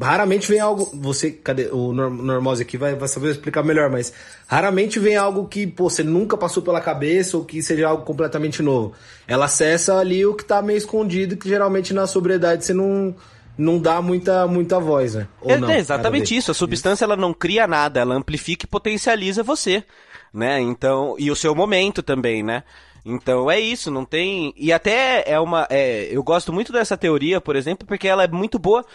Raramente 0.02 0.50
vem 0.52 0.60
algo. 0.60 0.90
Você. 0.94 1.32
Cadê? 1.32 1.70
O 1.72 1.94
Nor- 1.94 2.10
Normose 2.12 2.62
aqui 2.64 2.78
vai, 2.78 2.96
vai 2.96 3.08
saber 3.08 3.32
explicar 3.32 3.64
melhor, 3.64 3.90
mas 3.90 4.12
raramente 4.46 5.00
vem 5.00 5.16
algo 5.16 5.48
que, 5.48 5.66
pô, 5.66 5.90
você 5.90 6.04
nunca 6.04 6.36
passou 6.36 6.62
pela 6.62 6.82
cabeça 6.82 7.38
ou 7.38 7.46
que 7.46 7.62
seja 7.64 7.88
algo 7.88 8.04
completamente 8.04 8.62
novo. 8.62 8.94
Ela 9.26 9.46
acessa 9.46 9.98
ali 9.98 10.26
o 10.26 10.34
que 10.34 10.44
tá 10.44 10.62
meio 10.62 10.76
escondido, 10.78 11.38
que 11.38 11.48
geralmente 11.48 11.94
na 11.94 12.06
sobriedade 12.08 12.66
você 12.66 12.74
não, 12.74 13.16
não 13.58 13.80
dá 13.80 14.02
muita, 14.02 14.46
muita 14.48 14.82
voz, 14.82 15.16
né? 15.16 15.28
Ou 15.40 15.52
É, 15.52 15.58
não, 15.58 15.70
é 15.70 15.80
exatamente 15.80 16.36
isso. 16.36 16.52
A 16.52 16.54
substância 16.54 17.06
ela 17.06 17.16
não 17.16 17.34
cria 17.34 17.66
nada, 17.66 18.02
ela 18.02 18.16
amplifica 18.16 18.66
e 18.66 18.68
potencializa 18.68 19.44
você, 19.44 19.82
né? 20.36 20.60
Então, 20.60 21.16
e 21.18 21.32
o 21.32 21.36
seu 21.36 21.56
momento 21.56 22.04
também, 22.04 22.44
né? 22.44 22.64
Então 23.06 23.50
é 23.50 23.60
isso, 23.60 23.90
não 23.90 24.04
tem. 24.04 24.54
E 24.58 24.74
até 24.74 25.24
é 25.26 25.40
uma. 25.40 25.68
é, 25.70 26.08
eu 26.12 26.24
gosto 26.24 26.52
muito 26.52 26.74
dessa 26.74 26.98
teoria, 26.98 27.40
por 27.40 27.56
exemplo, 27.56 27.88
porque 27.88 28.08
ela 28.08 28.24
é 28.24 28.28
muito 28.28 28.60
boa 28.60 28.86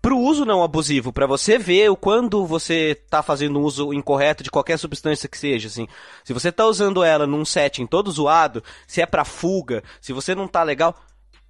pro 0.00 0.16
uso 0.16 0.44
não 0.44 0.62
abusivo, 0.62 1.12
pra 1.12 1.26
você 1.26 1.58
ver 1.58 1.90
o 1.90 1.96
quando 1.96 2.46
você 2.46 2.94
tá 3.10 3.22
fazendo 3.22 3.58
um 3.58 3.62
uso 3.62 3.92
incorreto 3.92 4.44
de 4.44 4.50
qualquer 4.50 4.78
substância 4.78 5.28
que 5.28 5.36
seja, 5.36 5.68
assim. 5.68 5.86
Se 6.24 6.32
você 6.32 6.52
tá 6.52 6.64
usando 6.64 7.02
ela 7.02 7.26
num 7.26 7.44
setting 7.44 7.86
todo 7.86 8.10
zoado, 8.10 8.62
se 8.86 9.02
é 9.02 9.06
pra 9.06 9.24
fuga, 9.24 9.82
se 10.00 10.12
você 10.12 10.34
não 10.34 10.46
tá 10.46 10.62
legal, 10.62 10.94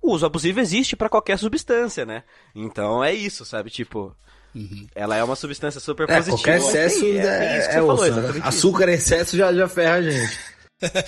o 0.03 0.13
uso 0.13 0.25
abusivo 0.25 0.61
existe 0.61 0.97
pra 0.97 1.11
qualquer 1.11 1.39
substância, 1.39 2.07
né? 2.07 2.25
Então 2.55 3.05
é 3.05 3.13
isso, 3.13 3.45
sabe? 3.45 3.69
Tipo, 3.71 4.17
ela 4.95 5.17
é 5.17 5.25
uma 5.25 5.37
substância 5.37 5.81
super 5.81 6.09
É, 6.09 6.17
positiva. 6.23 6.37
qualquer 6.37 6.59
excesso 6.59 7.05
é, 7.05 7.09
é, 7.09 7.55
é 7.55 7.59
isso 7.59 7.69
que 7.69 7.75
é 7.77 7.81
você 7.81 7.87
falou, 7.87 7.95
osso, 7.95 8.33
né? 8.39 8.41
Açúcar 8.45 8.89
em 8.89 8.93
excesso 8.95 9.37
já, 9.37 9.53
já 9.53 9.69
ferra 9.69 9.95
a 9.95 10.03
gente. 10.03 10.39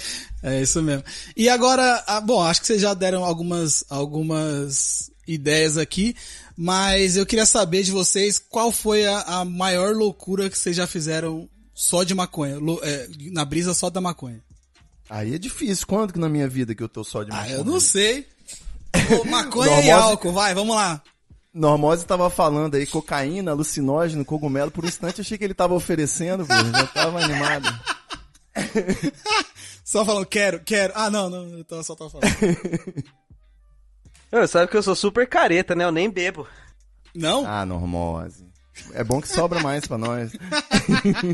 É 0.43 0.61
isso 0.61 0.83
mesmo. 0.83 1.05
E 1.37 1.49
agora, 1.49 2.03
ah, 2.07 2.21
bom, 2.21 2.43
acho 2.43 2.61
que 2.61 2.67
vocês 2.67 2.81
já 2.83 2.93
deram 2.93 3.23
algumas, 3.25 3.85
algumas 3.89 5.11
ideias 5.29 5.79
aqui, 5.79 6.17
mas 6.57 7.17
eu 7.17 7.25
queria 7.25 7.47
saber 7.47 7.83
de 7.85 7.93
vocês 7.93 8.39
qual 8.39 8.73
foi 8.73 9.07
a, 9.07 9.21
a 9.21 9.45
maior 9.45 9.95
loucura 9.95 10.51
que 10.51 10.59
vocês 10.59 10.75
já 10.75 10.87
fizeram 10.89 11.49
só 11.75 12.03
de 12.03 12.15
maconha, 12.15 12.57
lo- 12.59 12.81
é, 12.83 13.07
na 13.33 13.45
brisa 13.45 13.73
só 13.75 13.89
da 13.91 14.01
maconha. 14.01 14.41
Aí 15.09 15.35
é 15.35 15.39
difícil. 15.39 15.87
Quando 15.87 16.13
que 16.13 16.19
na 16.19 16.29
minha 16.29 16.49
vida 16.49 16.75
que 16.75 16.83
eu 16.83 16.89
tô 16.89 17.05
só 17.05 17.23
de 17.23 17.31
Ah, 17.31 17.37
maconha? 17.37 17.55
eu 17.55 17.65
não 17.65 17.79
sei. 17.81 18.27
Ô, 19.21 19.25
maconha 19.25 19.81
e 19.83 19.91
álcool, 19.91 20.33
vai, 20.33 20.53
vamos 20.55 20.75
lá. 20.75 21.01
Normose 21.53 22.07
tava 22.07 22.31
falando 22.31 22.77
aí 22.77 22.87
cocaína, 22.87 23.51
alucinógeno, 23.51 24.25
cogumelo. 24.25 24.71
Por 24.71 24.85
um 24.85 24.89
instante 24.89 25.19
eu 25.19 25.23
achei 25.23 25.37
que 25.37 25.45
ele 25.45 25.55
tava 25.55 25.75
oferecendo, 25.75 26.47
pô. 26.47 26.55
Eu 26.55 26.73
Já 26.73 26.87
tava 26.87 27.23
animado. 27.23 27.69
Só 29.85 30.05
falando, 30.05 30.27
quero, 30.27 30.61
quero. 30.61 30.93
Ah, 30.95 31.11
não, 31.11 31.29
não, 31.29 31.65
eu 31.69 31.83
só 31.83 31.97
tô 31.97 32.09
falando. 32.09 32.31
Ô, 34.31 34.47
sabe 34.47 34.71
que 34.71 34.77
eu 34.77 34.83
sou 34.83 34.95
super 34.95 35.29
careta, 35.29 35.75
né? 35.75 35.85
Eu 35.85 35.91
nem 35.91 36.09
bebo. 36.09 36.47
Não? 37.13 37.45
Ah, 37.45 37.67
Normose. 37.67 38.47
É 38.93 39.05
bom 39.05 39.21
que 39.21 39.29
sobra 39.29 39.61
mais 39.61 39.87
pra 39.87 39.99
nós. 39.99 40.33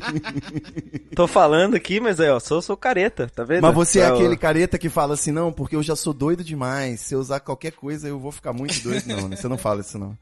Tô 1.14 1.26
falando 1.26 1.74
aqui, 1.74 2.00
mas 2.00 2.20
é, 2.20 2.32
ó, 2.32 2.38
sou, 2.38 2.60
sou 2.60 2.76
careta, 2.76 3.30
tá 3.34 3.44
vendo? 3.44 3.62
Mas 3.62 3.74
você 3.74 4.00
é 4.00 4.10
Ó, 4.10 4.14
aquele 4.14 4.36
careta 4.36 4.78
que 4.78 4.88
fala 4.88 5.14
assim, 5.14 5.32
não, 5.32 5.52
porque 5.52 5.76
eu 5.76 5.82
já 5.82 5.96
sou 5.96 6.12
doido 6.12 6.44
demais. 6.44 7.00
Se 7.00 7.14
eu 7.14 7.20
usar 7.20 7.40
qualquer 7.40 7.72
coisa, 7.72 8.08
eu 8.08 8.18
vou 8.18 8.32
ficar 8.32 8.52
muito 8.52 8.80
doido. 8.82 9.06
Não, 9.06 9.28
né? 9.28 9.36
Você 9.36 9.48
não 9.48 9.58
fala 9.58 9.80
isso, 9.80 9.98
não. 9.98 10.16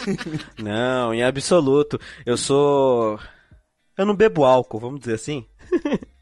Não, 0.58 1.14
em 1.14 1.22
absoluto. 1.22 2.00
Eu 2.24 2.36
sou. 2.36 3.18
Eu 3.96 4.06
não 4.06 4.14
bebo 4.14 4.44
álcool, 4.44 4.80
vamos 4.80 5.00
dizer 5.00 5.14
assim. 5.14 5.44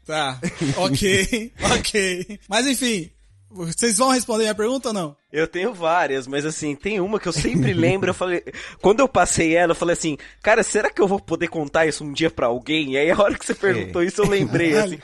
Tá, 0.05 0.39
ok, 0.77 1.51
ok. 1.77 2.39
Mas 2.47 2.67
enfim, 2.67 3.09
vocês 3.49 3.97
vão 3.97 4.09
responder 4.09 4.43
minha 4.43 4.55
pergunta 4.55 4.89
ou 4.89 4.93
não? 4.93 5.17
Eu 5.31 5.47
tenho 5.47 5.73
várias, 5.73 6.27
mas 6.27 6.45
assim, 6.45 6.75
tem 6.75 6.99
uma 6.99 7.19
que 7.19 7.27
eu 7.27 7.33
sempre 7.33 7.71
lembro, 7.73 8.09
eu 8.09 8.13
falei, 8.13 8.43
quando 8.81 8.99
eu 8.99 9.07
passei 9.07 9.55
ela, 9.55 9.71
eu 9.71 9.75
falei 9.75 9.93
assim, 9.93 10.17
cara, 10.41 10.63
será 10.63 10.89
que 10.89 11.01
eu 11.01 11.07
vou 11.07 11.19
poder 11.19 11.47
contar 11.47 11.85
isso 11.85 12.03
um 12.03 12.11
dia 12.11 12.29
pra 12.29 12.47
alguém? 12.47 12.93
E 12.93 12.97
aí 12.97 13.11
a 13.11 13.17
hora 13.17 13.37
que 13.37 13.45
você 13.45 13.55
perguntou 13.55 14.03
isso, 14.03 14.21
eu 14.21 14.27
lembrei, 14.27 14.75
assim, 14.77 14.99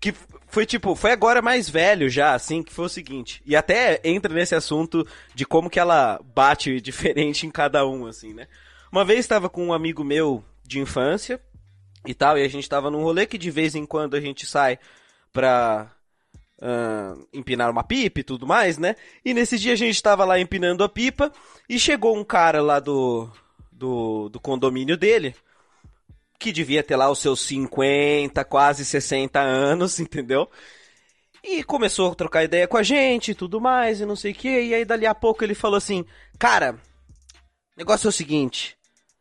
que 0.00 0.14
foi 0.48 0.66
tipo, 0.66 0.94
foi 0.94 1.12
agora 1.12 1.42
mais 1.42 1.68
velho 1.68 2.08
já, 2.08 2.34
assim, 2.34 2.62
que 2.62 2.72
foi 2.72 2.84
o 2.84 2.90
seguinte, 2.90 3.42
e 3.44 3.56
até 3.56 4.00
entra 4.04 4.32
nesse 4.32 4.54
assunto 4.54 5.06
de 5.34 5.44
como 5.44 5.70
que 5.70 5.80
ela 5.80 6.20
bate 6.34 6.78
diferente 6.82 7.46
em 7.46 7.50
cada 7.50 7.86
um, 7.86 8.06
assim, 8.06 8.34
né? 8.34 8.46
Uma 8.92 9.04
vez 9.04 9.20
estava 9.20 9.48
com 9.48 9.66
um 9.66 9.72
amigo 9.72 10.04
meu 10.04 10.44
de 10.64 10.78
infância 10.78 11.40
e 12.06 12.14
tal, 12.14 12.38
e 12.38 12.44
a 12.44 12.48
gente 12.48 12.68
tava 12.68 12.90
num 12.90 13.02
rolê 13.02 13.26
que 13.26 13.38
de 13.38 13.50
vez 13.50 13.74
em 13.74 13.86
quando 13.86 14.14
a 14.14 14.20
gente 14.20 14.46
sai 14.46 14.78
pra 15.32 15.93
ah, 16.66 17.14
empinar 17.30 17.70
uma 17.70 17.84
pipa 17.84 18.20
e 18.20 18.24
tudo 18.24 18.46
mais, 18.46 18.78
né? 18.78 18.96
E 19.22 19.34
nesse 19.34 19.58
dia 19.58 19.74
a 19.74 19.76
gente 19.76 20.02
tava 20.02 20.24
lá 20.24 20.40
empinando 20.40 20.82
a 20.82 20.88
pipa 20.88 21.30
e 21.68 21.78
chegou 21.78 22.16
um 22.16 22.24
cara 22.24 22.62
lá 22.62 22.80
do, 22.80 23.28
do, 23.70 24.30
do 24.30 24.40
condomínio 24.40 24.96
dele, 24.96 25.36
que 26.38 26.50
devia 26.50 26.82
ter 26.82 26.96
lá 26.96 27.10
os 27.10 27.18
seus 27.18 27.40
50, 27.42 28.42
quase 28.46 28.82
60 28.82 29.38
anos, 29.38 30.00
entendeu? 30.00 30.48
E 31.42 31.62
começou 31.62 32.12
a 32.12 32.14
trocar 32.14 32.44
ideia 32.44 32.66
com 32.66 32.78
a 32.78 32.82
gente 32.82 33.32
e 33.32 33.34
tudo 33.34 33.60
mais, 33.60 34.00
e 34.00 34.06
não 34.06 34.16
sei 34.16 34.32
o 34.32 34.34
que, 34.34 34.48
e 34.48 34.74
aí 34.74 34.86
dali 34.86 35.06
a 35.06 35.14
pouco 35.14 35.44
ele 35.44 35.54
falou 35.54 35.76
assim, 35.76 36.06
cara, 36.38 36.80
negócio 37.76 38.06
é 38.06 38.08
o 38.08 38.12
seguinte, 38.12 38.78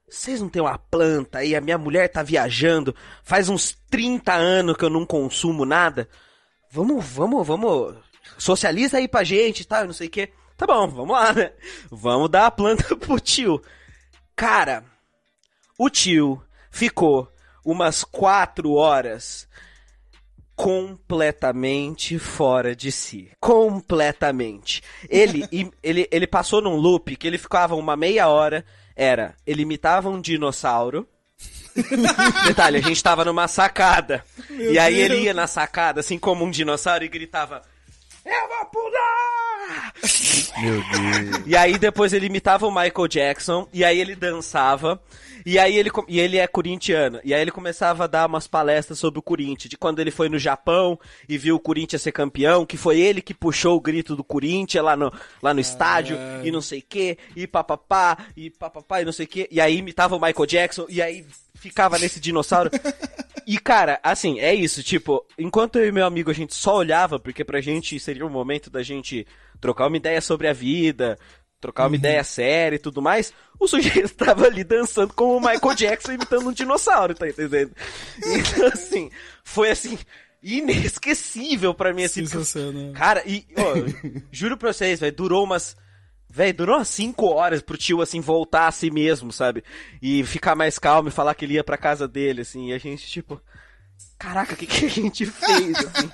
vocês 0.10 0.40
não 0.40 0.48
têm 0.48 0.62
uma 0.62 0.78
planta 0.78 1.40
aí? 1.40 1.58
A 1.58 1.60
minha 1.60 1.78
mulher 1.78 2.08
tá 2.08 2.24
viajando. 2.24 2.96
Faz 3.22 3.50
uns 3.50 3.76
30 3.90 4.32
anos 4.32 4.78
que 4.78 4.86
eu 4.86 4.90
não 4.90 5.06
consumo 5.06 5.66
nada. 5.66 6.08
Vamos, 6.74 7.06
vamos, 7.06 7.46
vamos. 7.46 7.96
Socializa 8.36 8.98
aí 8.98 9.08
pra 9.08 9.24
gente 9.24 9.60
e 9.60 9.66
tal, 9.66 9.86
não 9.86 9.94
sei 9.94 10.08
o 10.08 10.10
que. 10.10 10.32
Tá 10.58 10.66
bom, 10.66 10.88
vamos 10.88 11.16
lá, 11.16 11.32
né? 11.32 11.54
Vamos 11.92 12.32
dar 12.32 12.48
a 12.48 12.52
planta 12.52 12.84
pro 12.98 13.20
tio. 13.20 13.62
Cara, 14.36 14.84
o 15.78 15.88
tio 15.88 16.44
ficou 16.72 17.32
umas 17.64 18.04
4 18.04 18.74
horas 18.74 19.48
completamente 20.56 22.18
fora 22.18 22.76
de 22.76 22.92
si. 22.92 23.30
Completamente. 23.40 24.82
Ele, 25.08 25.48
ele, 25.84 26.08
ele 26.12 26.26
passou 26.26 26.60
num 26.60 26.76
loop 26.76 27.16
que 27.18 27.28
ele 27.28 27.38
ficava 27.38 27.76
uma 27.76 27.96
meia 27.96 28.28
hora. 28.28 28.66
Era, 28.96 29.36
ele 29.46 29.62
imitava 29.62 30.10
um 30.10 30.20
dinossauro. 30.20 31.08
Detalhe, 32.46 32.78
a 32.78 32.82
gente 32.82 33.04
tava 33.04 33.26
numa 33.26 33.48
sacada. 33.48 34.24
e 34.50 34.78
aí 34.78 35.00
ele 35.00 35.22
ia 35.22 35.34
na 35.34 35.48
sacada, 35.48 36.02
assim 36.02 36.20
como 36.20 36.46
um 36.46 36.52
dinossauro, 36.52 37.04
e 37.04 37.10
gritava: 37.10 37.64
Eu 38.26 38.48
vou 38.48 38.66
pular! 38.68 39.94
Meu 40.62 40.82
Deus. 40.82 41.44
E 41.46 41.56
aí 41.56 41.78
depois 41.78 42.14
ele 42.14 42.28
imitava 42.28 42.66
o 42.68 42.72
Michael 42.72 43.08
Jackson, 43.08 43.68
e 43.74 43.84
aí 43.84 44.00
ele 44.00 44.16
dançava, 44.16 45.02
e 45.46 45.60
aí 45.60 45.76
ele, 45.76 45.90
e 46.08 46.20
ele 46.20 46.38
é 46.38 46.48
corintiano, 46.48 47.20
e 47.24 47.34
aí 47.34 47.42
ele 47.42 47.52
começava 47.52 48.06
a 48.06 48.08
dar 48.08 48.28
umas 48.28 48.48
palestras 48.48 48.98
sobre 48.98 49.20
o 49.20 49.22
Corinthians, 49.24 49.70
de 49.70 49.78
quando 49.78 50.00
ele 50.00 50.12
foi 50.12 50.30
no 50.30 50.40
Japão 50.40 50.98
e 51.28 51.38
viu 51.38 51.56
o 51.56 51.60
Corinthians 51.60 52.02
ser 52.02 52.12
campeão, 52.12 52.66
que 52.66 52.78
foi 52.78 53.00
ele 53.00 53.22
que 53.22 53.34
puxou 53.34 53.76
o 53.76 53.82
grito 53.82 54.16
do 54.16 54.24
Corinthians 54.24 54.84
lá 54.84 54.96
no, 54.96 55.12
lá 55.42 55.54
no 55.54 55.60
estádio, 55.60 56.18
e 56.44 56.52
não 56.52 56.62
sei 56.62 56.80
o 56.80 56.84
que, 56.88 57.18
e 57.36 57.46
papapá, 57.46 58.18
e 58.38 58.50
papapá, 58.50 59.02
e 59.02 59.06
não 59.06 59.12
sei 59.12 59.26
o 59.26 59.30
que, 59.30 59.48
e 59.52 59.60
aí 59.60 59.78
imitava 59.78 60.16
o 60.16 60.22
Michael 60.22 60.46
Jackson, 60.46 60.86
e 60.88 61.02
aí 61.02 61.26
ficava 61.70 61.98
nesse 61.98 62.20
dinossauro. 62.20 62.70
E, 63.46 63.58
cara, 63.58 64.00
assim, 64.04 64.40
é 64.40 64.54
isso, 64.54 64.82
tipo, 64.84 65.26
enquanto 65.38 65.78
eu 65.78 65.88
e 65.88 65.92
meu 65.92 66.06
amigo 66.06 66.32
a 66.32 66.34
gente 66.34 66.54
só 66.56 66.78
olhava, 66.78 67.20
porque 67.20 67.44
pra 67.44 67.62
gente 67.62 68.00
seria 68.00 68.26
o 68.26 68.30
momento 68.30 68.70
da 68.70 68.82
gente 68.82 69.28
trocar 69.60 69.88
uma 69.88 69.98
ideia 69.98 70.22
sobre 70.22 70.48
a 70.48 70.54
vida, 70.54 71.18
trocar 71.60 71.88
uma 71.88 71.96
ideia 71.96 72.24
séria 72.24 72.76
e 72.76 72.80
tudo 72.80 73.02
mais, 73.02 73.34
o 73.60 73.68
sujeito 73.68 74.14
tava 74.16 74.46
ali 74.46 74.64
dançando 74.64 75.14
como 75.14 75.38
o 75.38 75.40
Michael 75.40 75.76
Jackson 75.76 76.14
imitando 76.14 76.50
um 76.50 76.54
dinossauro, 76.54 77.16
tá 77.16 77.28
entendendo? 77.28 77.72
Então, 78.18 78.68
assim, 78.68 79.10
foi 79.44 79.72
assim, 79.72 79.98
inesquecível 80.44 81.74
pra 81.74 81.94
mim, 81.94 82.04
assim, 82.04 82.26
Sensacional. 82.26 82.92
Cara, 82.94 83.24
e, 83.26 83.46
ó, 83.58 83.74
juro 84.32 84.58
pra 84.58 84.74
vocês, 84.74 85.00
velho, 85.00 85.16
durou 85.16 85.44
umas. 85.44 85.76
Véi, 86.36 86.52
durou 86.52 86.84
5 86.84 87.28
horas 87.28 87.62
pro 87.62 87.78
tio, 87.78 88.02
assim, 88.02 88.20
voltar 88.20 88.68
a 88.68 88.72
si 88.72 88.90
mesmo, 88.90 89.32
sabe? 89.32 89.64
E 90.02 90.24
ficar 90.24 90.56
mais 90.56 90.80
calmo 90.80 91.08
e 91.10 91.12
falar 91.12 91.36
que 91.36 91.46
ele 91.46 91.54
ia 91.54 91.64
pra 91.64 91.78
casa 91.78 92.08
dele, 92.08 92.42
assim. 92.42 92.70
E 92.70 92.74
a 92.74 92.80
gente, 92.80 93.06
tipo. 93.06 93.40
Caraca, 94.18 94.56
o 94.56 94.58
que, 94.58 94.66
que 94.66 94.86
a 94.88 94.90
gente 94.90 95.28
fez, 95.28 95.78
assim? 95.78 96.10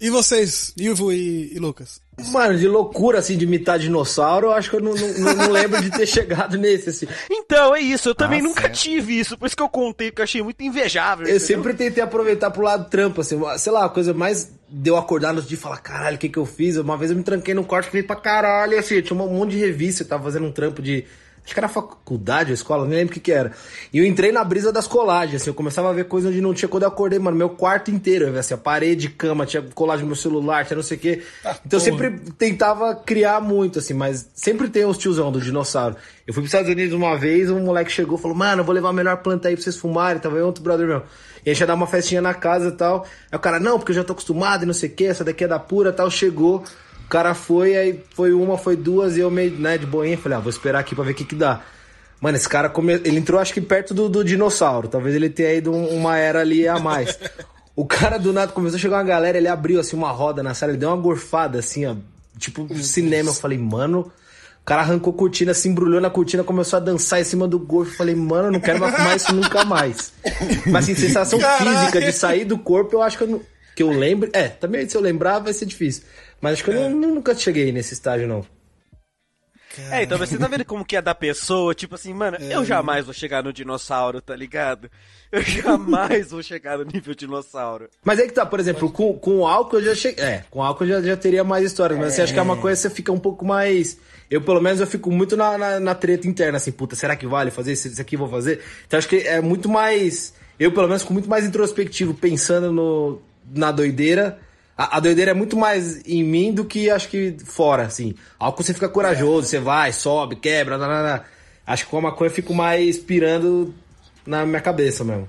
E 0.00 0.10
vocês, 0.10 0.72
Ivo 0.76 1.12
e, 1.12 1.52
e 1.54 1.58
Lucas? 1.58 2.00
Mano, 2.32 2.56
de 2.58 2.66
loucura, 2.66 3.18
assim, 3.18 3.36
de 3.36 3.44
imitar 3.44 3.78
dinossauro, 3.78 4.46
eu 4.46 4.52
acho 4.52 4.70
que 4.70 4.76
eu 4.76 4.80
não, 4.80 4.94
não, 4.94 5.34
não- 5.34 5.50
lembro 5.52 5.82
de 5.82 5.90
ter 5.90 6.06
chegado 6.08 6.56
nesse, 6.56 6.88
assim. 6.88 7.06
Então, 7.30 7.74
é 7.74 7.80
isso. 7.80 8.08
Eu 8.08 8.14
também 8.14 8.40
Ah, 8.40 8.42
nunca 8.42 8.62
certo. 8.62 8.74
tive 8.74 9.18
isso. 9.18 9.36
Por 9.36 9.46
isso 9.46 9.56
que 9.56 9.62
eu 9.62 9.68
contei, 9.68 10.10
porque 10.10 10.22
eu 10.22 10.24
achei 10.24 10.42
muito 10.42 10.62
invejável. 10.62 11.26
Eu 11.26 11.36
entendeu? 11.36 11.46
sempre 11.46 11.74
tentei 11.74 12.02
aproveitar 12.02 12.50
pro 12.50 12.62
lado 12.62 12.88
trampo, 12.88 13.20
assim, 13.20 13.38
sei 13.58 13.72
lá, 13.72 13.84
a 13.84 13.88
coisa 13.90 14.14
mais 14.14 14.50
de 14.68 14.90
eu 14.90 14.96
acordar 14.96 15.34
no 15.34 15.42
dia 15.42 15.56
e 15.56 15.60
falar, 15.60 15.78
caralho, 15.78 16.16
o 16.16 16.18
que 16.18 16.28
que 16.30 16.38
eu 16.38 16.46
fiz? 16.46 16.76
Uma 16.78 16.96
vez 16.96 17.10
eu 17.10 17.16
me 17.16 17.22
tranquei 17.22 17.52
num 17.54 17.62
quarto 17.64 17.86
que 17.88 17.92
veio 17.92 18.06
pra 18.06 18.16
caralho, 18.16 18.78
assim, 18.78 18.94
eu 18.96 19.02
tinha 19.02 19.20
um 19.20 19.28
monte 19.34 19.50
de 19.52 19.58
revista, 19.58 20.02
eu 20.02 20.08
tava 20.08 20.24
fazendo 20.24 20.46
um 20.46 20.52
trampo 20.52 20.80
de. 20.80 21.04
Acho 21.46 21.54
que 21.54 21.60
era 21.60 21.68
faculdade 21.68 22.50
ou 22.50 22.54
escola, 22.54 22.84
nem 22.88 22.98
lembro 22.98 23.12
o 23.12 23.14
que 23.14 23.20
que 23.20 23.30
era. 23.30 23.52
E 23.92 23.98
eu 23.98 24.04
entrei 24.04 24.32
na 24.32 24.42
brisa 24.42 24.72
das 24.72 24.88
colagens, 24.88 25.42
assim, 25.42 25.48
eu 25.48 25.54
começava 25.54 25.88
a 25.88 25.92
ver 25.92 26.06
coisas 26.06 26.28
onde 26.28 26.40
não 26.40 26.52
tinha. 26.52 26.68
Quando 26.68 26.82
eu 26.82 26.88
acordei, 26.88 27.20
mano, 27.20 27.36
meu 27.36 27.50
quarto 27.50 27.88
inteiro, 27.88 28.26
eu 28.26 28.36
assim, 28.36 28.52
a 28.52 28.56
parede, 28.56 29.08
cama, 29.08 29.46
tinha 29.46 29.62
colagem 29.72 30.02
no 30.02 30.08
meu 30.08 30.16
celular, 30.16 30.66
tinha 30.66 30.74
não 30.74 30.82
sei 30.82 30.96
o 30.96 31.00
quê. 31.00 31.22
então 31.64 31.78
eu 31.78 31.80
sempre 31.80 32.10
tentava 32.36 32.96
criar 32.96 33.40
muito, 33.40 33.78
assim, 33.78 33.94
mas 33.94 34.28
sempre 34.34 34.68
tem 34.68 34.84
os 34.84 34.98
tiozão 34.98 35.30
do 35.30 35.40
dinossauro. 35.40 35.94
Eu 36.26 36.34
fui 36.34 36.42
pros 36.42 36.52
Estados 36.52 36.68
Unidos 36.68 36.92
uma 36.92 37.16
vez, 37.16 37.48
um 37.48 37.60
moleque 37.60 37.92
chegou 37.92 38.18
e 38.18 38.20
falou, 38.20 38.36
mano, 38.36 38.62
eu 38.62 38.64
vou 38.64 38.74
levar 38.74 38.88
a 38.88 38.92
melhor 38.92 39.18
planta 39.18 39.46
aí 39.46 39.54
pra 39.54 39.62
vocês 39.62 39.76
fumarem, 39.76 40.20
tava 40.20 40.36
e 40.38 40.42
outro 40.42 40.64
brother 40.64 40.84
meu. 40.84 41.04
E 41.44 41.50
a 41.50 41.52
gente 41.52 41.60
ia 41.60 41.66
dar 41.68 41.74
uma 41.74 41.86
festinha 41.86 42.20
na 42.20 42.34
casa 42.34 42.70
e 42.70 42.72
tal. 42.72 43.06
Aí 43.30 43.38
o 43.38 43.40
cara, 43.40 43.60
não, 43.60 43.78
porque 43.78 43.92
eu 43.92 43.96
já 43.96 44.02
tô 44.02 44.14
acostumado 44.14 44.64
e 44.64 44.66
não 44.66 44.74
sei 44.74 44.88
o 44.88 44.92
que, 44.92 45.04
essa 45.04 45.22
daqui 45.22 45.44
é 45.44 45.48
da 45.48 45.60
pura 45.60 45.90
e 45.90 45.92
tal. 45.92 46.10
Chegou, 46.10 46.64
o 47.06 47.08
cara 47.08 47.32
foi, 47.34 47.76
aí 47.76 48.00
foi 48.14 48.32
uma, 48.32 48.58
foi 48.58 48.76
duas, 48.76 49.16
e 49.16 49.20
eu 49.20 49.30
meio, 49.30 49.52
né, 49.52 49.78
de 49.78 49.86
boinha, 49.86 50.18
falei, 50.18 50.36
ah, 50.36 50.40
vou 50.40 50.50
esperar 50.50 50.80
aqui 50.80 50.94
pra 50.94 51.04
ver 51.04 51.12
o 51.12 51.14
que 51.14 51.24
que 51.24 51.34
dá. 51.36 51.62
Mano, 52.20 52.36
esse 52.36 52.48
cara, 52.48 52.68
come... 52.68 52.94
ele 52.94 53.16
entrou 53.18 53.38
acho 53.40 53.52
que 53.54 53.60
perto 53.60 53.92
do, 53.94 54.08
do 54.08 54.24
dinossauro. 54.24 54.88
Talvez 54.88 55.14
ele 55.14 55.28
tenha 55.30 55.52
ido 55.54 55.70
um- 55.72 55.88
uma 55.96 56.16
era 56.18 56.40
ali 56.40 56.66
a 56.66 56.78
mais. 56.78 57.18
O 57.76 57.84
cara 57.84 58.16
do 58.18 58.32
nada 58.32 58.52
começou 58.52 58.76
a 58.78 58.80
chegar 58.80 58.96
uma 58.96 59.04
galera, 59.04 59.36
ele 59.36 59.46
abriu 59.48 59.78
assim 59.78 59.94
uma 59.96 60.10
roda 60.10 60.42
na 60.42 60.54
sala, 60.54 60.72
ele 60.72 60.78
deu 60.78 60.88
uma 60.88 60.96
gorfada 60.96 61.58
assim, 61.58 61.84
ó. 61.86 61.94
Tipo, 62.38 62.66
cinema. 62.82 63.30
Eu 63.30 63.34
falei, 63.34 63.58
mano. 63.58 64.10
O 64.62 64.64
cara 64.66 64.80
arrancou 64.80 65.12
a 65.12 65.16
cortina, 65.16 65.54
se 65.54 65.68
embrulhou 65.68 66.00
na 66.00 66.10
cortina, 66.10 66.42
começou 66.42 66.78
a 66.78 66.80
dançar 66.80 67.20
em 67.20 67.24
cima 67.24 67.46
do 67.46 67.58
gorfo. 67.58 67.92
Eu 67.92 67.96
falei, 67.98 68.14
mano, 68.16 68.48
eu 68.48 68.52
não 68.52 68.60
quero 68.60 68.80
mais 68.80 68.96
fumar 68.96 69.16
isso 69.16 69.32
nunca 69.34 69.64
mais. 69.64 70.12
Mas 70.66 70.84
assim, 70.86 70.94
sensação 70.96 71.38
física 71.38 72.00
de 72.00 72.12
sair 72.12 72.44
do 72.44 72.58
corpo, 72.58 72.96
eu 72.96 73.02
acho 73.02 73.16
que 73.18 73.24
eu, 73.24 73.28
não- 73.28 73.40
que 73.76 73.82
eu 73.82 73.90
lembro. 73.90 74.28
É, 74.32 74.48
também 74.48 74.88
se 74.88 74.96
eu 74.96 75.00
lembrar 75.00 75.38
vai 75.38 75.52
ser 75.52 75.66
difícil. 75.66 76.02
Mas 76.40 76.54
acho 76.54 76.64
que 76.64 76.70
eu 76.70 76.90
não- 76.90 77.14
nunca 77.14 77.34
cheguei 77.34 77.72
nesse 77.72 77.94
estágio, 77.94 78.26
não. 78.28 78.44
É, 79.90 80.04
então 80.04 80.16
você 80.16 80.38
tá 80.38 80.48
vendo 80.48 80.64
como 80.64 80.84
que 80.86 80.96
é 80.96 81.02
da 81.02 81.14
pessoa? 81.14 81.74
Tipo 81.74 81.96
assim, 81.96 82.14
mano, 82.14 82.38
É. 82.40 82.54
eu 82.54 82.64
jamais 82.64 83.04
vou 83.04 83.12
chegar 83.12 83.42
no 83.44 83.52
dinossauro, 83.52 84.22
tá 84.22 84.34
ligado? 84.34 84.90
Eu 85.30 85.42
jamais 86.22 86.30
vou 86.30 86.42
chegar 86.42 86.78
no 86.78 86.84
nível 86.84 87.14
dinossauro. 87.14 87.88
Mas 88.02 88.18
aí 88.18 88.26
que 88.26 88.32
tá, 88.32 88.46
por 88.46 88.58
exemplo, 88.58 88.90
com, 88.90 89.12
com 89.18 89.38
o 89.40 89.46
álcool 89.46 89.76
eu 89.78 89.84
já 89.84 89.94
cheguei. 89.94 90.24
É, 90.24 90.44
com 90.50 90.62
álcool 90.62 90.84
eu 90.84 90.88
já, 90.88 91.02
já 91.08 91.16
teria 91.16 91.44
mais 91.44 91.64
histórias, 91.66 91.98
mas 91.98 92.14
você 92.14 92.22
acha 92.22 92.32
que 92.32 92.38
é 92.38 92.42
uma 92.42 92.56
coisa 92.56 92.80
que 92.80 92.88
você 92.88 92.94
fica 92.94 93.12
um 93.12 93.18
pouco 93.18 93.44
mais. 93.44 93.98
Eu, 94.30 94.40
pelo 94.40 94.62
menos, 94.62 94.80
eu 94.80 94.86
fico 94.86 95.10
muito 95.10 95.36
na, 95.36 95.58
na, 95.58 95.78
na 95.80 95.94
treta 95.94 96.26
interna, 96.26 96.56
assim, 96.56 96.72
puta, 96.72 96.96
será 96.96 97.14
que 97.14 97.26
vale 97.26 97.50
fazer 97.50 97.72
isso, 97.74 97.86
isso 97.88 98.00
aqui 98.00 98.14
eu 98.14 98.20
vou 98.20 98.28
fazer? 98.30 98.62
Então 98.86 98.96
acho 98.98 99.08
que 99.08 99.16
é 99.16 99.40
muito 99.42 99.68
mais. 99.68 100.32
Eu, 100.58 100.72
pelo 100.72 100.86
menos, 100.86 101.02
fico 101.02 101.12
muito 101.12 101.28
mais 101.28 101.44
introspectivo, 101.44 102.14
pensando 102.14 102.72
no, 102.72 103.20
na 103.54 103.70
doideira. 103.70 104.38
A, 104.76 104.96
a 104.96 105.00
doideira 105.00 105.30
é 105.30 105.34
muito 105.34 105.56
mais 105.56 106.06
em 106.06 106.22
mim 106.22 106.52
do 106.52 106.64
que 106.64 106.90
acho 106.90 107.08
que 107.08 107.36
fora, 107.44 107.84
assim. 107.84 108.14
Álcool 108.38 108.62
você 108.62 108.74
fica 108.74 108.88
corajoso, 108.88 109.48
você 109.48 109.58
vai, 109.58 109.92
sobe, 109.92 110.36
quebra, 110.36 110.76
lá. 110.76 111.24
Acho 111.66 111.84
que 111.84 111.90
com 111.90 111.98
a 111.98 112.02
maconha 112.02 112.28
eu 112.28 112.34
fico 112.34 112.54
mais 112.54 112.98
pirando 112.98 113.74
na 114.26 114.44
minha 114.44 114.60
cabeça 114.60 115.02
mesmo. 115.04 115.28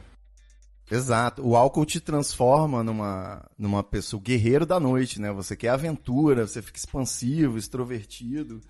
Exato. 0.90 1.46
O 1.46 1.56
álcool 1.56 1.86
te 1.86 2.00
transforma 2.00 2.84
numa, 2.84 3.46
numa 3.58 3.84
pessoa 3.84 4.22
guerreiro 4.22 4.66
da 4.66 4.80
noite, 4.80 5.20
né? 5.20 5.32
Você 5.32 5.56
quer 5.56 5.70
aventura, 5.70 6.48
você 6.48 6.62
fica 6.62 6.78
expansivo, 6.78 7.58
extrovertido. 7.58 8.62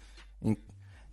En- 0.42 0.58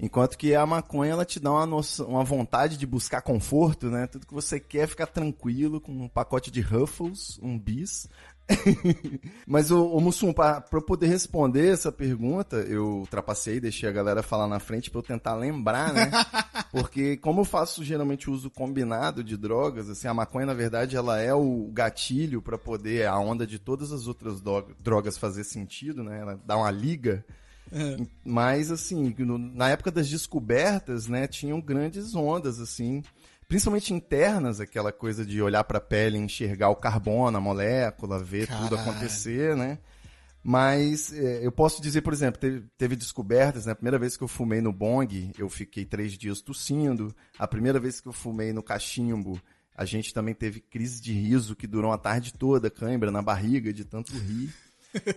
Enquanto 0.01 0.37
que 0.37 0.55
a 0.55 0.67
maconha 0.67 1.13
ela 1.13 1.25
te 1.25 1.39
dá 1.39 1.53
uma, 1.53 1.65
noção, 1.65 2.09
uma 2.09 2.25
vontade 2.25 2.77
de 2.77 2.85
buscar 2.85 3.23
conforto, 3.23 3.89
né? 3.89 4.07
Tudo 4.09 4.27
que 4.27 4.35
você 4.35 4.59
quer 4.59 4.81
é 4.81 4.87
ficar 4.89 5.07
tranquilo 5.07 5.81
com 5.81 5.93
um 5.93 6.09
pacote 6.09 6.51
de 6.51 6.61
Ruffles, 6.61 7.39
um 7.41 7.57
bis. 7.59 8.09
Mas 9.47 9.71
o, 9.71 9.87
o 9.87 10.01
Mussum, 10.01 10.33
para 10.33 10.65
eu 10.73 10.83
poder 10.83 11.07
responder 11.07 11.73
essa 11.73 11.91
pergunta, 11.91 12.57
eu 12.57 12.99
ultrapassei, 12.99 13.61
deixei 13.61 13.89
a 13.89 13.93
galera 13.93 14.23
falar 14.23 14.47
na 14.47 14.59
frente 14.59 14.91
para 14.91 14.99
eu 14.99 15.03
tentar 15.03 15.35
lembrar, 15.35 15.93
né? 15.93 16.11
Porque 16.71 17.17
como 17.17 17.41
eu 17.41 17.45
faço 17.45 17.85
geralmente 17.85 18.31
uso 18.31 18.51
combinado 18.51 19.23
de 19.25 19.37
drogas, 19.37 19.89
assim, 19.89 20.09
a 20.09 20.15
maconha 20.15 20.47
na 20.47 20.55
verdade 20.55 20.97
ela 20.97 21.21
é 21.21 21.33
o 21.33 21.71
gatilho 21.73 22.43
para 22.43 22.59
poder 22.59 23.07
a 23.07 23.19
onda 23.19 23.47
de 23.47 23.59
todas 23.59 23.93
as 23.93 24.07
outras 24.07 24.41
dro- 24.41 24.75
drogas 24.81 25.17
fazer 25.17 25.45
sentido, 25.45 26.03
né? 26.03 26.21
Ela 26.21 26.41
dá 26.45 26.57
uma 26.57 26.71
liga. 26.71 27.25
Mas 28.25 28.71
assim, 28.71 29.15
no- 29.19 29.39
na 29.39 29.71
época 29.71 29.91
das 29.91 30.09
descobertas, 30.09 31.09
né, 31.09 31.27
tinham 31.27 31.61
grandes 31.61 32.15
ondas 32.15 32.61
assim, 32.61 33.03
principalmente 33.49 33.93
internas, 33.93 34.61
aquela 34.61 34.93
coisa 34.93 35.25
de 35.25 35.41
olhar 35.43 35.65
para 35.65 35.79
a 35.79 35.81
pele, 35.81 36.19
enxergar 36.19 36.69
o 36.71 36.77
carbono, 36.77 37.37
a 37.37 37.41
molécula, 37.41 38.19
ver 38.19 38.47
tudo 38.47 38.77
Caralho. 38.77 38.91
acontecer, 38.91 39.57
né? 39.57 39.79
Mas 40.43 41.11
é, 41.13 41.45
eu 41.45 41.51
posso 41.51 41.81
dizer, 41.81 42.03
por 42.03 42.13
exemplo, 42.13 42.39
teve, 42.39 42.67
teve 42.77 42.97
descobertas, 42.97 43.65
né? 43.65 43.73
A 43.73 43.77
primeira 43.77 43.99
vez 43.99 44.15
que 44.15 44.23
eu 44.23 44.29
fumei 44.29 44.61
no 44.61 44.73
bong, 44.73 45.33
eu 45.39 45.49
fiquei 45.49 45.87
três 45.87 46.13
dias 46.13 46.43
tossindo. 46.43 47.15
A 47.39 47.49
primeira 47.49 47.81
vez 47.81 47.99
que 47.99 48.09
eu 48.09 48.13
fumei 48.13 48.53
no 48.53 48.63
cachimbo, 48.63 49.41
a 49.75 49.87
gente 49.87 50.13
também 50.13 50.35
teve 50.35 50.61
crise 50.61 51.01
de 51.01 51.13
riso 51.15 51.57
que 51.57 51.67
durou 51.67 51.93
a 51.93 51.99
tarde 51.99 52.35
toda, 52.35 52.71
cãibra 52.71 53.11
na 53.11 53.23
barriga 53.23 53.73
de 53.73 53.87
tanto 53.87 54.13
rir. 54.13 54.53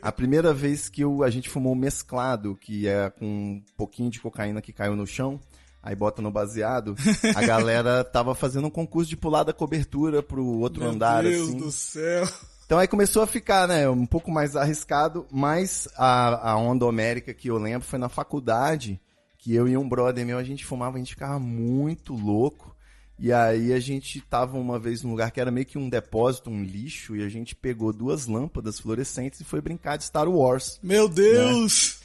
A 0.02 0.12
primeira 0.12 0.54
vez 0.54 0.90
que 0.90 1.02
eu, 1.02 1.22
a 1.22 1.30
gente 1.30 1.50
fumou 1.50 1.76
mesclado, 1.76 2.56
que 2.56 2.88
é 2.88 3.10
com 3.10 3.26
um 3.26 3.64
pouquinho 3.76 4.10
de 4.10 4.20
cocaína 4.20 4.62
que 4.62 4.74
caiu 4.74 4.96
no 4.96 5.06
chão, 5.06 5.40
aí 5.88 5.96
bota 5.96 6.22
no 6.22 6.30
baseado, 6.30 6.96
a 7.34 7.42
galera 7.46 8.04
tava 8.12 8.36
fazendo 8.36 8.68
um 8.68 8.70
concurso 8.70 9.10
de 9.10 9.16
pular 9.16 9.44
da 9.44 9.54
cobertura 9.54 10.22
pro 10.22 10.46
outro 10.46 10.82
Meu 10.82 10.92
andar, 10.92 11.24
Deus 11.24 11.48
assim. 11.48 11.58
do 11.58 11.72
céu. 11.72 12.28
Então 12.66 12.78
aí 12.78 12.90
começou 12.90 13.24
a 13.24 13.28
ficar, 13.28 13.70
né, 13.70 13.90
um 13.90 14.06
pouco 14.06 14.30
mais 14.30 14.58
arriscado, 14.58 15.26
mas 15.32 15.88
a, 15.96 16.52
a 16.52 16.58
onda 16.58 16.86
homérica 16.86 17.34
que 17.34 17.50
eu 17.50 17.58
lembro 17.58 17.88
foi 17.88 17.98
na 17.98 18.10
faculdade, 18.10 19.00
que 19.38 19.56
eu 19.56 19.66
e 19.66 19.78
um 19.78 19.88
brother 19.88 20.26
meu, 20.26 20.38
a 20.38 20.44
gente 20.44 20.66
fumava, 20.66 20.98
a 20.98 21.00
gente 21.00 21.14
ficava 21.14 21.40
muito 21.40 22.14
louco. 22.14 22.76
E 23.18 23.32
aí 23.32 23.74
a 23.74 23.80
gente 23.80 24.20
tava 24.22 24.58
uma 24.58 24.78
vez 24.78 25.02
num 25.02 25.12
lugar 25.12 25.32
que 25.32 25.40
era 25.40 25.50
meio 25.50 25.66
que 25.66 25.78
um 25.78 25.90
depósito, 25.90 26.50
um 26.50 26.62
lixo, 26.62 27.16
e 27.16 27.24
a 27.24 27.30
gente 27.30 27.56
pegou 27.56 27.94
duas 27.94 28.28
lâmpadas 28.28 28.80
fluorescentes 28.80 29.40
e 29.40 29.46
foi 29.46 29.62
brincar 29.62 29.98
de 29.98 30.04
Star 30.04 30.30
Wars. 30.30 30.78
Meu 30.84 31.08
Deus. 31.08 31.97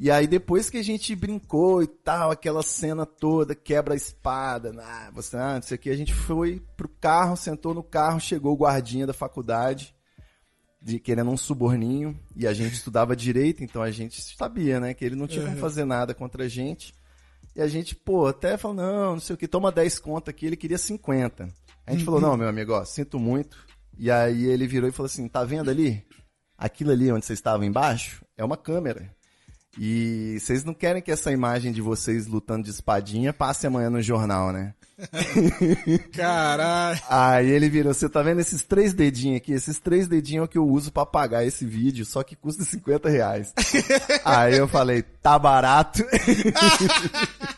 E 0.00 0.10
aí 0.10 0.28
depois 0.28 0.70
que 0.70 0.76
a 0.76 0.82
gente 0.82 1.14
brincou 1.16 1.82
e 1.82 1.86
tal, 1.86 2.30
aquela 2.30 2.62
cena 2.62 3.04
toda, 3.04 3.54
quebra 3.54 3.94
a 3.94 3.96
espada, 3.96 4.72
ah, 4.80 5.10
você, 5.12 5.36
ah, 5.36 5.54
não 5.54 5.62
sei 5.62 5.76
o 5.76 5.78
que, 5.78 5.90
a 5.90 5.96
gente 5.96 6.14
foi 6.14 6.62
pro 6.76 6.88
carro, 6.88 7.36
sentou 7.36 7.74
no 7.74 7.82
carro, 7.82 8.20
chegou 8.20 8.52
o 8.52 8.56
guardinha 8.56 9.08
da 9.08 9.12
faculdade, 9.12 9.92
de, 10.80 11.00
querendo 11.00 11.30
um 11.30 11.36
suborninho, 11.36 12.16
e 12.36 12.46
a 12.46 12.52
gente 12.52 12.74
estudava 12.74 13.16
direito, 13.16 13.64
então 13.64 13.82
a 13.82 13.90
gente 13.90 14.22
sabia, 14.36 14.78
né, 14.78 14.94
que 14.94 15.04
ele 15.04 15.16
não 15.16 15.26
tinha 15.26 15.44
como 15.44 15.56
fazer 15.56 15.84
nada 15.84 16.14
contra 16.14 16.44
a 16.44 16.48
gente. 16.48 16.94
E 17.56 17.60
a 17.60 17.66
gente, 17.66 17.96
pô, 17.96 18.28
até 18.28 18.56
falou, 18.56 18.76
não, 18.76 19.12
não 19.14 19.20
sei 19.20 19.34
o 19.34 19.36
que, 19.36 19.48
toma 19.48 19.72
10 19.72 19.98
conto 19.98 20.30
aqui, 20.30 20.46
ele 20.46 20.56
queria 20.56 20.78
50. 20.78 21.48
A 21.84 21.92
gente 21.92 22.04
falou, 22.04 22.20
não, 22.20 22.36
meu 22.36 22.48
amigo, 22.48 22.72
ó, 22.72 22.84
sinto 22.84 23.18
muito. 23.18 23.66
E 23.98 24.12
aí 24.12 24.44
ele 24.44 24.68
virou 24.68 24.88
e 24.88 24.92
falou 24.92 25.06
assim, 25.06 25.26
tá 25.26 25.42
vendo 25.42 25.68
ali? 25.68 26.06
aquilo 26.58 26.90
ali 26.90 27.10
onde 27.12 27.24
vocês 27.24 27.38
estavam 27.38 27.64
embaixo 27.64 28.24
é 28.36 28.44
uma 28.44 28.56
câmera. 28.56 29.14
E 29.78 30.38
vocês 30.40 30.64
não 30.64 30.74
querem 30.74 31.00
que 31.00 31.12
essa 31.12 31.30
imagem 31.30 31.72
de 31.72 31.80
vocês 31.80 32.26
lutando 32.26 32.64
de 32.64 32.70
espadinha 32.70 33.32
passe 33.32 33.66
amanhã 33.66 33.88
no 33.88 34.02
jornal, 34.02 34.52
né? 34.52 34.74
Caralho. 36.12 37.00
Aí 37.08 37.48
ele 37.48 37.68
virou, 37.68 37.94
você 37.94 38.08
tá 38.08 38.20
vendo 38.20 38.40
esses 38.40 38.64
três 38.64 38.92
dedinhos 38.92 39.36
aqui? 39.36 39.52
Esses 39.52 39.78
três 39.78 40.08
dedinhos 40.08 40.42
é 40.42 40.44
o 40.44 40.48
que 40.48 40.58
eu 40.58 40.66
uso 40.66 40.90
pra 40.90 41.06
pagar 41.06 41.44
esse 41.44 41.64
vídeo, 41.64 42.04
só 42.04 42.24
que 42.24 42.34
custa 42.34 42.64
50 42.64 43.08
reais. 43.08 43.54
Aí 44.24 44.56
eu 44.56 44.66
falei, 44.66 45.02
tá 45.02 45.38
barato. 45.38 46.04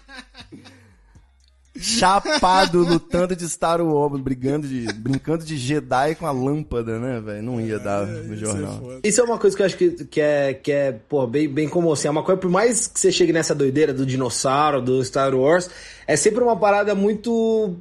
Chapado, 1.81 2.81
lutando 2.81 3.35
de 3.35 3.49
Star 3.49 3.81
Wars, 3.81 4.21
brigando 4.21 4.69
de, 4.69 4.93
brincando 4.93 5.45
de 5.45 5.57
Jedi 5.57 6.15
com 6.15 6.27
a 6.27 6.31
lâmpada, 6.31 6.99
né, 6.99 7.21
velho? 7.21 7.43
Não 7.43 7.61
ia 7.61 7.79
dar 7.79 8.07
no 8.07 8.37
jornal. 8.37 8.81
Isso 9.03 9.21
é 9.21 9.25
uma 9.25 9.39
coisa 9.39 9.57
que 9.57 9.63
eu 9.63 9.67
acho 9.67 9.77
que, 9.77 9.91
que 10.05 10.21
é, 10.21 10.55
que 10.55 10.73
é 10.73 10.93
pô, 10.93 11.27
bem, 11.27 11.49
bem 11.49 11.69
comum. 11.69 11.93
Assim, 11.93 12.09
é 12.09 12.11
uma 12.11 12.23
coisa, 12.23 12.41
por 12.41 12.51
mais 12.51 12.87
que 12.87 13.01
você 13.01 13.11
chegue 13.11 13.33
nessa 13.33 13.55
doideira 13.55 13.93
do 13.93 14.05
dinossauro, 14.05 14.83
do 14.83 15.03
Star 15.05 15.35
Wars, 15.35 15.71
é 16.07 16.17
sempre 16.17 16.43
uma 16.43 16.57
parada 16.57 16.95
muito 16.95 17.77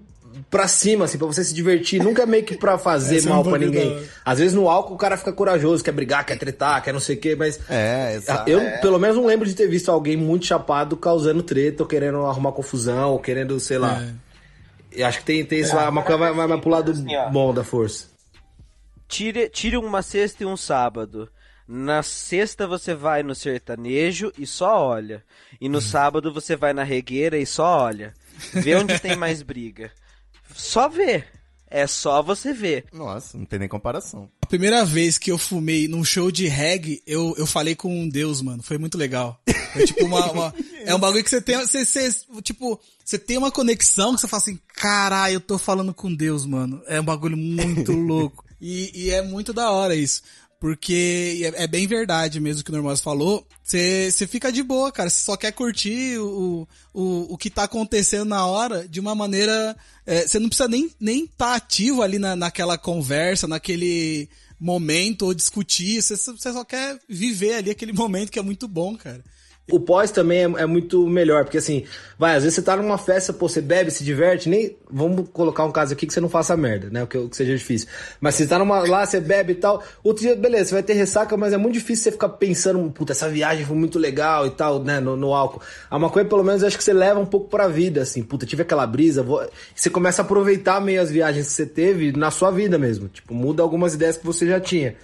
pra 0.50 0.68
cima, 0.68 1.06
assim, 1.06 1.18
pra 1.18 1.28
você 1.28 1.44
se 1.44 1.54
divertir. 1.54 2.02
Nunca 2.02 2.24
é 2.24 2.26
meio 2.26 2.44
que 2.44 2.56
pra 2.56 2.78
fazer 2.78 3.18
Essa 3.18 3.30
é 3.30 3.32
um 3.32 3.36
mal 3.36 3.44
pra 3.44 3.58
ninguém. 3.58 3.96
da. 3.96 4.02
Às 4.26 4.40
vezes 4.40 4.54
no 4.54 4.70
álcool 4.70 4.94
o 4.94 4.98
cara 4.98 5.18
fica 5.18 5.32
corajoso, 5.32 5.84
quer 5.84 5.92
brigar, 5.92 6.26
quer 6.26 6.38
tretar, 6.38 6.82
quer 6.84 6.94
não 6.94 7.00
sei 7.00 7.16
o 7.16 7.20
quê, 7.20 7.36
mas. 7.36 7.60
É, 7.70 8.16
exato. 8.16 8.50
Eu, 8.50 8.62
pelo 8.82 9.00
menos, 9.00 9.16
não 9.16 9.26
lembro 9.26 9.48
de 9.48 9.54
ter 9.54 9.68
visto 9.68 9.90
alguém 9.90 10.18
muito 10.18 10.46
chapado 10.46 10.96
causando 10.98 11.44
treta 11.44 11.84
ou 11.84 11.88
querendo 11.88 12.26
arrumar 12.26 12.52
confusão, 12.52 13.12
ou 13.12 13.20
querendo, 13.20 13.60
sei 13.60 13.78
lá. 13.78 14.02
É. 14.04 14.30
Eu 14.92 15.08
acho 15.08 15.20
que 15.20 15.26
tem, 15.26 15.46
tem 15.46 15.60
isso, 15.60 15.76
uma 15.78 16.02
coisa 16.02 16.18
vai, 16.18 16.34
vai, 16.34 16.48
vai 16.48 16.60
pro 16.60 16.70
lado 16.70 16.92
Assim, 16.92 17.06
bom 17.32 17.54
da 17.54 17.64
força. 17.64 18.08
Tire, 19.08 19.50
tire 19.50 19.78
uma 19.78 20.02
sexta 20.02 20.44
e 20.44 20.46
um 20.46 20.58
sábado. 20.58 21.30
Na 21.68 22.02
sexta 22.02 22.66
você 22.66 22.96
vai 22.96 23.22
no 23.22 23.36
sertanejo 23.36 24.32
e 24.38 24.48
só 24.48 24.88
olha. 24.88 25.24
E 25.62 25.70
no 25.70 25.80
sábado 25.80 26.34
você 26.34 26.56
vai 26.56 26.74
na 26.74 26.84
regueira 26.84 27.38
e 27.38 27.46
só 27.46 27.82
olha. 27.82 28.14
Vê 28.54 28.76
onde 28.76 29.00
tem 29.00 29.16
mais 29.16 29.44
briga. 29.44 29.92
Só 30.56 30.88
vê. 30.90 31.24
É 31.72 31.86
só 31.86 32.24
você 32.24 32.52
ver. 32.52 32.86
Nossa, 32.92 33.38
não 33.38 33.46
tem 33.46 33.60
nem 33.60 33.70
comparação. 33.70 34.28
A 34.42 34.48
primeira 34.48 34.84
vez 34.84 35.20
que 35.20 35.32
eu 35.32 35.38
fumei 35.38 35.88
num 35.88 36.04
show 36.04 36.32
de 36.32 36.48
reggae, 36.48 37.04
eu, 37.06 37.36
eu 37.38 37.46
falei 37.46 37.76
com 37.76 37.94
um 37.96 38.10
Deus, 38.10 38.42
mano. 38.42 38.64
Foi 38.64 38.80
muito 38.80 38.98
legal. 38.98 39.40
É 39.76 39.86
tipo 39.86 40.04
uma, 40.06 40.32
uma- 40.32 40.54
é 40.84 40.96
um 40.96 41.00
bagulho 41.00 41.24
que 41.24 41.30
você 41.30 41.40
tem, 41.40 41.58
você, 41.58 41.86
você, 41.86 42.12
tipo, 42.42 42.80
você 43.06 43.20
tem 43.20 43.38
uma 43.38 43.52
conexão 43.52 44.16
que 44.16 44.22
você 44.22 44.28
fala 44.28 44.42
assim, 44.42 44.60
caralho, 44.74 45.36
eu 45.36 45.40
tô 45.40 45.60
falando 45.60 45.94
com 45.94 46.12
Deus, 46.12 46.44
mano. 46.44 46.82
É 46.88 47.00
um 47.00 47.04
bagulho 47.06 47.38
muito 47.38 47.92
louco. 47.94 48.44
E, 48.60 48.92
e 49.06 49.10
é 49.12 49.22
muito 49.22 49.54
da 49.54 49.70
hora 49.70 49.96
isso. 49.96 50.24
Porque 50.60 51.42
é, 51.56 51.64
é 51.64 51.68
bem 51.68 51.88
verdade 51.88 52.40
mesmo 52.40 52.64
que 52.64 52.70
o 52.70 52.74
Normose 52.74 53.02
falou. 53.02 53.48
Você 53.64 54.28
fica 54.28 54.52
de 54.52 54.62
boa, 54.62 54.92
cara. 54.92 55.10
Você 55.10 55.24
só 55.24 55.38
quer 55.38 55.54
curtir 55.54 56.18
o, 56.20 56.68
o, 56.94 57.34
o 57.34 57.38
que 57.38 57.50
tá 57.50 57.64
acontecendo 57.64 58.26
na 58.26 58.46
hora 58.46 58.88
de 58.88 59.00
uma 59.00 59.16
maneira. 59.16 59.76
é, 60.06 60.28
Você 60.28 60.38
não 60.38 60.50
precisa 60.50 60.68
nem 60.68 60.92
nem 61.00 61.26
tá 61.26 61.56
ativo 61.56 62.02
ali 62.02 62.20
na, 62.20 62.36
naquela 62.36 62.78
conversa, 62.78 63.48
naquele 63.48 64.28
momento 64.60 65.24
ou 65.28 65.34
discutir. 65.34 66.02
Você 66.02 66.18
só 66.18 66.66
quer 66.66 67.00
viver 67.08 67.54
ali 67.54 67.72
aquele 67.72 67.94
momento 67.94 68.32
que 68.32 68.40
é 68.40 68.44
muito 68.44 68.68
bom, 68.68 68.98
cara. 68.98 69.24
O 69.72 69.80
pós 69.80 70.12
também 70.12 70.40
é, 70.40 70.62
é 70.62 70.66
muito 70.66 71.08
melhor, 71.08 71.44
porque 71.44 71.58
assim, 71.58 71.86
vai, 72.18 72.36
às 72.36 72.44
vezes 72.44 72.56
você 72.56 72.62
tá 72.62 72.76
numa 72.76 72.98
festa, 72.98 73.32
pô, 73.32 73.48
você 73.48 73.62
bebe, 73.62 73.92
se 73.92 74.04
diverte, 74.04 74.50
nem. 74.50 74.78
Vamos 74.92 75.30
colocar 75.32 75.64
um 75.66 75.72
caso 75.72 75.94
aqui 75.94 76.08
que 76.08 76.14
você 76.14 76.20
não 76.20 76.30
faça 76.30 76.58
merda, 76.58 76.90
né? 76.90 77.04
O 77.04 77.08
que, 77.08 77.28
que 77.28 77.36
seja 77.36 77.56
difícil. 77.56 77.88
Mas 78.20 78.36
você 78.36 78.48
tá 78.48 78.58
numa, 78.60 78.80
lá, 78.88 79.06
você 79.06 79.20
bebe 79.20 79.54
e 79.54 79.56
tal. 79.56 79.84
Outro 80.04 80.24
dia, 80.24 80.36
beleza, 80.36 80.70
você 80.70 80.76
vai 80.76 80.84
ter 80.84 80.94
ressaca, 80.94 81.38
mas 81.38 81.54
é 81.54 81.58
muito 81.58 81.74
difícil 81.74 82.06
você 82.06 82.12
ficar 82.12 82.30
pensando, 82.30 82.90
puta, 82.92 83.12
essa 83.12 83.30
viagem 83.30 83.66
foi 83.66 83.76
muito 83.76 84.00
legal 84.00 84.48
e 84.48 84.52
tal, 84.52 84.84
né? 84.84 85.00
No, 85.00 85.16
no 85.16 85.34
álcool. 85.34 85.62
A 85.90 86.00
maconha, 86.00 86.26
pelo 86.26 86.44
menos, 86.44 86.62
eu 86.62 86.68
acho 86.68 86.78
que 86.78 86.84
você 86.84 86.94
leva 86.94 87.20
um 87.20 87.26
pouco 87.26 87.50
pra 87.50 87.68
vida, 87.68 88.02
assim, 88.02 88.24
puta, 88.24 88.46
tive 88.46 88.64
aquela 88.64 88.86
brisa, 88.86 89.24
vou... 89.24 89.46
você 89.76 89.90
começa 89.90 90.22
a 90.22 90.26
aproveitar 90.26 90.82
meio 90.82 91.02
as 91.02 91.12
viagens 91.12 91.48
que 91.48 91.54
você 91.54 91.66
teve 91.66 92.12
na 92.12 92.32
sua 92.32 92.52
vida 92.52 92.78
mesmo. 92.78 93.08
Tipo, 93.08 93.34
muda 93.34 93.64
algumas 93.64 93.94
ideias 93.94 94.18
que 94.18 94.26
você 94.26 94.48
já 94.48 94.60
tinha. 94.60 94.96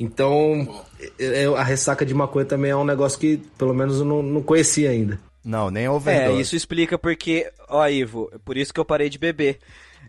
Então, 0.00 0.84
é- 1.18 1.44
é- 1.44 1.46
a 1.46 1.62
ressaca 1.62 2.04
de 2.04 2.14
maconha 2.14 2.44
também 2.44 2.70
é 2.70 2.76
um 2.76 2.84
negócio 2.84 3.18
que, 3.18 3.38
pelo 3.56 3.74
menos, 3.74 3.98
eu 3.98 4.04
não, 4.04 4.22
não 4.22 4.42
conhecia 4.42 4.90
ainda. 4.90 5.20
Não, 5.44 5.70
nem 5.70 5.86
a 5.86 6.00
É, 6.06 6.32
isso 6.32 6.54
explica 6.54 6.96
porque, 6.96 7.50
ó, 7.68 7.86
Ivo, 7.88 8.30
é 8.32 8.38
por 8.38 8.56
isso 8.56 8.72
que 8.72 8.78
eu 8.78 8.84
parei 8.84 9.08
de 9.08 9.18
beber. 9.18 9.58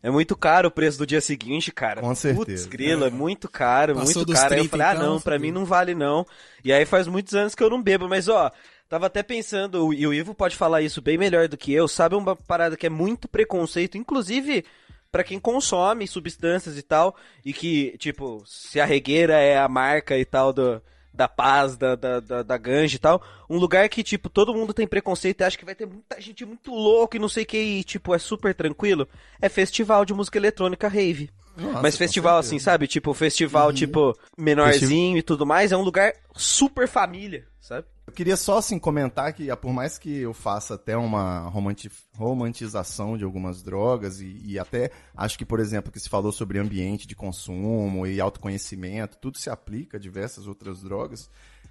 É 0.02 0.10
muito 0.10 0.36
caro 0.36 0.68
o 0.68 0.72
preço 0.72 0.98
do 0.98 1.08
dia 1.08 1.22
seguinte, 1.22 1.72
cara. 1.72 2.02
Com 2.02 2.14
certeza. 2.14 2.46
Putz, 2.46 2.66
grilo, 2.66 3.06
é 3.06 3.10
muito 3.10 3.48
caro, 3.48 3.96
Passou 3.96 4.16
muito 4.16 4.34
caro. 4.34 4.54
Aí 4.54 4.60
eu 4.60 4.64
30 4.64 4.70
falei, 4.70 4.86
ah, 4.86 4.94
então, 4.94 5.14
não, 5.14 5.22
pra 5.22 5.40
mim 5.40 5.52
não 5.52 5.66
vale 5.66 5.96
não. 5.96 6.26
E 6.64 6.74
aí 6.74 6.86
faz 6.86 7.08
muitos 7.08 7.34
anos 7.34 7.56
que 7.56 7.64
eu 7.64 7.70
não 7.70 7.82
bebo, 7.82 8.08
mas 8.10 8.28
ó, 8.28 8.52
tava 8.90 9.06
até 9.08 9.24
pensando, 9.24 9.94
e 9.94 10.06
o 10.06 10.14
Ivo 10.14 10.36
pode 10.36 10.56
falar 10.56 10.82
isso 10.82 11.02
bem 11.02 11.18
melhor 11.18 11.48
do 11.48 11.58
que 11.58 11.74
eu, 11.74 11.88
sabe 11.88 12.16
uma 12.16 12.36
parada 12.36 12.76
que 12.76 12.86
é 12.86 12.90
muito 12.90 13.28
preconceito, 13.28 13.98
inclusive 13.98 14.66
pra 15.14 15.24
quem 15.24 15.40
consome 15.40 16.08
substâncias 16.08 16.76
e 16.76 16.82
tal, 16.82 17.16
e 17.46 17.54
que, 17.54 17.96
tipo, 18.00 18.42
se 18.48 18.82
a 18.82 18.86
regueira 18.86 19.36
é 19.36 19.60
a 19.60 19.68
marca 19.68 20.18
e 20.18 20.26
tal 20.26 20.52
do, 20.52 20.82
da 21.14 21.28
paz, 21.28 21.78
da, 21.78 21.96
da, 21.96 22.20
da, 22.20 22.42
da 22.42 22.58
ganja 22.58 22.96
e 22.96 23.00
tal, 23.00 23.22
um 23.48 23.60
lugar 23.60 23.88
que, 23.90 24.02
tipo, 24.02 24.28
todo 24.28 24.56
mundo 24.56 24.74
tem 24.74 24.88
preconceito 24.88 25.42
e 25.42 25.44
acha 25.44 25.56
que 25.56 25.66
vai 25.66 25.76
ter 25.76 25.86
muita 25.86 26.20
gente 26.20 26.44
muito 26.44 26.74
louca 26.74 27.16
e 27.16 27.20
não 27.20 27.30
sei 27.30 27.44
o 27.44 27.46
que, 27.46 27.58
e, 27.60 27.84
tipo, 27.84 28.16
é 28.16 28.18
super 28.18 28.56
tranquilo, 28.56 29.08
é 29.40 29.48
festival 29.48 30.04
de 30.04 30.16
música 30.16 30.40
eletrônica 30.40 30.88
rave. 30.88 31.30
Nossa, 31.56 31.84
Mas 31.84 31.96
festival 31.96 32.40
assim, 32.40 32.58
sabe? 32.58 32.88
Tipo, 32.88 33.14
festival, 33.14 33.72
tipo, 33.72 34.18
menorzinho 34.36 35.20
e 35.20 35.22
tudo 35.22 35.46
mais, 35.46 35.72
é 35.72 35.78
um 35.78 35.84
lugar 35.84 36.12
super 36.34 36.88
família, 36.88 37.46
sabe? 37.62 37.86
Eu 38.06 38.12
queria 38.12 38.36
só 38.36 38.58
assim 38.58 38.78
comentar 38.78 39.32
que, 39.32 39.50
ah, 39.50 39.56
por 39.56 39.72
mais 39.72 39.98
que 39.98 40.18
eu 40.18 40.34
faça 40.34 40.76
até 40.76 40.96
uma 40.98 41.48
romanti- 41.48 41.90
romantização 42.16 43.18
de 43.18 43.24
algumas 43.24 43.64
drogas 43.64 44.20
e, 44.20 44.42
e 44.44 44.60
até 44.60 44.92
acho 45.16 45.38
que, 45.38 45.46
por 45.46 45.60
exemplo, 45.60 45.92
que 45.92 46.00
se 46.00 46.10
falou 46.10 46.32
sobre 46.32 46.60
ambiente 46.60 47.08
de 47.08 47.16
consumo 47.16 48.06
e 48.06 48.20
autoconhecimento, 48.20 49.18
tudo 49.18 49.38
se 49.38 49.50
aplica 49.50 49.96
a 49.96 50.00
diversas 50.00 50.48
outras 50.48 50.82
drogas, 50.82 51.30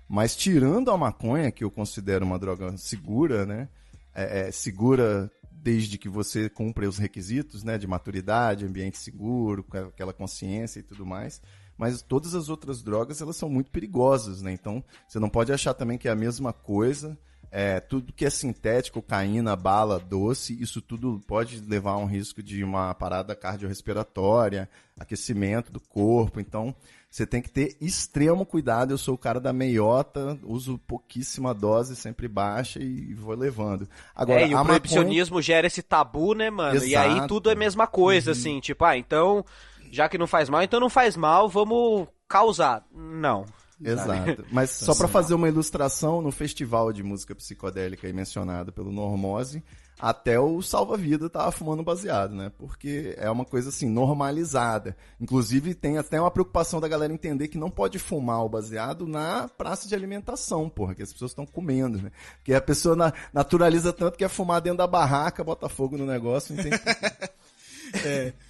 mas 0.09 0.35
tirando 0.35 0.91
a 0.91 0.97
maconha, 0.97 1.53
que 1.53 1.65
eu 1.65 1.71
considero 1.71 2.25
uma 2.25 2.39
droga 2.39 2.77
segura, 2.79 3.45
né? 3.45 3.69
É, 4.15 4.49
é, 4.49 4.53
segura 4.53 5.31
desde 5.51 5.97
que 5.99 6.09
você 6.09 6.49
cumpra 6.49 6.89
os 6.89 6.97
requisitos, 6.97 7.63
né? 7.63 7.77
De 7.77 7.87
maturidade, 7.87 8.65
ambiente 8.65 8.97
seguro, 8.97 9.63
com 9.63 9.77
aquela 9.77 10.15
consciência 10.15 10.81
e 10.81 10.83
tudo 10.83 11.05
mais 11.05 11.43
mas 11.77 12.03
todas 12.03 12.35
as 12.35 12.49
outras 12.49 12.83
drogas 12.83 13.21
elas 13.21 13.37
são 13.37 13.49
muito 13.49 13.71
perigosas, 13.71 14.43
né? 14.43 14.53
Então 14.53 14.83
você 15.07 15.19
não 15.19 15.29
pode 15.29 15.53
achar 15.53 15.75
também 15.75 15.99
que 15.99 16.09
é 16.09 16.11
a 16.11 16.17
mesma 16.17 16.53
coisa. 16.53 17.19
É, 17.55 17.81
tudo 17.81 18.15
que 18.15 18.25
é 18.25 18.31
sintético, 18.31 19.03
cocaína, 19.03 19.55
bala, 19.55 19.99
doce, 20.01 20.57
isso 20.59 20.81
tudo 20.81 21.21
pode 21.27 21.61
levar 21.61 21.91
a 21.91 21.99
um 21.99 22.07
risco 22.07 22.43
de 22.43 22.65
uma 22.65 22.95
parada 22.95 23.35
cardiorrespiratória, 23.37 24.71
aquecimento 24.99 25.71
do 25.71 25.79
corpo. 25.79 26.41
Então 26.41 26.75
você 27.11 27.27
tem 27.27 27.43
que 27.43 27.51
ter 27.51 27.77
extremo 27.79 28.47
cuidado. 28.47 28.93
Eu 28.93 28.97
sou 28.97 29.17
o 29.17 29.19
cara 29.19 29.39
da 29.39 29.53
meiota, 29.53 30.39
uso 30.43 30.79
pouquíssima 30.87 31.53
dose, 31.53 31.95
sempre 31.95 32.27
baixa 32.27 32.79
e 32.83 33.13
vou 33.13 33.35
levando. 33.35 33.87
Agora, 34.15 34.41
é, 34.41 34.49
e 34.49 34.55
o 34.55 34.57
a 34.57 34.65
maconha- 34.65 34.81
proibicionismo 34.81 35.43
gera 35.43 35.67
esse 35.67 35.83
tabu, 35.83 36.33
né, 36.35 36.49
mano? 36.49 36.83
E 36.83 36.97
aí 36.97 37.13
Exato. 37.13 37.29
tudo 37.29 37.51
é 37.51 37.53
a 37.53 37.57
mesma 37.57 37.87
coisa, 37.87 38.31
assim, 38.31 38.61
tipo, 38.61 38.83
ah, 38.83 38.97
então, 38.97 39.45
já 39.93 40.09
que 40.09 40.17
não 40.19 40.27
faz 40.27 40.49
mal, 40.49 40.63
então 40.63 40.81
não 40.81 40.89
faz 40.91 41.17
mal, 41.17 41.49
vamos 41.49 42.09
causar. 42.27 42.85
Não. 42.93 43.45
Exato. 43.85 44.45
Mas 44.51 44.71
só 44.71 44.95
para 44.95 45.09
fazer 45.09 45.35
uma 45.35 45.49
ilustração, 45.49 46.23
no 46.23 46.31
festival 46.33 46.93
de 46.93 47.03
música 47.03 47.35
psicodélica 47.35 48.07
aí 48.07 48.13
mencionado 48.13 48.73
pelo 48.73 48.93
Normose, 48.93 49.63
até 49.99 50.39
o 50.39 50.63
salva-vida 50.63 51.29
tava 51.29 51.51
fumando 51.53 51.83
baseado, 51.83 52.35
né? 52.35 52.51
Porque 52.59 53.15
é 53.19 53.29
uma 53.31 53.45
coisa 53.45 53.69
assim, 53.69 53.89
normalizada. 53.89 54.97
Inclusive, 55.21 55.75
tem 55.75 55.99
até 55.99 56.21
uma 56.21 56.31
preocupação 56.31 56.81
da 56.81 56.89
galera 56.89 57.13
entender 57.13 57.49
que 57.49 57.59
não 57.59 57.71
pode 57.71 57.99
fumar 57.99 58.45
o 58.45 58.49
baseado 58.49 59.07
na 59.07 59.49
praça 59.49 59.89
de 59.89 59.95
alimentação, 59.95 60.69
porra, 60.69 60.95
que 60.95 61.03
as 61.03 61.13
pessoas 61.13 61.33
estão 61.33 61.45
comendo, 61.45 62.01
né? 62.01 62.13
Porque 62.37 62.55
a 62.55 62.61
pessoa 62.61 62.97
na- 62.97 63.13
naturaliza 63.33 63.93
tanto 63.93 64.17
que 64.17 64.25
é 64.25 64.29
fumar 64.29 64.61
dentro 64.61 64.79
da 64.79 64.87
barraca, 64.87 65.45
bota 65.45 65.69
fogo 65.69 65.99
no 65.99 66.07
negócio, 66.07 66.55
não 66.55 66.63
tem... 66.63 66.73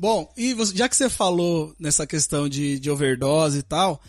Bom, 0.00 0.32
e 0.34 0.54
você- 0.54 0.74
já 0.74 0.88
que 0.88 0.96
você 0.96 1.10
falou 1.10 1.74
nessa 1.78 2.06
questão 2.06 2.48
de, 2.48 2.80
de 2.80 2.90
overdose 2.90 3.58
e 3.58 3.62
tal, 3.62 4.00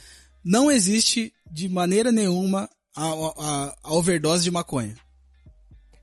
não 0.42 0.72
existe 0.72 1.34
de 1.52 1.68
maneira 1.68 2.14
nenhuma 2.14 2.70
a, 2.96 3.04
a- 3.08 3.76
a 3.84 3.94
overdose 3.94 4.42
de 4.42 4.50
maconha. 4.52 4.96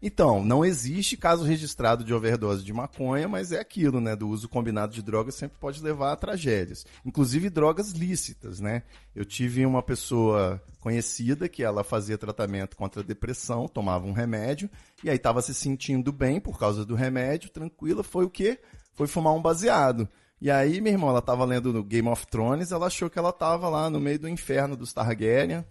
Então, 0.03 0.45
não 0.45 0.63
existe 0.63 1.17
caso 1.17 1.43
registrado 1.43 2.05
de 2.05 2.13
overdose 2.13 2.63
de 2.63 2.71
maconha, 2.73 3.27
mas 3.27 3.51
é 3.51 3.59
aquilo, 3.59 3.99
né? 3.99 4.15
Do 4.15 4.29
uso 4.29 4.47
combinado 4.47 4.93
de 4.93 5.01
drogas 5.01 5.35
sempre 5.37 5.57
pode 5.59 5.83
levar 5.83 6.13
a 6.13 6.17
tragédias. 6.17 6.85
Inclusive 7.03 7.49
drogas 7.49 7.93
lícitas, 7.93 8.61
né? 8.61 8.83
Eu 9.17 9.25
tive 9.25 9.65
uma 9.65 9.83
pessoa 9.83 10.63
conhecida 10.81 11.49
que 11.49 11.63
ela 11.65 11.83
fazia 11.83 12.19
tratamento 12.19 12.77
contra 12.77 13.01
a 13.01 13.05
depressão, 13.05 13.67
tomava 13.67 14.07
um 14.07 14.13
remédio, 14.13 14.69
e 15.03 15.09
aí 15.09 15.17
estava 15.17 15.41
se 15.41 15.55
sentindo 15.55 16.13
bem 16.13 16.39
por 16.39 16.59
causa 16.59 16.85
do 16.85 16.95
remédio, 16.95 17.49
tranquila, 17.51 18.05
foi 18.05 18.27
o 18.27 18.31
quê? 18.31 18.61
Foi 18.99 19.07
fumar 19.07 19.33
um 19.33 19.41
baseado. 19.41 20.09
E 20.41 20.51
aí, 20.51 20.81
minha 20.81 20.95
irmã, 20.95 21.09
ela 21.09 21.23
tava 21.23 21.45
lendo 21.45 21.73
no 21.73 21.85
Game 21.85 22.09
of 22.09 22.27
Thrones, 22.27 22.73
ela 22.73 22.89
achou 22.89 23.09
que 23.09 23.17
ela 23.17 23.33
tava 23.33 23.69
lá 23.69 23.89
no 23.89 24.01
meio 24.01 24.19
do 24.19 24.29
inferno 24.29 24.77
dos 24.77 24.93
Targaryen. 24.93 25.65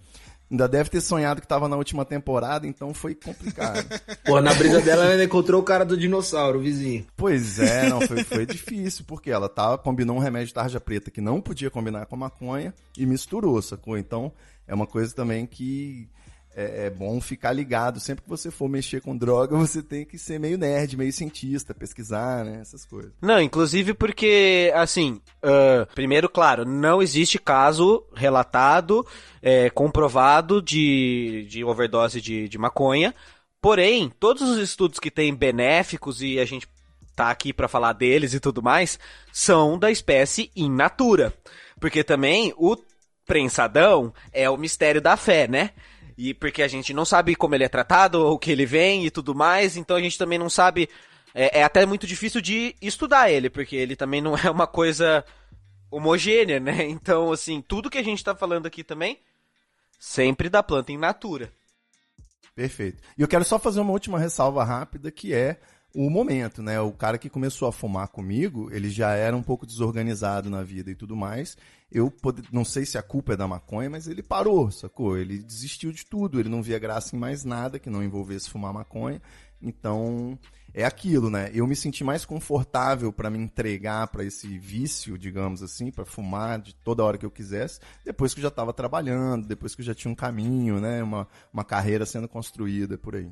Ainda 0.49 0.65
deve 0.65 0.89
ter 0.89 1.01
sonhado 1.01 1.41
que 1.41 1.47
tava 1.47 1.67
na 1.67 1.75
última 1.75 2.05
temporada, 2.05 2.65
então 2.65 2.93
foi 2.93 3.13
complicado. 3.13 3.85
Pô, 4.23 4.39
na 4.39 4.53
brisa 4.53 4.79
dela 4.79 5.03
ela 5.03 5.21
encontrou 5.21 5.59
o 5.61 5.63
cara 5.63 5.83
do 5.83 5.97
dinossauro, 5.97 6.57
o 6.59 6.61
vizinho. 6.61 7.05
Pois 7.17 7.59
é, 7.59 7.87
não, 7.91 7.99
foi, 7.99 8.23
foi 8.23 8.45
difícil, 8.45 9.03
porque 9.05 9.29
ela 9.29 9.49
tava, 9.49 9.77
combinou 9.77 10.15
um 10.15 10.19
remédio 10.19 10.47
de 10.47 10.53
tarja 10.53 10.79
preta 10.79 11.11
que 11.11 11.19
não 11.19 11.41
podia 11.41 11.69
combinar 11.69 12.05
com 12.05 12.15
maconha 12.15 12.73
e 12.97 13.05
misturou, 13.05 13.61
sacou? 13.61 13.97
Então, 13.97 14.31
é 14.65 14.73
uma 14.73 14.87
coisa 14.87 15.13
também 15.13 15.45
que 15.45 16.09
é, 16.57 16.87
é, 16.87 16.89
bom 16.89 17.21
ficar 17.21 17.53
ligado. 17.53 17.99
Sempre 17.99 18.23
que 18.23 18.29
você 18.29 18.49
for 18.49 18.67
mexer 18.67 18.99
com 18.99 19.15
droga, 19.15 19.55
você 19.55 19.83
tem 19.83 20.03
que 20.03 20.17
ser 20.17 20.39
meio 20.39 20.57
nerd, 20.57 20.97
meio 20.97 21.13
cientista, 21.13 21.71
pesquisar, 21.71 22.43
né? 22.43 22.57
Essas 22.59 22.83
coisas. 22.83 23.13
Não, 23.21 23.39
inclusive 23.39 23.93
porque, 23.93 24.71
assim, 24.73 25.21
uh, 25.43 25.85
primeiro, 25.93 26.27
claro, 26.27 26.65
não 26.65 26.99
existe 26.99 27.37
caso 27.37 28.03
relatado, 28.15 29.05
é, 29.39 29.69
comprovado 29.69 30.59
de, 30.59 31.45
de 31.47 31.63
overdose 31.63 32.19
de, 32.19 32.49
de 32.49 32.57
maconha. 32.57 33.13
Porém, 33.61 34.11
todos 34.19 34.41
os 34.41 34.57
estudos 34.57 34.99
que 34.99 35.11
têm 35.11 35.35
benéficos 35.35 36.23
e 36.23 36.39
a 36.39 36.45
gente 36.45 36.67
tá 37.15 37.29
aqui 37.29 37.53
para 37.53 37.67
falar 37.67 37.93
deles 37.93 38.33
e 38.33 38.39
tudo 38.39 38.63
mais, 38.63 38.99
são 39.31 39.77
da 39.77 39.91
espécie 39.91 40.51
in 40.55 40.71
natura. 40.71 41.33
Porque 41.79 42.03
também 42.03 42.51
o 42.57 42.75
prensadão 43.27 44.11
é 44.31 44.49
o 44.49 44.57
mistério 44.57 45.01
da 45.01 45.17
fé, 45.17 45.47
né? 45.47 45.71
E 46.17 46.33
porque 46.33 46.63
a 46.63 46.67
gente 46.67 46.93
não 46.93 47.05
sabe 47.05 47.35
como 47.35 47.53
ele 47.53 47.63
é 47.63 47.69
tratado, 47.69 48.25
o 48.25 48.39
que 48.39 48.51
ele 48.51 48.65
vem 48.65 49.05
e 49.05 49.11
tudo 49.11 49.35
mais, 49.35 49.77
então 49.77 49.95
a 49.95 50.01
gente 50.01 50.17
também 50.17 50.39
não 50.39 50.49
sabe. 50.49 50.89
É, 51.33 51.59
é 51.59 51.63
até 51.63 51.85
muito 51.85 52.07
difícil 52.07 52.41
de 52.41 52.75
estudar 52.81 53.29
ele, 53.29 53.49
porque 53.49 53.75
ele 53.75 53.95
também 53.95 54.21
não 54.21 54.35
é 54.37 54.49
uma 54.49 54.65
coisa 54.65 55.23
homogênea, 55.91 56.59
né? 56.59 56.85
Então, 56.89 57.31
assim, 57.31 57.61
tudo 57.61 57.89
que 57.89 57.97
a 57.97 58.03
gente 58.03 58.23
tá 58.23 58.35
falando 58.35 58.65
aqui 58.65 58.83
também, 58.83 59.19
sempre 59.99 60.49
da 60.49 60.63
planta 60.63 60.91
in 60.91 60.97
natura. 60.97 61.51
Perfeito. 62.55 63.03
E 63.15 63.21
eu 63.21 63.27
quero 63.27 63.45
só 63.45 63.59
fazer 63.59 63.79
uma 63.79 63.93
última 63.93 64.17
ressalva 64.17 64.63
rápida, 64.63 65.11
que 65.11 65.31
é 65.33 65.59
o 65.99 66.11
momento, 66.11 66.61
né? 66.61 66.79
O 66.79 66.91
cara 66.91 67.17
que 67.17 67.27
começou 67.27 67.67
a 67.67 67.71
fumar 67.71 68.07
comigo, 68.09 68.69
ele 68.71 68.87
já 68.87 69.15
era 69.15 69.35
um 69.35 69.41
pouco 69.41 69.65
desorganizado 69.65 70.47
na 70.47 70.61
vida 70.61 70.91
e 70.91 70.95
tudo 70.95 71.15
mais. 71.15 71.57
Eu 71.91 72.11
pode... 72.11 72.43
não 72.51 72.63
sei 72.63 72.85
se 72.85 72.99
a 72.99 73.01
culpa 73.01 73.33
é 73.33 73.35
da 73.35 73.47
maconha, 73.47 73.89
mas 73.89 74.07
ele 74.07 74.21
parou, 74.21 74.69
sacou? 74.69 75.17
Ele 75.17 75.39
desistiu 75.39 75.91
de 75.91 76.05
tudo, 76.05 76.39
ele 76.39 76.49
não 76.49 76.61
via 76.61 76.77
graça 76.77 77.15
em 77.15 77.19
mais 77.19 77.43
nada 77.43 77.79
que 77.79 77.89
não 77.89 78.03
envolvesse 78.03 78.47
fumar 78.47 78.71
maconha. 78.71 79.19
Então, 79.59 80.37
é 80.71 80.85
aquilo, 80.85 81.31
né? 81.31 81.49
Eu 81.51 81.65
me 81.65 81.75
senti 81.75 82.03
mais 82.03 82.25
confortável 82.25 83.11
para 83.11 83.31
me 83.31 83.39
entregar 83.39 84.05
para 84.09 84.23
esse 84.23 84.59
vício, 84.59 85.17
digamos 85.17 85.63
assim, 85.63 85.89
para 85.89 86.05
fumar 86.05 86.61
de 86.61 86.75
toda 86.75 87.03
hora 87.03 87.17
que 87.17 87.25
eu 87.25 87.31
quisesse, 87.31 87.79
depois 88.05 88.35
que 88.35 88.39
eu 88.39 88.43
já 88.43 88.49
estava 88.49 88.71
trabalhando, 88.71 89.47
depois 89.47 89.73
que 89.73 89.81
eu 89.81 89.85
já 89.85 89.95
tinha 89.95 90.11
um 90.11 90.15
caminho, 90.15 90.79
né? 90.79 91.01
Uma, 91.01 91.27
uma 91.51 91.63
carreira 91.63 92.05
sendo 92.05 92.27
construída 92.27 92.99
por 92.99 93.15
aí. 93.15 93.31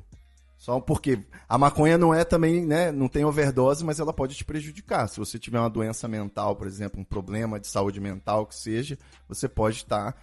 Só 0.66 0.80
porque 0.80 1.20
a 1.48 1.56
maconha 1.56 1.96
não 1.96 2.12
é 2.12 2.24
também, 2.24 2.66
né, 2.66 2.90
não 2.90 3.06
tem 3.06 3.24
overdose, 3.24 3.84
mas 3.84 4.00
ela 4.00 4.12
pode 4.12 4.34
te 4.34 4.44
prejudicar. 4.44 5.08
Se 5.08 5.16
você 5.16 5.38
tiver 5.38 5.60
uma 5.60 5.70
doença 5.70 6.08
mental, 6.08 6.56
por 6.56 6.66
exemplo, 6.66 7.00
um 7.00 7.04
problema 7.04 7.60
de 7.60 7.68
saúde 7.68 8.00
mental 8.00 8.44
que 8.44 8.56
seja, 8.56 8.98
você 9.28 9.48
pode 9.48 9.76
estar 9.76 10.20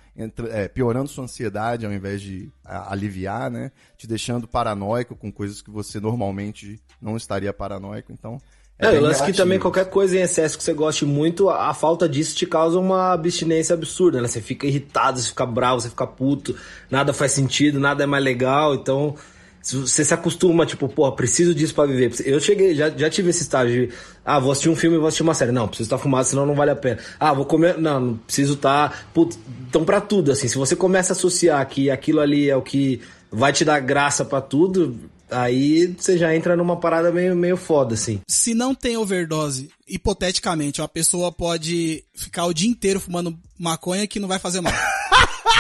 é, 0.51 0.67
piorando 0.67 1.07
sua 1.07 1.23
ansiedade 1.23 1.85
ao 1.85 1.93
invés 1.93 2.21
de 2.21 2.51
a, 2.61 2.91
aliviar, 2.91 3.49
né, 3.49 3.71
te 3.97 4.05
deixando 4.05 4.45
paranoico 4.45 5.15
com 5.15 5.31
coisas 5.31 5.61
que 5.61 5.71
você 5.71 5.97
normalmente 6.01 6.77
não 7.01 7.15
estaria 7.15 7.53
paranoico. 7.53 8.11
Então, 8.11 8.37
é, 8.77 8.87
é 8.87 8.97
eu 8.97 9.07
acho 9.07 9.23
que 9.23 9.31
também 9.31 9.57
qualquer 9.59 9.85
coisa 9.85 10.17
em 10.17 10.23
excesso 10.23 10.57
que 10.57 10.63
você 10.65 10.73
goste 10.73 11.05
muito, 11.05 11.47
a, 11.47 11.69
a 11.69 11.73
falta 11.73 12.09
disso 12.09 12.35
te 12.35 12.45
causa 12.45 12.77
uma 12.77 13.13
abstinência 13.13 13.73
absurda, 13.73 14.19
né? 14.19 14.27
Você 14.27 14.41
fica 14.41 14.67
irritado, 14.67 15.21
você 15.21 15.29
fica 15.29 15.45
bravo, 15.45 15.79
você 15.79 15.89
fica 15.89 16.05
puto, 16.05 16.53
nada 16.91 17.13
faz 17.13 17.31
sentido, 17.31 17.79
nada 17.79 18.03
é 18.03 18.05
mais 18.05 18.21
legal, 18.21 18.75
então 18.75 19.15
você 19.63 20.03
se 20.03 20.13
acostuma, 20.13 20.65
tipo, 20.65 20.89
pô, 20.89 21.09
preciso 21.13 21.55
disso 21.55 21.73
para 21.73 21.87
viver. 21.87 22.13
Eu 22.25 22.39
cheguei, 22.39 22.75
já, 22.75 22.89
já 22.89 23.09
tive 23.09 23.29
esse 23.29 23.43
estágio 23.43 23.87
de, 23.87 23.93
ah, 24.25 24.37
vou 24.37 24.51
assistir 24.51 24.69
um 24.69 24.75
filme 24.75 24.97
e 24.97 24.99
vou 24.99 25.07
assistir 25.07 25.23
uma 25.23 25.33
série. 25.33 25.53
Não, 25.53 25.67
preciso 25.67 25.87
estar 25.87 25.97
fumado, 25.97 26.27
senão 26.27 26.45
não 26.45 26.53
vale 26.53 26.71
a 26.71 26.75
pena. 26.75 26.99
Ah, 27.17 27.33
vou 27.33 27.45
comer, 27.45 27.77
não, 27.77 27.99
não 27.99 28.17
preciso 28.17 28.55
estar. 28.55 28.89
Tá, 28.89 28.97
putz, 29.13 29.39
então, 29.69 29.85
pra 29.85 30.01
tudo, 30.01 30.31
assim, 30.31 30.49
se 30.49 30.57
você 30.57 30.75
começa 30.75 31.13
a 31.13 31.15
associar 31.15 31.65
que 31.67 31.89
aquilo 31.89 32.19
ali 32.19 32.49
é 32.49 32.55
o 32.55 32.61
que 32.61 33.01
vai 33.31 33.53
te 33.53 33.63
dar 33.63 33.79
graça 33.79 34.25
para 34.25 34.41
tudo, 34.41 34.95
aí 35.31 35.95
você 35.97 36.17
já 36.17 36.35
entra 36.35 36.55
numa 36.57 36.77
parada 36.77 37.11
meio, 37.11 37.35
meio 37.35 37.57
foda, 37.57 37.93
assim. 37.93 38.19
Se 38.27 38.53
não 38.53 38.75
tem 38.75 38.97
overdose, 38.97 39.69
hipoteticamente, 39.87 40.81
uma 40.81 40.87
pessoa 40.89 41.31
pode 41.31 42.03
ficar 42.13 42.45
o 42.45 42.53
dia 42.53 42.69
inteiro 42.69 42.99
fumando 42.99 43.37
maconha 43.57 44.07
que 44.07 44.19
não 44.19 44.27
vai 44.27 44.39
fazer 44.39 44.61
mal. 44.61 44.73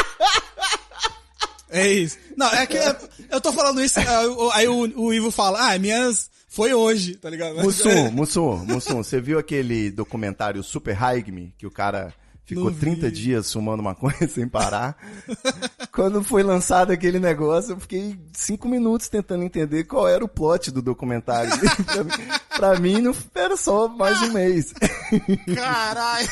É 1.73 1.91
isso. 1.91 2.17
Não, 2.37 2.47
é 2.47 2.67
que 2.67 2.77
é, 2.77 2.95
eu 3.31 3.41
tô 3.41 3.51
falando 3.51 3.83
isso, 3.83 3.99
aí 4.53 4.67
o, 4.67 4.81
o 4.95 5.13
Ivo 5.13 5.31
fala, 5.31 5.73
ah, 5.73 5.79
minhas 5.79 6.29
foi 6.47 6.71
hoje, 6.71 7.15
tá 7.15 7.31
ligado? 7.31 7.55
Mussum, 7.55 8.11
Mussum, 8.13 8.57
Mussum, 8.57 8.97
você 9.03 9.19
viu 9.19 9.39
aquele 9.39 9.89
documentário 9.89 10.61
Super 10.61 10.93
High 10.93 11.23
Me, 11.31 11.51
que 11.57 11.65
o 11.65 11.71
cara 11.71 12.13
ficou 12.45 12.65
Não 12.65 12.73
30 12.73 13.07
vi. 13.07 13.11
dias 13.11 13.51
fumando 13.51 13.81
maconha 13.83 14.15
sem 14.27 14.47
parar? 14.47 14.97
Quando 15.91 16.23
foi 16.23 16.43
lançado 16.43 16.91
aquele 16.91 17.19
negócio, 17.19 17.73
eu 17.73 17.79
fiquei 17.79 18.19
cinco 18.33 18.67
minutos 18.67 19.07
tentando 19.07 19.43
entender 19.43 19.83
qual 19.85 20.07
era 20.07 20.23
o 20.23 20.27
plot 20.27 20.71
do 20.71 20.81
documentário. 20.81 21.51
pra, 21.85 22.03
mim, 22.03 22.11
pra 22.57 22.79
mim, 22.79 23.01
não 23.01 23.15
era 23.35 23.55
só 23.55 23.87
mais 23.87 24.21
um 24.21 24.33
mês. 24.33 24.73
Caralho! 25.55 26.29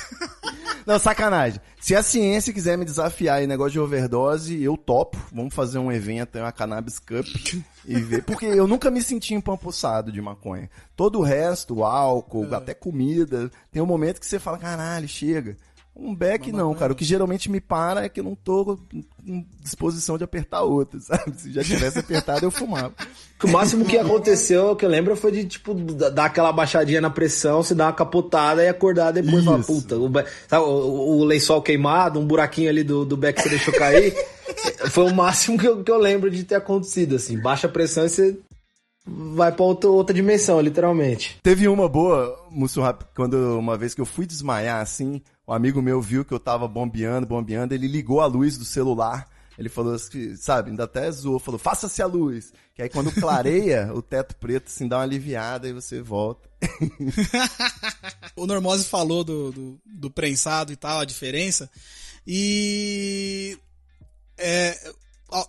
Não, 0.85 0.97
sacanagem. 0.97 1.61
Se 1.79 1.95
a 1.95 2.03
ciência 2.03 2.53
quiser 2.53 2.77
me 2.77 2.85
desafiar 2.85 3.41
em 3.43 3.47
negócio 3.47 3.73
de 3.73 3.79
overdose, 3.79 4.61
eu 4.61 4.77
topo. 4.77 5.17
Vamos 5.31 5.53
fazer 5.53 5.79
um 5.79 5.91
evento, 5.91 6.37
uma 6.37 6.51
Cannabis 6.51 6.99
Cup 6.99 7.25
e 7.85 7.95
ver. 7.99 8.23
Porque 8.23 8.45
eu 8.45 8.67
nunca 8.67 8.91
me 8.91 9.01
senti 9.01 9.33
empampuçado 9.33 10.11
de 10.11 10.21
maconha. 10.21 10.69
Todo 10.95 11.19
o 11.19 11.23
resto, 11.23 11.77
o 11.77 11.83
álcool, 11.83 12.47
é. 12.51 12.55
até 12.55 12.73
comida, 12.73 13.51
tem 13.71 13.81
um 13.81 13.87
momento 13.87 14.19
que 14.19 14.25
você 14.25 14.39
fala, 14.39 14.57
caralho, 14.57 15.07
chega. 15.07 15.57
Um 16.01 16.15
beck 16.15 16.51
não, 16.51 16.73
cara. 16.73 16.93
O 16.93 16.95
que 16.95 17.05
geralmente 17.05 17.49
me 17.49 17.61
para 17.61 18.03
é 18.03 18.09
que 18.09 18.19
eu 18.19 18.23
não 18.23 18.33
tô 18.33 18.79
com 19.23 19.45
disposição 19.61 20.17
de 20.17 20.23
apertar 20.23 20.63
outra, 20.63 20.97
sabe? 20.99 21.31
Se 21.37 21.53
já 21.53 21.63
tivesse 21.63 21.99
apertado, 21.99 22.43
eu 22.43 22.49
fumava. 22.49 22.91
O 23.43 23.47
máximo 23.47 23.85
que 23.85 23.97
aconteceu, 23.97 24.75
que 24.75 24.83
eu 24.83 24.89
lembro, 24.89 25.15
foi 25.15 25.31
de, 25.31 25.45
tipo, 25.45 25.73
dar 25.75 26.25
aquela 26.25 26.51
baixadinha 26.51 26.99
na 26.99 27.09
pressão, 27.09 27.61
se 27.61 27.75
dar 27.75 27.85
uma 27.85 27.93
capotada 27.93 28.63
e 28.63 28.67
acordar 28.67 29.11
depois 29.11 29.43
e 29.43 29.45
falar, 29.45 29.63
puta, 29.63 29.97
o, 29.97 30.11
sabe, 30.47 30.65
o, 30.65 31.19
o, 31.19 31.23
lençol 31.23 31.61
queimado, 31.61 32.19
um 32.19 32.25
buraquinho 32.25 32.69
ali 32.69 32.83
do, 32.83 33.05
do 33.05 33.15
beck 33.15 33.35
que 33.35 33.43
você 33.43 33.49
deixou 33.49 33.73
cair. 33.73 34.13
foi 34.89 35.05
o 35.05 35.15
máximo 35.15 35.57
que 35.57 35.67
eu, 35.67 35.83
que 35.83 35.91
eu 35.91 35.97
lembro 35.97 36.31
de 36.31 36.43
ter 36.43 36.55
acontecido, 36.55 37.15
assim. 37.15 37.39
Baixa 37.39 37.69
pressão 37.69 38.05
e 38.05 38.09
você 38.09 38.37
vai 39.05 39.51
pra 39.51 39.65
outra, 39.65 39.89
outra 39.89 40.13
dimensão, 40.13 40.59
literalmente. 40.61 41.37
Teve 41.41 41.67
uma 41.67 41.89
boa, 41.89 42.37
Mussurrap, 42.49 43.03
quando 43.15 43.57
uma 43.57 43.77
vez 43.77 43.93
que 43.93 44.01
eu 44.01 44.05
fui 44.05 44.25
desmaiar, 44.25 44.81
assim, 44.81 45.21
um 45.51 45.53
amigo 45.53 45.81
meu 45.81 46.01
viu 46.01 46.23
que 46.23 46.33
eu 46.33 46.39
tava 46.39 46.65
bombeando, 46.65 47.27
bombeando, 47.27 47.73
ele 47.73 47.85
ligou 47.85 48.21
a 48.21 48.25
luz 48.25 48.57
do 48.57 48.63
celular. 48.63 49.29
Ele 49.57 49.67
falou 49.67 49.93
assim, 49.93 50.35
sabe, 50.37 50.69
ainda 50.69 50.85
até 50.85 51.11
zoou, 51.11 51.39
falou, 51.39 51.59
faça-se 51.59 52.01
a 52.01 52.05
luz. 52.05 52.53
Que 52.73 52.81
aí 52.81 52.89
quando 52.89 53.11
clareia, 53.11 53.91
o 53.93 54.01
teto 54.01 54.33
preto 54.37 54.67
assim 54.67 54.87
dá 54.87 54.97
uma 54.97 55.03
aliviada 55.03 55.67
e 55.67 55.73
você 55.73 56.01
volta. 56.01 56.49
o 58.33 58.47
Normose 58.47 58.85
falou 58.85 59.25
do, 59.25 59.51
do, 59.51 59.81
do, 59.85 60.09
prensado 60.09 60.71
e 60.71 60.77
tal, 60.77 61.01
a 61.01 61.05
diferença. 61.05 61.69
E. 62.25 63.57
É, 64.37 64.93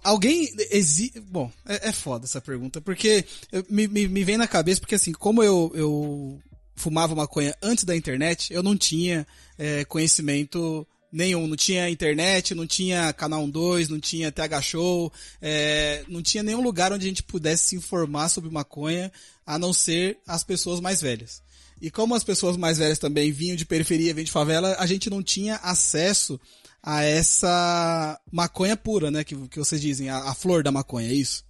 alguém 0.02 0.52
existe. 0.72 1.20
Bom, 1.20 1.48
é, 1.64 1.90
é, 1.90 1.92
foda 1.92 2.24
essa 2.24 2.40
pergunta, 2.40 2.80
porque 2.80 3.24
me, 3.70 3.86
me, 3.86 4.08
me, 4.08 4.24
vem 4.24 4.36
na 4.36 4.48
cabeça, 4.48 4.80
porque 4.80 4.96
assim, 4.96 5.12
como 5.12 5.44
eu, 5.44 5.70
eu 5.76 6.42
fumava 6.74 7.14
maconha 7.14 7.54
antes 7.62 7.84
da 7.84 7.96
internet, 7.96 8.52
eu 8.52 8.62
não 8.62 8.76
tinha 8.76 9.26
é, 9.58 9.84
conhecimento 9.84 10.86
nenhum. 11.12 11.46
Não 11.46 11.56
tinha 11.56 11.90
internet, 11.90 12.54
não 12.54 12.66
tinha 12.66 13.12
Canal 13.12 13.46
12, 13.46 13.90
não 13.90 14.00
tinha 14.00 14.32
TH 14.32 14.62
Show, 14.62 15.12
é, 15.40 16.04
não 16.08 16.22
tinha 16.22 16.42
nenhum 16.42 16.62
lugar 16.62 16.92
onde 16.92 17.04
a 17.04 17.08
gente 17.08 17.22
pudesse 17.22 17.68
se 17.68 17.76
informar 17.76 18.28
sobre 18.30 18.50
maconha, 18.50 19.12
a 19.46 19.58
não 19.58 19.72
ser 19.72 20.18
as 20.26 20.42
pessoas 20.42 20.80
mais 20.80 21.00
velhas. 21.00 21.42
E 21.80 21.90
como 21.90 22.14
as 22.14 22.24
pessoas 22.24 22.56
mais 22.56 22.78
velhas 22.78 22.98
também 22.98 23.30
vinham 23.32 23.56
de 23.56 23.66
periferia, 23.66 24.14
vinham 24.14 24.24
de 24.24 24.32
favela, 24.32 24.76
a 24.78 24.86
gente 24.86 25.10
não 25.10 25.22
tinha 25.22 25.56
acesso 25.56 26.40
a 26.82 27.02
essa 27.02 28.18
maconha 28.30 28.76
pura, 28.76 29.10
né? 29.10 29.22
Que, 29.22 29.36
que 29.48 29.58
vocês 29.58 29.80
dizem, 29.80 30.08
a, 30.08 30.30
a 30.30 30.34
flor 30.34 30.62
da 30.62 30.72
maconha, 30.72 31.08
é 31.08 31.12
isso? 31.12 31.44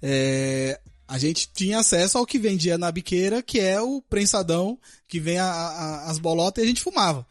É, 0.00 0.80
a 1.08 1.18
gente 1.18 1.48
tinha 1.52 1.78
acesso 1.78 2.18
ao 2.18 2.26
que 2.26 2.38
vendia 2.38 2.76
na 2.76 2.90
biqueira, 2.90 3.42
que 3.42 3.60
é 3.60 3.80
o 3.80 4.02
prensadão, 4.02 4.78
que 5.06 5.20
vem 5.20 5.38
a, 5.38 5.46
a, 5.46 6.10
as 6.10 6.18
bolotas 6.18 6.62
e 6.62 6.64
a 6.64 6.68
gente 6.68 6.82
fumava. 6.82 7.26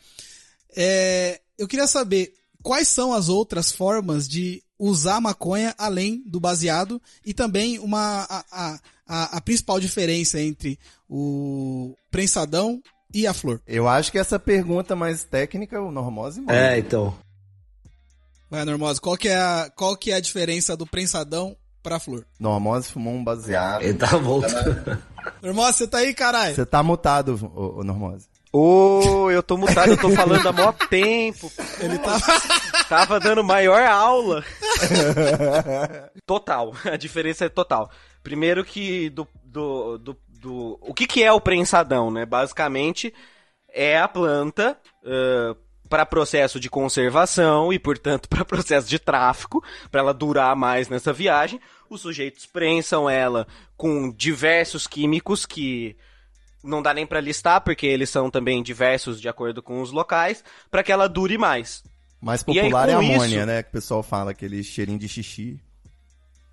É, 0.76 1.42
eu 1.58 1.68
queria 1.68 1.88
saber 1.88 2.34
quais 2.64 2.88
são 2.88 3.14
as 3.14 3.30
outras 3.30 3.72
formas 3.72 4.28
de 4.28 4.64
usar 4.78 5.22
maconha 5.22 5.74
além 5.78 6.22
do 6.26 6.40
baseado 6.40 7.02
e 7.26 7.34
também 7.34 7.80
uma 7.80 8.26
a, 8.30 8.46
a, 8.52 8.80
a, 9.08 9.38
a 9.38 9.42
principal 9.42 9.80
diferença 9.80 10.40
entre 10.42 10.80
o 11.10 11.96
prensadão 12.12 12.82
e 13.14 13.28
a 13.28 13.34
flor? 13.34 13.62
Eu 13.66 13.88
acho 13.88 14.12
que 14.12 14.18
essa 14.18 14.40
pergunta 14.40 14.96
mais 14.96 15.24
técnica, 15.24 15.82
o 15.82 15.92
Normose 15.92 16.42
manda. 16.42 16.56
É, 16.56 16.80
então. 16.80 17.18
Vai, 18.50 18.66
Normose, 18.66 19.02
qual 19.02 19.18
que 19.18 19.30
é 19.30 19.38
a, 19.38 19.72
qual 19.76 19.96
que 19.96 20.12
é 20.12 20.16
a 20.16 20.20
diferença 20.20 20.76
do 20.76 20.86
prensadão 20.86 21.56
pra 21.86 22.00
flor? 22.00 22.26
Normose 22.40 22.92
fumou 22.92 23.14
um 23.14 23.24
baseado. 23.24 23.84
Ele 23.84 23.94
tá 23.94 24.18
voltando. 24.18 24.98
Normose, 25.42 25.78
você 25.78 25.88
tá 25.88 26.00
aí, 26.00 26.14
caralho? 26.14 26.56
Você 26.56 26.66
tá 26.66 26.82
mutado, 26.84 27.40
ô, 27.56 27.80
ô 27.80 27.84
Normose. 27.84 28.28
Ô, 28.52 29.30
eu 29.30 29.44
tô 29.44 29.58
mutado, 29.58 29.90
eu 29.92 29.98
tô 29.98 30.10
falando 30.10 30.48
há 30.48 30.52
mó 30.52 30.72
tempo. 30.90 31.52
Ele 31.80 31.98
tá... 32.00 32.18
Tava 32.90 33.20
dando 33.20 33.44
maior 33.44 33.82
aula. 33.86 34.44
Total, 36.26 36.72
a 36.92 36.96
diferença 36.98 37.46
é 37.46 37.50
total. 37.50 37.90
Primeiro 38.24 38.64
que 38.64 39.10
do, 39.10 39.28
do, 39.44 39.98
do, 39.98 40.18
do- 40.40 40.78
o 40.82 40.94
que 40.94 41.06
que 41.08 41.24
é 41.24 41.32
o 41.32 41.42
prensadão, 41.42 42.10
né? 42.12 42.26
Basicamente 42.26 43.14
é 43.74 44.00
a 44.00 44.08
planta 44.08 44.78
para 45.90 46.06
processo 46.06 46.60
de 46.60 46.70
conservação 46.70 47.72
e, 47.72 47.78
portanto, 47.80 48.28
para 48.30 48.44
processo 48.46 48.88
de 48.88 48.98
tráfico, 49.00 49.64
para 49.92 50.02
ela 50.02 50.14
durar 50.14 50.56
mais 50.56 50.90
nessa 50.90 51.14
viagem. 51.14 51.60
Os 51.90 52.02
sujeitos 52.02 52.46
prensam 52.46 53.10
ela 53.10 53.48
com 53.78 54.12
diversos 54.12 54.88
químicos 54.88 55.46
que 55.46 55.96
não 56.64 56.82
dá 56.82 56.94
nem 56.94 57.06
pra 57.06 57.22
listar, 57.22 57.62
porque 57.62 57.86
eles 57.86 58.10
são 58.10 58.32
também 58.32 58.64
diversos 58.64 59.22
de 59.22 59.30
acordo 59.30 59.62
com 59.62 59.82
os 59.82 59.92
locais, 59.92 60.44
para 60.72 60.82
que 60.82 60.92
ela 60.92 61.08
dure 61.08 61.38
mais. 61.38 61.84
Mais 62.20 62.44
E 62.48 62.52
aí, 62.60 62.66
popular 62.66 62.90
é 62.90 62.94
a 62.94 62.98
amônia, 62.98 63.38
isso- 63.38 63.46
né? 63.46 63.62
Que 63.62 63.70
o 63.70 63.72
pessoal 63.74 64.02
fala, 64.02 64.32
aquele 64.32 64.64
cheirinho 64.64 64.98
de 64.98 65.08
xixi. 65.08 65.60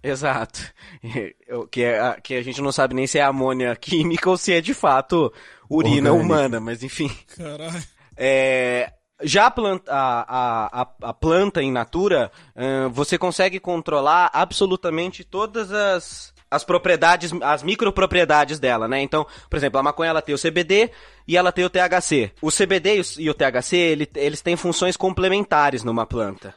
Exato. 0.03 0.61
Que, 1.71 1.83
é, 1.83 1.99
a- 2.01 2.21
que 2.21 2.35
a 2.35 2.43
gente 2.43 2.61
não 2.61 2.73
sabe 2.73 2.95
nem 2.95 3.07
se 3.07 3.19
é 3.19 3.23
amônia 3.23 3.75
química 3.81 4.29
ou 4.29 4.37
se 4.37 4.53
é 4.53 4.61
de 4.61 4.75
fato 4.75 5.33
urina 5.71 6.11
Orgânico. 6.13 6.35
humana, 6.35 6.61
mas 6.61 6.83
enfim. 6.83 7.11
Caralho. 7.37 7.83
É, 8.17 8.93
já 9.23 9.47
a 9.47 9.51
planta, 9.51 9.93
a, 9.93 10.81
a, 10.83 10.89
a- 11.03 11.15
planta 11.15 11.63
natura, 11.63 12.31
ahn, 12.57 12.89
você 12.91 13.17
consegue 13.19 13.59
controlar 13.61 14.31
absolutamente 14.33 15.25
todas 15.25 15.73
as, 15.73 16.33
as 16.51 16.65
propriedades, 16.65 17.33
as 17.43 17.63
micropropriedades 17.63 18.59
dela, 18.59 18.87
né? 18.89 19.01
Então, 19.01 19.27
por 19.49 19.57
exemplo, 19.57 19.79
a 19.79 19.83
maconha 19.83 20.11
ela 20.11 20.23
tem 20.23 20.35
o 20.35 20.39
CBD 20.39 20.91
e 21.27 21.37
ela 21.37 21.53
tem 21.53 21.65
o 21.65 21.71
THC. 21.71 22.33
O 22.41 22.51
CBD 22.51 23.01
e 23.19 23.31
o, 23.31 23.35
THC, 23.35 23.77
ele- 23.77 24.11
eles 24.15 24.41
têm 24.43 24.57
funções 24.57 24.97
complementares 24.97 25.83
numa 25.85 26.05
planta. 26.07 26.55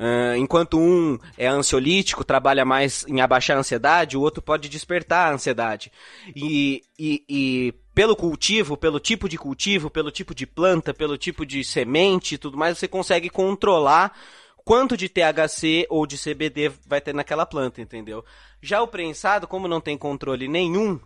Ahn, 0.00 0.36
enquanto 0.36 0.78
um 0.78 1.18
é 1.36 1.46
ansiolítico, 1.48 2.22
trabalha 2.24 2.64
mais 2.64 3.04
em 3.08 3.20
abaixar 3.20 3.56
a 3.56 3.60
ansiedade, 3.60 4.16
o 4.16 4.20
outro 4.20 4.40
pode 4.40 4.68
despertar 4.68 5.28
a 5.30 5.34
ansiedade. 5.34 5.90
E, 6.36 6.82
e, 6.98 7.24
e 7.28 7.74
pelo 7.98 8.14
cultivo, 8.14 8.76
pelo 8.76 9.00
tipo 9.00 9.28
de 9.28 9.36
cultivo, 9.36 9.90
pelo 9.90 10.12
tipo 10.12 10.32
de 10.32 10.46
planta, 10.46 10.94
pelo 10.94 11.18
tipo 11.18 11.44
de 11.44 11.64
semente 11.64 12.36
e 12.36 12.38
tudo 12.38 12.56
mais, 12.56 12.78
você 12.78 12.86
consegue 12.86 13.28
controlar 13.28 14.16
quanto 14.64 14.96
de 14.96 15.08
THC 15.08 15.84
ou 15.90 16.06
de 16.06 16.16
CBD 16.16 16.70
vai 16.86 17.00
ter 17.00 17.12
naquela 17.12 17.44
planta, 17.44 17.80
entendeu? 17.80 18.24
Já 18.62 18.80
o 18.80 18.86
prensado, 18.86 19.48
como 19.48 19.66
não 19.66 19.80
tem 19.80 19.98
controle 19.98 20.46
nenhum, 20.46 21.00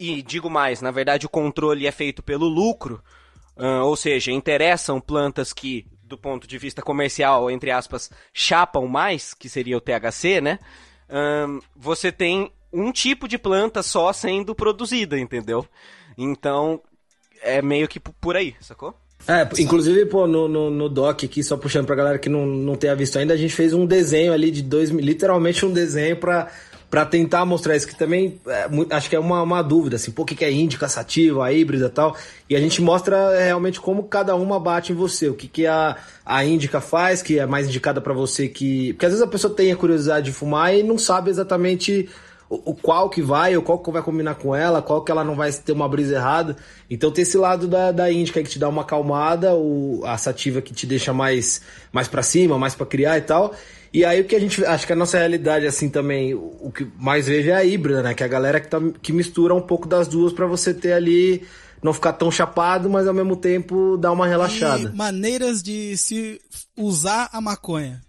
e 0.00 0.20
digo 0.20 0.50
mais, 0.50 0.80
na 0.80 0.90
verdade 0.90 1.26
o 1.26 1.28
controle 1.28 1.86
é 1.86 1.92
feito 1.92 2.24
pelo 2.24 2.48
lucro, 2.48 3.00
ah, 3.56 3.84
ou 3.84 3.94
seja, 3.94 4.32
interessam 4.32 5.00
plantas 5.00 5.52
que, 5.52 5.86
do 6.02 6.18
ponto 6.18 6.44
de 6.48 6.58
vista 6.58 6.82
comercial, 6.82 7.48
entre 7.48 7.70
aspas, 7.70 8.10
chapam 8.34 8.88
mais, 8.88 9.32
que 9.32 9.48
seria 9.48 9.76
o 9.76 9.80
THC, 9.80 10.40
né? 10.40 10.58
Você 11.76 12.10
tem 12.10 12.50
um 12.72 12.90
tipo 12.90 13.28
de 13.28 13.38
planta 13.38 13.80
só 13.80 14.12
sendo 14.12 14.56
produzida, 14.56 15.16
entendeu? 15.16 15.64
Então, 16.16 16.80
é 17.42 17.60
meio 17.60 17.86
que 17.88 18.00
por 18.00 18.36
aí, 18.36 18.54
sacou? 18.60 18.94
É, 19.28 19.48
inclusive, 19.60 20.06
pô, 20.06 20.26
no, 20.26 20.46
no, 20.46 20.70
no 20.70 20.88
doc 20.88 21.24
aqui, 21.24 21.42
só 21.42 21.56
puxando 21.56 21.86
pra 21.86 21.96
galera 21.96 22.18
que 22.18 22.28
não, 22.28 22.46
não 22.46 22.76
tenha 22.76 22.94
visto 22.94 23.18
ainda, 23.18 23.34
a 23.34 23.36
gente 23.36 23.54
fez 23.54 23.72
um 23.72 23.84
desenho 23.84 24.32
ali 24.32 24.50
de 24.50 24.62
dois, 24.62 24.90
literalmente 24.90 25.66
um 25.66 25.72
desenho 25.72 26.16
pra, 26.16 26.46
pra 26.88 27.04
tentar 27.04 27.44
mostrar 27.44 27.74
isso, 27.74 27.88
que 27.88 27.96
também 27.96 28.40
é, 28.46 28.68
acho 28.90 29.10
que 29.10 29.16
é 29.16 29.18
uma, 29.18 29.42
uma 29.42 29.62
dúvida, 29.62 29.96
assim, 29.96 30.12
pô, 30.12 30.22
o 30.22 30.24
que, 30.24 30.36
que 30.36 30.44
é 30.44 30.52
índica, 30.52 30.88
sativa, 30.88 31.52
híbrida 31.52 31.86
e 31.86 31.90
tal, 31.90 32.16
e 32.48 32.54
a 32.54 32.60
gente 32.60 32.80
mostra 32.80 33.16
é, 33.34 33.46
realmente 33.46 33.80
como 33.80 34.04
cada 34.04 34.36
uma 34.36 34.60
bate 34.60 34.92
em 34.92 34.94
você, 34.94 35.28
o 35.28 35.34
que, 35.34 35.48
que 35.48 35.66
a, 35.66 35.96
a 36.24 36.44
índica 36.44 36.80
faz, 36.80 37.20
que 37.20 37.38
é 37.40 37.46
mais 37.46 37.66
indicada 37.66 38.00
pra 38.00 38.14
você 38.14 38.48
que... 38.48 38.92
Porque 38.92 39.06
às 39.06 39.12
vezes 39.12 39.26
a 39.26 39.30
pessoa 39.30 39.52
tem 39.52 39.72
a 39.72 39.76
curiosidade 39.76 40.26
de 40.26 40.32
fumar 40.32 40.72
e 40.72 40.84
não 40.84 40.98
sabe 40.98 41.30
exatamente 41.30 42.08
o, 42.48 42.70
o 42.70 42.74
qual 42.74 43.10
que 43.10 43.20
vai, 43.20 43.56
ou 43.56 43.62
qual 43.62 43.78
que 43.78 43.90
vai 43.90 44.02
combinar 44.02 44.36
com 44.36 44.54
ela, 44.54 44.80
qual 44.80 45.02
que 45.02 45.10
ela 45.10 45.24
não 45.24 45.34
vai 45.34 45.52
ter 45.52 45.72
uma 45.72 45.88
brisa 45.88 46.14
errada. 46.14 46.56
Então 46.88 47.10
tem 47.10 47.22
esse 47.22 47.36
lado 47.36 47.66
da, 47.66 47.90
da 47.92 48.10
índica 48.10 48.42
que 48.42 48.48
te 48.48 48.58
dá 48.58 48.68
uma 48.68 48.82
acalmada, 48.82 49.54
o, 49.54 50.02
a 50.04 50.16
sativa 50.16 50.62
que 50.62 50.72
te 50.72 50.86
deixa 50.86 51.12
mais, 51.12 51.60
mais 51.92 52.08
para 52.08 52.22
cima, 52.22 52.58
mais 52.58 52.74
pra 52.74 52.86
criar 52.86 53.18
e 53.18 53.22
tal. 53.22 53.54
E 53.92 54.04
aí 54.04 54.20
o 54.20 54.24
que 54.24 54.36
a 54.36 54.40
gente, 54.40 54.64
acho 54.64 54.86
que 54.86 54.92
a 54.92 54.96
nossa 54.96 55.18
realidade 55.18 55.66
assim 55.66 55.88
também, 55.88 56.34
o, 56.34 56.56
o 56.60 56.72
que 56.72 56.86
mais 56.98 57.26
vejo 57.26 57.50
é 57.50 57.54
a 57.54 57.64
híbrida, 57.64 58.02
né? 58.02 58.14
Que 58.14 58.22
é 58.22 58.26
a 58.26 58.28
galera 58.28 58.60
que, 58.60 58.68
tá, 58.68 58.78
que 59.02 59.12
mistura 59.12 59.54
um 59.54 59.62
pouco 59.62 59.88
das 59.88 60.06
duas 60.06 60.32
pra 60.32 60.46
você 60.46 60.72
ter 60.72 60.92
ali, 60.92 61.46
não 61.82 61.92
ficar 61.92 62.12
tão 62.12 62.30
chapado, 62.30 62.88
mas 62.88 63.08
ao 63.08 63.14
mesmo 63.14 63.36
tempo 63.36 63.96
dar 63.96 64.12
uma 64.12 64.26
relaxada. 64.26 64.90
E 64.90 64.96
maneiras 64.96 65.62
de 65.62 65.96
se 65.96 66.40
usar 66.76 67.28
a 67.32 67.40
maconha. 67.40 68.00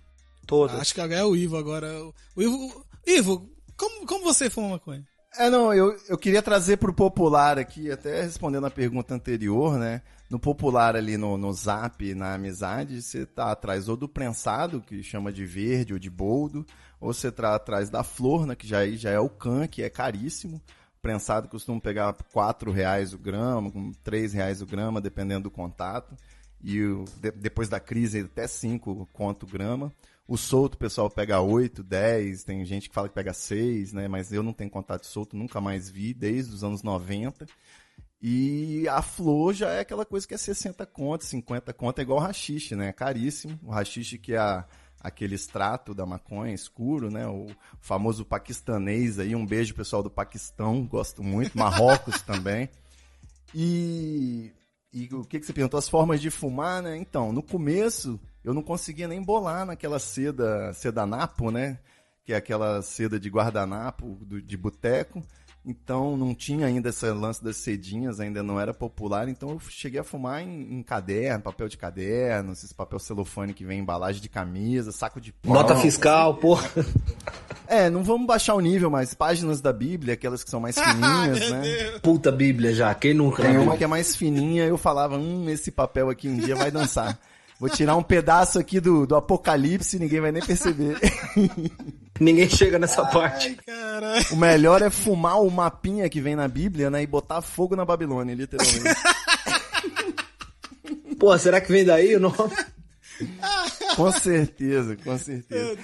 Todas. 0.46 0.80
Acho 0.80 0.94
que 0.94 1.02
é 1.02 1.24
o 1.26 1.36
Ivo 1.36 1.58
agora. 1.58 1.90
O 2.36 2.42
Ivo, 2.42 2.86
Ivo 3.06 3.57
como, 3.78 4.05
como 4.05 4.23
você 4.25 4.49
fuma 4.49 4.69
maconha? 4.69 5.05
É, 5.38 5.49
não, 5.49 5.73
eu, 5.73 5.95
eu 6.09 6.17
queria 6.17 6.41
trazer 6.41 6.78
pro 6.78 6.93
popular 6.93 7.59
aqui, 7.59 7.91
até 7.91 8.23
respondendo 8.23 8.65
a 8.65 8.71
pergunta 8.71 9.13
anterior, 9.13 9.78
né? 9.78 10.01
No 10.30 10.39
popular 10.39 10.95
ali 10.95 11.15
no, 11.15 11.38
no 11.38 11.53
zap, 11.53 12.13
na 12.15 12.34
amizade, 12.34 13.01
você 13.01 13.25
tá 13.25 13.51
atrás 13.51 13.88
ou 13.88 13.95
do 13.95 14.09
prensado, 14.09 14.82
que 14.82 15.03
chama 15.03 15.32
de 15.32 15.45
verde 15.45 15.93
ou 15.93 15.99
de 15.99 16.09
boldo, 16.09 16.65
ou 16.99 17.13
você 17.13 17.32
tá 17.32 17.53
atrás 17.55 17.89
da 17.89 18.03
flor, 18.03 18.47
né? 18.47 18.55
Que 18.55 18.67
já, 18.67 18.86
já 18.89 19.11
é 19.11 19.19
o 19.19 19.30
can, 19.30 19.67
que 19.67 19.84
é 19.84 19.89
caríssimo. 19.89 20.59
Prensado 21.01 21.47
costuma 21.47 21.80
pegar 21.80 22.13
4 22.34 22.71
reais 22.71 23.13
o 23.13 23.17
grama, 23.17 23.71
3 24.03 24.34
reais 24.34 24.61
o 24.61 24.65
grama, 24.65 24.99
dependendo 24.99 25.43
do 25.43 25.51
contato. 25.51 26.15
E 26.63 26.82
o- 26.82 27.05
de- 27.21 27.32
depois 27.32 27.69
da 27.69 27.80
crise, 27.80 28.21
até 28.21 28.47
5 28.47 29.07
conto 29.13 29.43
o 29.43 29.49
grama. 29.49 29.93
O 30.28 30.36
solto, 30.38 30.75
o 30.75 30.78
pessoal 30.78 31.09
pega 31.09 31.39
8, 31.39 31.82
10, 31.84 32.43
tem 32.43 32.65
gente 32.65 32.89
que 32.89 32.95
fala 32.95 33.07
que 33.07 33.15
pega 33.15 33.34
6, 33.34 33.93
né? 33.93 34.07
Mas 34.09 34.34
eu 34.34 34.43
não 34.43 34.51
tenho 34.51 34.69
contato 34.69 35.05
solto, 35.05 35.38
nunca 35.38 35.61
mais 35.61 35.89
vi, 35.89 36.13
desde 36.13 36.53
os 36.53 36.63
anos 36.63 36.84
90. 36.84 37.45
E 38.21 38.86
a 38.89 39.01
flor 39.01 39.53
já 39.53 39.69
é 39.69 39.80
aquela 39.82 40.05
coisa 40.05 40.28
que 40.28 40.34
é 40.34 40.38
60 40.38 40.86
conto, 40.86 41.23
50 41.23 41.71
conto, 41.73 41.99
é 41.99 42.01
igual 42.01 42.19
o 42.19 42.21
rachixe, 42.21 42.75
né? 42.75 42.89
É 42.89 42.93
caríssimo. 42.93 43.57
O 43.63 43.69
rachixe 43.71 44.17
que 44.17 44.34
é 44.34 44.38
a- 44.38 44.65
aquele 44.99 45.36
extrato 45.36 45.93
da 45.93 46.05
maconha 46.05 46.53
escuro, 46.53 47.09
né? 47.11 47.25
O 47.28 47.47
famoso 47.80 48.25
paquistanês 48.25 49.19
aí, 49.19 49.34
um 49.36 49.45
beijo 49.45 49.75
pessoal 49.75 50.01
do 50.03 50.09
Paquistão, 50.09 50.84
gosto 50.86 51.23
muito. 51.23 51.57
Marrocos 51.57 52.21
também. 52.23 52.67
E, 53.55 54.51
e 54.91 55.07
o 55.13 55.23
que, 55.23 55.39
que 55.39 55.45
você 55.45 55.53
perguntou? 55.53 55.78
As 55.78 55.88
formas 55.88 56.19
de 56.19 56.30
fumar, 56.30 56.82
né? 56.82 56.97
Então, 56.97 57.32
no 57.32 57.41
começo 57.43 58.19
eu 58.48 58.54
não 58.54 58.64
conseguia 58.64 59.08
nem 59.08 59.22
bolar 59.22 59.66
naquela 59.66 60.00
seda, 60.00 60.72
seda 60.74 61.06
napo, 61.06 61.52
né? 61.52 61.78
Que 62.26 62.34
é 62.34 62.38
aquela 62.38 62.82
seda 62.82 63.20
de 63.20 63.30
guardanapo 63.30 64.18
do- 64.22 64.41
de 64.41 64.56
boteco. 64.58 65.22
Então 65.66 66.16
não 66.16 66.34
tinha 66.34 66.66
ainda 66.66 66.88
esse 66.89 67.06
lance 67.12 67.43
das 67.43 67.58
cedinhas, 67.58 68.22
ainda 68.22 68.41
não 68.41 68.58
era 68.58 68.74
popular. 68.74 69.28
Então 69.28 69.50
eu 69.50 69.60
cheguei 69.60 70.00
a 70.00 70.04
fumar 70.04 70.41
em, 70.41 70.76
em 70.76 70.82
caderno, 70.82 71.43
papel 71.43 71.68
de 71.68 71.76
caderno, 71.78 72.54
esses 72.54 72.72
papel 72.72 72.98
celofane 73.00 73.54
que 73.54 73.66
vem 73.66 73.80
em 73.80 73.82
embalagem 73.82 74.22
de 74.22 74.30
camisa, 74.30 74.93
saco 74.93 75.20
de 75.20 75.34
pão. 75.34 75.54
Nota 75.54 75.76
fiscal, 75.76 76.36
pô. 76.36 76.58
É, 77.68 77.89
não 77.89 78.02
vamos 78.02 78.26
baixar 78.26 78.56
o 78.56 78.62
nível, 78.62 78.89
mas 78.89 79.14
páginas 79.14 79.60
da 79.60 79.74
Bíblia, 79.74 80.14
aquelas 80.14 80.41
que 80.41 80.50
são 80.50 80.62
mais 80.62 80.78
fininhas, 80.80 81.50
né? 81.52 82.00
Puta 82.02 82.32
Bíblia 82.32 82.74
já, 82.74 82.95
quem 82.95 83.14
nunca? 83.14 83.43
Tem 83.43 83.58
uma 83.58 83.76
que 83.76 83.84
é 83.84 83.88
mais 83.88 84.16
fininha, 84.16 84.64
eu 84.66 84.78
falava, 84.78 85.18
hum, 85.18 85.50
esse 85.50 85.70
papel 85.70 86.10
aqui 86.10 86.30
um 86.30 86.38
dia 86.38 86.56
vai 86.56 86.72
dançar. 86.72 87.20
Vou 87.60 87.70
tirar 87.70 87.95
um 87.95 88.03
pedaço 88.03 88.60
aqui 88.60 88.80
do, 88.80 89.08
do 89.08 89.16
Apocalipse 89.16 89.97
e 89.97 89.99
ninguém 89.99 90.22
vai 90.22 90.32
nem 90.32 90.43
perceber. 90.45 90.97
Ninguém 92.20 92.49
chega 92.49 92.80
nessa 92.80 93.05
parte. 93.05 93.55
Caralho. 93.66 94.26
O 94.32 94.36
melhor 94.38 94.82
é 94.82 94.89
fumar 94.89 95.39
o 95.39 95.49
mapinha 95.51 96.10
que 96.10 96.20
vem 96.20 96.36
na 96.36 96.47
Bíblia, 96.47 96.89
né? 96.89 97.03
E 97.03 97.08
botar 97.08 97.41
fogo 97.41 97.76
na 97.76 97.86
Babilônia, 97.86 98.34
literalmente. 98.34 98.84
Pô, 101.20 101.38
será 101.38 101.62
que 101.62 101.72
vem 101.72 101.86
daí 101.86 102.16
o 102.16 102.20
nome? 102.20 102.36
com 103.95 104.12
certeza, 104.12 104.95
com 104.97 105.18
certeza. 105.18 105.76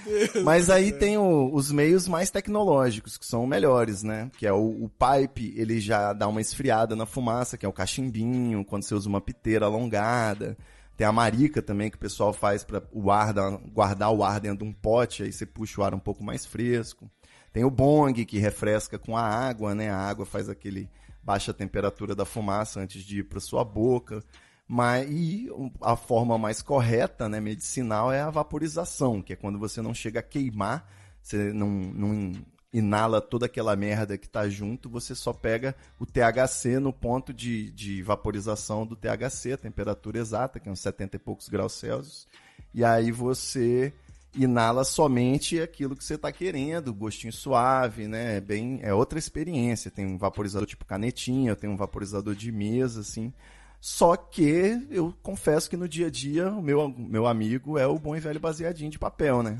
Mas 0.43 0.69
aí 0.69 0.91
tem 0.91 1.17
o- 1.17 1.49
os 1.53 1.71
meios 1.71 2.07
mais 2.07 2.29
tecnológicos, 2.29 3.17
que 3.17 3.25
são 3.25 3.47
melhores, 3.47 4.03
né? 4.03 4.29
Que 4.37 4.45
é 4.45 4.53
o, 4.53 4.83
o 4.85 4.89
pipe, 4.89 5.51
ele 5.57 5.79
já 5.79 6.13
dá 6.13 6.27
uma 6.27 6.41
esfriada 6.41 6.95
na 6.95 7.07
fumaça, 7.07 7.57
que 7.57 7.65
é 7.65 7.69
o 7.69 7.73
cachimbinho, 7.73 8.63
quando 8.63 8.83
você 8.83 8.93
usa 8.93 9.09
uma 9.09 9.19
piteira 9.21 9.65
alongada. 9.65 10.55
Tem 10.95 11.07
a 11.07 11.11
marica 11.11 11.61
também, 11.61 11.89
que 11.89 11.95
o 11.95 11.99
pessoal 11.99 12.31
faz 12.33 12.63
para 12.63 12.83
o 12.91 13.11
ar, 13.11 13.33
dar- 13.33 13.57
guardar 13.57 14.11
o 14.11 14.23
ar 14.23 14.39
dentro 14.39 14.63
de 14.63 14.69
um 14.69 14.73
pote, 14.73 15.23
aí 15.23 15.31
você 15.31 15.45
puxa 15.45 15.81
o 15.81 15.83
ar 15.83 15.93
um 15.93 15.99
pouco 15.99 16.23
mais 16.23 16.45
fresco. 16.45 17.09
Tem 17.51 17.63
o 17.63 17.69
bong, 17.69 18.25
que 18.25 18.37
refresca 18.37 18.97
com 18.99 19.17
a 19.17 19.21
água, 19.21 19.73
né? 19.75 19.89
A 19.89 19.97
água 19.97 20.25
faz 20.25 20.49
aquele 20.49 20.89
baixa 21.23 21.51
a 21.51 21.53
temperatura 21.53 22.13
da 22.13 22.25
fumaça 22.25 22.79
antes 22.79 23.03
de 23.03 23.19
ir 23.19 23.23
para 23.23 23.39
sua 23.39 23.63
boca. 23.63 24.23
Mas, 24.67 25.09
e 25.09 25.49
a 25.81 25.95
forma 25.95 26.37
mais 26.37 26.61
correta, 26.61 27.27
né, 27.27 27.39
medicinal, 27.39 28.11
é 28.11 28.21
a 28.21 28.29
vaporização, 28.29 29.21
que 29.21 29.33
é 29.33 29.35
quando 29.35 29.59
você 29.59 29.81
não 29.81 29.93
chega 29.93 30.19
a 30.19 30.23
queimar, 30.23 30.89
você 31.21 31.53
não, 31.53 31.69
não 31.69 32.33
inala 32.73 33.21
toda 33.21 33.45
aquela 33.45 33.75
merda 33.75 34.17
que 34.17 34.25
está 34.25 34.49
junto, 34.49 34.89
você 34.89 35.13
só 35.13 35.31
pega 35.31 35.75
o 35.99 36.05
THC 36.05 36.79
no 36.79 36.91
ponto 36.91 37.31
de, 37.31 37.69
de 37.71 38.01
vaporização 38.01 38.85
do 38.85 38.95
THC, 38.95 39.53
a 39.53 39.57
temperatura 39.57 40.17
exata, 40.17 40.59
que 40.59 40.67
é 40.67 40.71
uns 40.71 40.79
70 40.79 41.15
e 41.15 41.19
poucos 41.19 41.47
graus 41.47 41.73
Celsius, 41.73 42.27
e 42.73 42.83
aí 42.83 43.11
você 43.11 43.93
inala 44.35 44.83
somente 44.83 45.61
aquilo 45.61 45.95
que 45.95 46.03
você 46.03 46.15
está 46.15 46.31
querendo, 46.31 46.93
gostinho 46.93 47.31
suave, 47.31 48.07
né? 48.07 48.37
É 48.37 48.41
bem, 48.41 48.79
é 48.81 48.93
outra 48.93 49.19
experiência. 49.19 49.91
Tem 49.91 50.05
um 50.05 50.17
vaporizador 50.17 50.67
tipo 50.67 50.85
canetinha, 50.85 51.55
tem 51.55 51.69
um 51.69 51.77
vaporizador 51.77 52.33
de 52.33 52.51
mesa, 52.51 53.01
assim. 53.01 53.31
Só 53.79 54.15
que 54.15 54.87
eu 54.89 55.13
confesso 55.21 55.69
que 55.69 55.77
no 55.77 55.87
dia 55.87 56.07
a 56.07 56.09
dia 56.09 56.49
o 56.49 56.61
meu, 56.61 56.89
meu 56.89 57.27
amigo 57.27 57.77
é 57.77 57.85
o 57.85 57.99
bom 57.99 58.15
e 58.15 58.19
velho 58.19 58.39
baseadinho 58.39 58.89
de 58.89 58.97
papel, 58.97 59.43
né? 59.43 59.57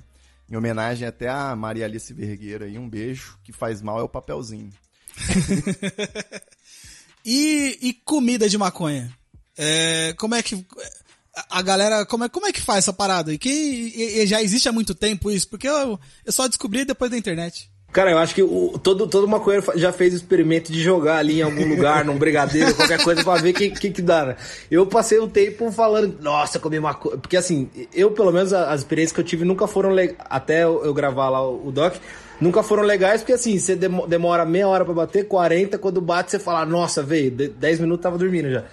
Em 0.54 0.56
homenagem 0.56 1.08
até 1.08 1.28
a 1.28 1.56
Maria 1.56 1.86
Alice 1.86 2.14
Vergueira 2.14 2.66
aí, 2.66 2.78
um 2.78 2.88
beijo, 2.88 3.39
que 3.43 3.51
faz 3.51 3.82
mal 3.82 3.99
é 3.99 4.04
o 4.04 4.08
papelzinho. 4.08 4.70
e, 7.26 7.80
e 7.82 7.93
comida 8.06 8.47
de 8.47 8.56
maconha? 8.56 9.12
É, 9.58 10.14
como 10.14 10.36
é 10.36 10.43
que 10.43 10.64
a 11.49 11.60
galera, 11.64 12.06
como 12.06 12.26
é, 12.26 12.30
como 12.30 12.45
é 12.45 12.51
que 12.51 12.62
faz 12.62 12.84
essa 12.84 12.93
parada? 12.93 13.34
E 13.34 13.39
que 13.39 13.49
e, 13.49 14.20
e 14.20 14.28
já 14.28 14.43
existe 14.43 14.70
há 14.70 14.72
muito 14.72 14.93
tempo 14.93 15.32
isso? 15.32 15.49
Porque 15.49 15.68
eu, 15.68 15.99
eu 16.24 16.32
só 16.32 16.47
descobri 16.47 16.86
depois 16.86 17.10
da 17.10 17.18
internet. 17.18 17.72
Cara, 17.94 18.10
eu 18.10 18.18
acho 18.18 18.34
que 18.34 18.41
o, 18.41 18.80
todo, 18.82 19.06
todo 19.06 19.28
maconheiro 19.28 19.64
já 19.76 19.94
fez 19.94 20.14
o 20.14 20.18
experimento 20.18 20.72
de 20.72 20.82
jogar 20.82 21.18
ali 21.18 21.39
em 21.39 21.44
algum 21.44 21.64
lugar, 21.68 22.04
num 22.04 22.18
brigadeiro, 22.18 22.74
qualquer 22.76 23.04
coisa, 23.04 23.24
pra 23.24 23.36
ver 23.36 23.52
o 23.52 23.54
que, 23.54 23.70
que, 23.70 23.91
que 23.91 24.02
dá, 24.02 24.26
né? 24.26 24.36
Eu 24.72 24.88
passei 24.88 25.20
um 25.20 25.30
tempo 25.30 25.72
falando, 25.72 26.18
nossa, 26.20 26.58
comi 26.58 26.80
maconha. 26.80 27.18
Porque 27.18 27.38
assim, 27.38 27.70
eu, 27.94 28.10
pelo 28.10 28.32
menos, 28.32 28.52
as 28.52 28.80
experiências 28.80 29.14
que 29.14 29.22
eu 29.22 29.24
tive 29.24 29.46
nunca 29.46 29.68
foram 29.68 29.91
legais. 29.91 30.18
Até 30.28 30.64
eu, 30.64 30.84
eu 30.84 30.91
gravar 30.91 31.30
lá 31.30 31.48
o, 31.48 31.68
o 31.68 31.72
doc, 31.72 31.94
nunca 32.41 32.64
foram 32.64 32.82
legais, 32.82 33.22
porque 33.22 33.34
assim, 33.34 33.60
você 33.60 33.76
demora 33.76 34.44
meia 34.44 34.68
hora 34.68 34.84
para 34.84 34.94
bater, 34.96 35.28
40, 35.28 35.78
quando 35.78 36.02
bate, 36.02 36.32
você 36.32 36.39
fala, 36.39 36.66
nossa, 36.66 37.04
veio, 37.04 37.30
10 37.30 37.80
minutos 37.80 38.02
tava 38.02 38.18
dormindo 38.18 38.50
já. 38.50 38.64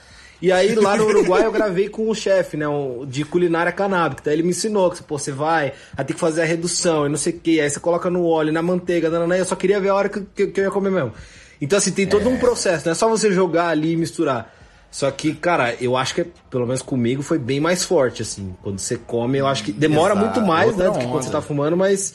E 0.43 0.51
aí 0.51 0.74
lá 0.74 0.97
no 0.97 1.05
Uruguai 1.05 1.45
eu 1.45 1.53
gravei 1.53 1.88
com 1.88 2.09
o 2.09 2.14
chefe, 2.14 2.57
né, 2.57 2.66
de 3.07 3.24
culinária 3.24 3.70
canábica. 3.72 4.22
Então 4.22 4.32
ele 4.32 4.43
me 4.43 4.51
ensinou 4.51 4.91
que 4.91 5.03
pô, 5.03 5.18
você 5.18 5.32
vai, 5.32 5.72
vai 5.95 6.05
ter 6.05 6.14
que 6.14 6.20
fazer 6.20 6.43
a 6.43 6.45
redução 6.45 7.07
e 7.07 7.09
não 7.09 7.16
sei 7.16 7.34
o 7.34 7.38
que, 7.38 7.61
aí 7.61 7.68
você 7.68 7.78
coloca 7.78 8.09
no 8.09 8.24
óleo, 8.26 8.53
na 8.53 8.62
manteiga, 8.62 9.11
nanana, 9.11 9.36
eu 9.36 9.45
só 9.45 9.55
queria 9.55 9.78
ver 9.78 9.91
a 9.91 9.95
hora 9.95 10.09
que, 10.09 10.20
que, 10.34 10.47
que 10.47 10.61
eu 10.61 10.64
ia 10.64 10.70
comer 10.70 10.91
mesmo. 10.91 11.12
Então 11.61 11.76
assim, 11.76 11.93
tem 11.93 12.07
todo 12.07 12.26
é. 12.26 12.28
um 12.28 12.38
processo, 12.38 12.86
não 12.86 12.93
é 12.93 12.95
só 12.95 13.09
você 13.09 13.30
jogar 13.30 13.68
ali 13.68 13.93
e 13.93 13.97
misturar. 13.97 14.55
Só 14.91 15.09
que, 15.11 15.34
cara, 15.34 15.76
eu 15.80 15.97
acho 15.97 16.14
que, 16.16 16.24
pelo 16.51 16.66
menos 16.66 16.82
comigo, 16.82 17.22
foi 17.22 17.38
bem 17.38 17.61
mais 17.61 17.84
forte, 17.84 18.22
assim. 18.22 18.57
Quando 18.61 18.80
você 18.80 18.97
come, 18.97 19.38
eu 19.38 19.47
acho 19.47 19.62
que 19.62 19.70
demora 19.70 20.14
Exato. 20.14 20.26
muito 20.26 20.41
mais, 20.45 20.70
Outra 20.70 20.84
né, 20.84 20.91
do 20.91 20.99
que 20.99 21.07
quando 21.07 21.22
você 21.22 21.30
tá 21.30 21.41
fumando, 21.41 21.76
mas 21.76 22.14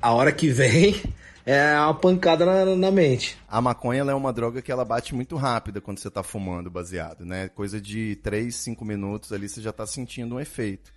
a 0.00 0.12
hora 0.12 0.30
que 0.30 0.48
vem 0.48 1.02
é 1.44 1.74
uma 1.78 1.94
pancada 1.94 2.44
na, 2.44 2.76
na 2.76 2.90
mente. 2.90 3.38
A 3.48 3.60
maconha 3.60 4.02
é 4.02 4.14
uma 4.14 4.32
droga 4.32 4.60
que 4.60 4.70
ela 4.70 4.84
bate 4.84 5.14
muito 5.14 5.36
rápida 5.36 5.80
quando 5.80 5.98
você 5.98 6.08
está 6.08 6.22
fumando 6.22 6.70
baseado, 6.70 7.24
né? 7.24 7.48
Coisa 7.48 7.80
de 7.80 8.16
3, 8.16 8.54
5 8.54 8.84
minutos 8.84 9.32
ali 9.32 9.48
você 9.48 9.60
já 9.60 9.70
está 9.70 9.86
sentindo 9.86 10.34
um 10.34 10.40
efeito. 10.40 10.92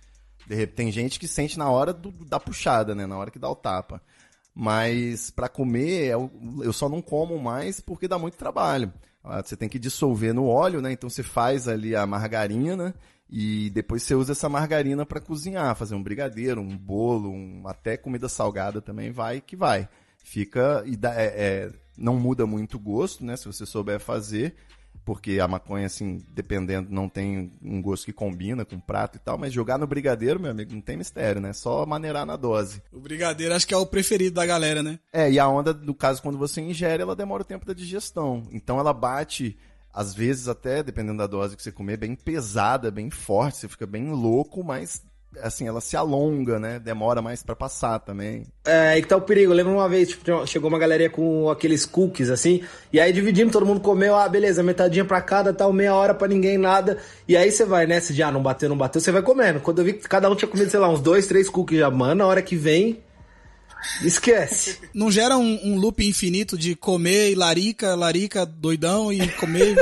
De 0.46 0.54
repente, 0.54 0.76
tem 0.76 0.92
gente 0.92 1.18
que 1.18 1.26
sente 1.26 1.58
na 1.58 1.70
hora 1.70 1.92
do, 1.92 2.10
da 2.10 2.38
puxada, 2.38 2.94
né? 2.94 3.06
Na 3.06 3.16
hora 3.16 3.30
que 3.30 3.38
dá 3.38 3.48
o 3.48 3.56
tapa. 3.56 4.00
Mas 4.54 5.30
para 5.30 5.48
comer, 5.48 6.06
eu, 6.12 6.30
eu 6.62 6.72
só 6.72 6.88
não 6.88 7.00
como 7.00 7.38
mais 7.38 7.80
porque 7.80 8.06
dá 8.06 8.18
muito 8.18 8.36
trabalho. 8.36 8.92
Ah, 9.22 9.42
você 9.42 9.56
tem 9.56 9.68
que 9.68 9.78
dissolver 9.78 10.34
no 10.34 10.46
óleo, 10.46 10.82
né? 10.82 10.92
Então 10.92 11.08
você 11.08 11.22
faz 11.22 11.66
ali 11.66 11.96
a 11.96 12.06
margarina 12.06 12.94
e 13.28 13.70
depois 13.70 14.02
você 14.02 14.14
usa 14.14 14.32
essa 14.32 14.48
margarina 14.50 15.06
para 15.06 15.20
cozinhar, 15.20 15.74
fazer 15.74 15.94
um 15.94 16.02
brigadeiro, 16.02 16.60
um 16.60 16.76
bolo, 16.76 17.30
um, 17.30 17.66
até 17.66 17.96
comida 17.96 18.28
salgada 18.28 18.82
também 18.82 19.10
vai 19.10 19.40
que 19.40 19.56
vai 19.56 19.88
fica 20.24 20.82
e 20.86 20.96
dá, 20.96 21.14
é, 21.14 21.26
é, 21.26 21.70
não 21.96 22.16
muda 22.16 22.44
muito 22.46 22.76
o 22.76 22.80
gosto, 22.80 23.24
né? 23.24 23.36
Se 23.36 23.46
você 23.46 23.64
souber 23.64 24.00
fazer, 24.00 24.56
porque 25.04 25.38
a 25.38 25.46
maconha, 25.46 25.86
assim, 25.86 26.18
dependendo, 26.30 26.88
não 26.90 27.08
tem 27.08 27.52
um 27.62 27.80
gosto 27.80 28.06
que 28.06 28.12
combina 28.12 28.64
com 28.64 28.80
prato 28.80 29.16
e 29.16 29.20
tal, 29.20 29.36
mas 29.36 29.52
jogar 29.52 29.78
no 29.78 29.86
brigadeiro, 29.86 30.40
meu 30.40 30.50
amigo, 30.50 30.72
não 30.72 30.80
tem 30.80 30.96
mistério, 30.96 31.40
né? 31.40 31.52
Só 31.52 31.84
maneirar 31.84 32.24
na 32.24 32.36
dose. 32.36 32.82
O 32.90 32.98
brigadeiro 32.98 33.54
acho 33.54 33.68
que 33.68 33.74
é 33.74 33.76
o 33.76 33.86
preferido 33.86 34.34
da 34.34 34.46
galera, 34.46 34.82
né? 34.82 34.98
É, 35.12 35.30
e 35.30 35.38
a 35.38 35.46
onda, 35.46 35.74
no 35.74 35.94
caso, 35.94 36.22
quando 36.22 36.38
você 36.38 36.60
ingere, 36.62 37.02
ela 37.02 37.14
demora 37.14 37.42
o 37.42 37.46
tempo 37.46 37.66
da 37.66 37.74
digestão. 37.74 38.48
Então 38.50 38.80
ela 38.80 38.94
bate, 38.94 39.58
às 39.92 40.14
vezes 40.14 40.48
até, 40.48 40.82
dependendo 40.82 41.18
da 41.18 41.26
dose 41.26 41.54
que 41.54 41.62
você 41.62 41.70
comer, 41.70 41.98
bem 41.98 42.14
pesada, 42.14 42.90
bem 42.90 43.10
forte, 43.10 43.58
você 43.58 43.68
fica 43.68 43.86
bem 43.86 44.10
louco, 44.10 44.64
mas 44.64 45.04
assim, 45.42 45.66
ela 45.66 45.80
se 45.80 45.96
alonga, 45.96 46.58
né? 46.58 46.78
Demora 46.78 47.20
mais 47.20 47.42
para 47.42 47.54
passar 47.54 47.98
também. 47.98 48.46
É, 48.64 48.88
aí 48.88 49.02
que 49.02 49.08
tá 49.08 49.16
o 49.16 49.20
perigo. 49.20 49.52
Eu 49.52 49.56
lembro 49.56 49.72
uma 49.72 49.88
vez, 49.88 50.08
tipo, 50.08 50.46
chegou 50.46 50.68
uma 50.68 50.78
galeria 50.78 51.10
com 51.10 51.50
aqueles 51.50 51.84
cookies, 51.84 52.30
assim, 52.30 52.62
e 52.92 53.00
aí 53.00 53.12
dividimos, 53.12 53.52
todo 53.52 53.66
mundo 53.66 53.80
comeu, 53.80 54.16
ah, 54.16 54.28
beleza, 54.28 54.62
metadinha 54.62 55.04
pra 55.04 55.20
cada, 55.20 55.52
tal, 55.52 55.72
meia 55.72 55.94
hora 55.94 56.14
pra 56.14 56.28
ninguém, 56.28 56.58
nada. 56.58 56.98
E 57.28 57.36
aí 57.36 57.50
você 57.50 57.64
vai, 57.64 57.86
né? 57.86 58.00
Se 58.00 58.14
já 58.14 58.28
ah, 58.28 58.32
não 58.32 58.42
bateu, 58.42 58.68
não 58.68 58.76
bateu, 58.76 59.00
você 59.00 59.12
vai 59.12 59.22
comendo. 59.22 59.60
Quando 59.60 59.80
eu 59.80 59.84
vi 59.84 59.92
que 59.94 60.08
cada 60.08 60.30
um 60.30 60.34
tinha 60.34 60.48
comido, 60.48 60.70
sei 60.70 60.80
lá, 60.80 60.88
uns 60.88 61.00
dois, 61.00 61.26
três 61.26 61.48
cookies 61.48 61.80
já, 61.80 61.90
mano, 61.90 62.16
na 62.16 62.26
hora 62.26 62.42
que 62.42 62.56
vem, 62.56 63.02
Esquece. 64.02 64.78
Não 64.94 65.10
gera 65.10 65.36
um, 65.36 65.60
um, 65.62 65.76
loop 65.76 66.06
infinito 66.06 66.56
de 66.56 66.74
comer 66.74 67.30
e 67.30 67.34
larica, 67.34 67.94
larica, 67.94 68.46
doidão 68.46 69.12
e 69.12 69.28
comer. 69.32 69.76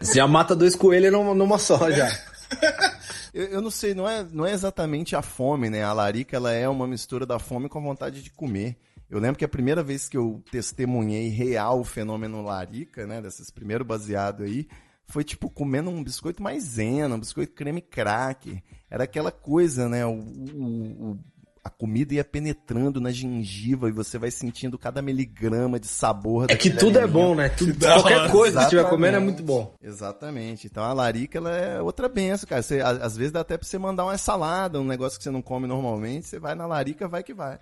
Você 0.00 0.16
já 0.20 0.26
mata 0.26 0.54
dois 0.54 0.74
coelhos 0.74 1.12
numa 1.12 1.58
só 1.58 1.90
já. 1.90 2.08
eu, 3.36 3.44
eu, 3.48 3.60
não 3.60 3.70
sei, 3.70 3.92
não 3.92 4.08
é, 4.08 4.26
não 4.32 4.46
é 4.46 4.52
exatamente 4.52 5.14
a 5.14 5.20
fome, 5.20 5.68
né? 5.68 5.84
A 5.84 5.92
larica, 5.92 6.36
ela 6.36 6.52
é 6.52 6.66
uma 6.66 6.86
mistura 6.86 7.26
da 7.26 7.38
fome 7.38 7.68
com 7.68 7.78
a 7.78 7.82
vontade 7.82 8.22
de 8.22 8.30
comer. 8.30 8.78
Eu 9.10 9.20
lembro 9.20 9.36
que 9.36 9.44
a 9.44 9.48
primeira 9.48 9.82
vez 9.82 10.08
que 10.08 10.16
eu 10.16 10.42
testemunhei 10.50 11.28
real 11.28 11.80
o 11.80 11.84
fenômeno 11.84 12.40
larica, 12.40 13.06
né? 13.06 13.20
Desses 13.20 13.50
primeiros 13.50 13.86
baseado 13.86 14.42
aí, 14.42 14.66
foi 15.04 15.22
tipo 15.22 15.50
comendo 15.50 15.90
um 15.90 16.02
biscoito 16.02 16.42
maisena, 16.42 17.14
um 17.14 17.20
biscoito 17.20 17.52
creme 17.52 17.82
crack. 17.82 18.62
Era 18.88 19.04
aquela 19.04 19.30
coisa, 19.30 19.86
né? 19.86 20.06
O, 20.06 20.14
o, 20.14 21.10
o 21.12 21.18
a 21.66 21.68
comida 21.68 22.14
ia 22.14 22.24
penetrando 22.24 23.00
na 23.00 23.10
gengiva 23.10 23.88
e 23.88 23.92
você 23.92 24.18
vai 24.18 24.30
sentindo 24.30 24.78
cada 24.78 25.02
miligrama 25.02 25.80
de 25.80 25.88
sabor. 25.88 26.46
É 26.48 26.54
que 26.54 26.70
tudo 26.70 26.96
alimento. 26.96 27.04
é 27.04 27.06
bom, 27.08 27.34
né? 27.34 27.48
Tudo, 27.48 27.76
qualquer 27.76 28.30
coisa 28.30 28.58
que 28.58 28.64
estiver 28.66 28.88
comendo 28.88 29.16
é 29.16 29.20
muito 29.20 29.42
bom. 29.42 29.74
Exatamente. 29.82 30.68
Então 30.68 30.84
a 30.84 30.92
larica 30.92 31.38
ela 31.38 31.50
é 31.50 31.82
outra 31.82 32.08
benção, 32.08 32.48
cara. 32.48 32.62
Você, 32.62 32.80
às 32.80 33.16
vezes 33.16 33.32
dá 33.32 33.40
até 33.40 33.58
pra 33.58 33.66
você 33.66 33.78
mandar 33.78 34.04
uma 34.04 34.16
salada, 34.16 34.80
um 34.80 34.84
negócio 34.84 35.18
que 35.18 35.24
você 35.24 35.30
não 35.30 35.42
come 35.42 35.66
normalmente, 35.66 36.28
você 36.28 36.38
vai 36.38 36.54
na 36.54 36.66
larica, 36.66 37.08
vai 37.08 37.24
que 37.24 37.34
vai. 37.34 37.58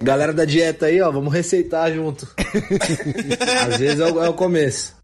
Galera 0.00 0.32
da 0.32 0.44
dieta 0.44 0.86
aí, 0.86 1.00
ó, 1.00 1.10
vamos 1.10 1.32
receitar 1.32 1.92
junto. 1.92 2.32
às 3.68 3.78
vezes 3.78 3.98
é 3.98 4.12
o, 4.12 4.22
é 4.22 4.28
o 4.28 4.34
começo. 4.34 4.94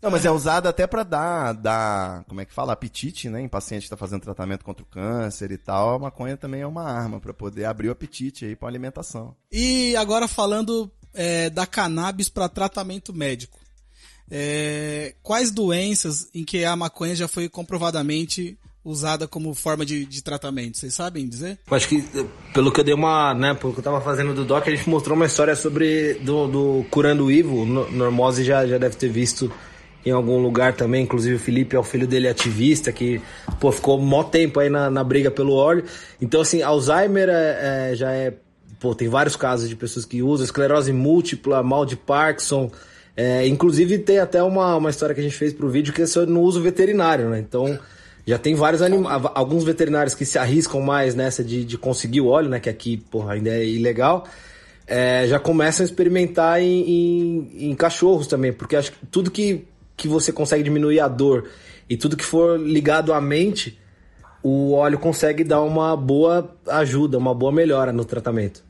Não, 0.00 0.10
mas 0.10 0.24
é 0.24 0.30
usado 0.30 0.68
até 0.68 0.86
para 0.86 1.02
dar, 1.02 1.52
dar, 1.52 2.24
como 2.24 2.40
é 2.40 2.44
que 2.44 2.52
fala, 2.52 2.72
apetite, 2.72 3.28
né? 3.28 3.40
Em 3.40 3.48
paciente 3.48 3.82
que 3.82 3.86
está 3.86 3.96
fazendo 3.96 4.22
tratamento 4.22 4.64
contra 4.64 4.82
o 4.82 4.86
câncer 4.86 5.50
e 5.50 5.58
tal, 5.58 5.94
a 5.94 5.98
maconha 5.98 6.36
também 6.36 6.60
é 6.60 6.66
uma 6.66 6.84
arma 6.84 7.20
para 7.20 7.32
poder 7.32 7.64
abrir 7.64 7.88
o 7.88 7.92
apetite 7.92 8.44
aí 8.44 8.56
para 8.56 8.68
alimentação. 8.68 9.34
E 9.50 9.94
agora 9.96 10.28
falando 10.28 10.90
é, 11.14 11.50
da 11.50 11.66
cannabis 11.66 12.28
para 12.28 12.48
tratamento 12.48 13.12
médico. 13.12 13.58
É, 14.30 15.14
quais 15.22 15.50
doenças 15.50 16.28
em 16.32 16.44
que 16.44 16.64
a 16.64 16.74
maconha 16.74 17.14
já 17.14 17.28
foi 17.28 17.48
comprovadamente 17.48 18.58
usada 18.84 19.28
como 19.28 19.54
forma 19.54 19.84
de, 19.84 20.04
de 20.04 20.22
tratamento? 20.22 20.78
Vocês 20.78 20.94
sabem 20.94 21.28
dizer? 21.28 21.58
Eu 21.70 21.76
acho 21.76 21.88
que, 21.88 22.04
pelo 22.52 22.72
que 22.72 22.80
eu 22.80 22.84
dei 22.84 22.94
uma, 22.94 23.34
né, 23.34 23.54
pelo 23.54 23.72
que 23.72 23.78
eu 23.78 23.84
tava 23.84 24.00
fazendo 24.00 24.34
do 24.34 24.44
Doc, 24.44 24.66
a 24.66 24.70
gente 24.70 24.88
mostrou 24.88 25.16
uma 25.16 25.26
história 25.26 25.54
sobre 25.54 26.14
do, 26.14 26.46
do 26.48 26.86
Curando 26.90 27.26
o 27.26 27.30
Ivo. 27.30 27.64
Normose 27.64 28.44
já, 28.44 28.66
já 28.66 28.78
deve 28.78 28.96
ter 28.96 29.08
visto 29.08 29.52
em 30.04 30.10
algum 30.10 30.40
lugar 30.40 30.74
também. 30.74 31.04
Inclusive 31.04 31.36
o 31.36 31.38
Felipe 31.38 31.76
é 31.76 31.78
o 31.78 31.84
filho 31.84 32.06
dele 32.06 32.28
ativista, 32.28 32.92
que 32.92 33.20
pô, 33.60 33.70
ficou 33.70 33.98
mó 33.98 34.24
tempo 34.24 34.60
aí 34.60 34.68
na, 34.68 34.90
na 34.90 35.04
briga 35.04 35.30
pelo 35.30 35.54
óleo. 35.54 35.84
Então, 36.20 36.40
assim, 36.40 36.62
Alzheimer 36.62 37.28
é, 37.28 37.90
é, 37.92 37.96
já 37.96 38.12
é. 38.12 38.34
Pô, 38.80 38.94
tem 38.96 39.08
vários 39.08 39.36
casos 39.36 39.68
de 39.68 39.76
pessoas 39.76 40.04
que 40.04 40.22
usam, 40.22 40.44
esclerose 40.44 40.92
múltipla, 40.92 41.62
mal 41.62 41.86
de 41.86 41.96
Parkinson. 41.96 42.70
É, 43.16 43.46
inclusive 43.46 43.98
tem 43.98 44.18
até 44.18 44.42
uma, 44.42 44.74
uma 44.74 44.90
história 44.90 45.14
que 45.14 45.20
a 45.20 45.24
gente 45.24 45.36
fez 45.36 45.52
pro 45.52 45.68
vídeo 45.68 45.92
que 45.92 46.02
é 46.02 46.06
sobre 46.06 46.32
no 46.32 46.40
uso 46.40 46.60
veterinário, 46.60 47.28
né? 47.28 47.38
Então 47.38 47.78
já 48.26 48.38
tem 48.38 48.54
vários 48.54 48.82
animais, 48.82 49.22
alguns 49.34 49.64
veterinários 49.64 50.14
que 50.14 50.24
se 50.24 50.38
arriscam 50.38 50.80
mais 50.80 51.14
nessa 51.14 51.42
de, 51.42 51.64
de 51.64 51.76
conseguir 51.76 52.20
o 52.20 52.28
óleo, 52.28 52.48
né? 52.48 52.60
Que 52.60 52.70
aqui, 52.70 52.96
porra, 52.96 53.34
ainda 53.34 53.50
é 53.50 53.64
ilegal. 53.64 54.26
É, 54.86 55.26
já 55.26 55.38
começam 55.38 55.84
a 55.84 55.86
experimentar 55.86 56.60
em, 56.60 56.90
em, 56.90 57.70
em, 57.70 57.74
cachorros 57.74 58.26
também, 58.26 58.52
porque 58.52 58.76
acho 58.76 58.92
que 58.92 59.06
tudo 59.06 59.30
que, 59.30 59.64
que 59.96 60.06
você 60.06 60.32
consegue 60.32 60.62
diminuir 60.62 61.00
a 61.00 61.08
dor 61.08 61.48
e 61.88 61.96
tudo 61.96 62.16
que 62.16 62.24
for 62.24 62.60
ligado 62.60 63.12
à 63.12 63.20
mente, 63.20 63.78
o 64.42 64.72
óleo 64.72 64.98
consegue 64.98 65.44
dar 65.44 65.62
uma 65.62 65.96
boa 65.96 66.54
ajuda, 66.66 67.16
uma 67.16 67.34
boa 67.34 67.52
melhora 67.52 67.92
no 67.92 68.04
tratamento. 68.04 68.62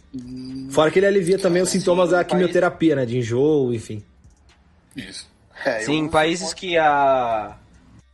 Fora 0.71 0.91
que 0.91 0.99
ele 0.99 1.07
alivia 1.07 1.39
também 1.39 1.63
os 1.63 1.71
sintomas 1.71 2.11
da 2.11 2.23
quimioterapia, 2.23 2.97
né? 2.97 3.07
De 3.07 3.19
enjoo, 3.19 3.73
enfim. 3.73 4.03
Isso. 4.95 5.27
É, 5.65 5.81
Sim, 5.81 6.03
uso 6.03 6.11
países 6.11 6.53
que 6.53 6.77
a 6.77 7.57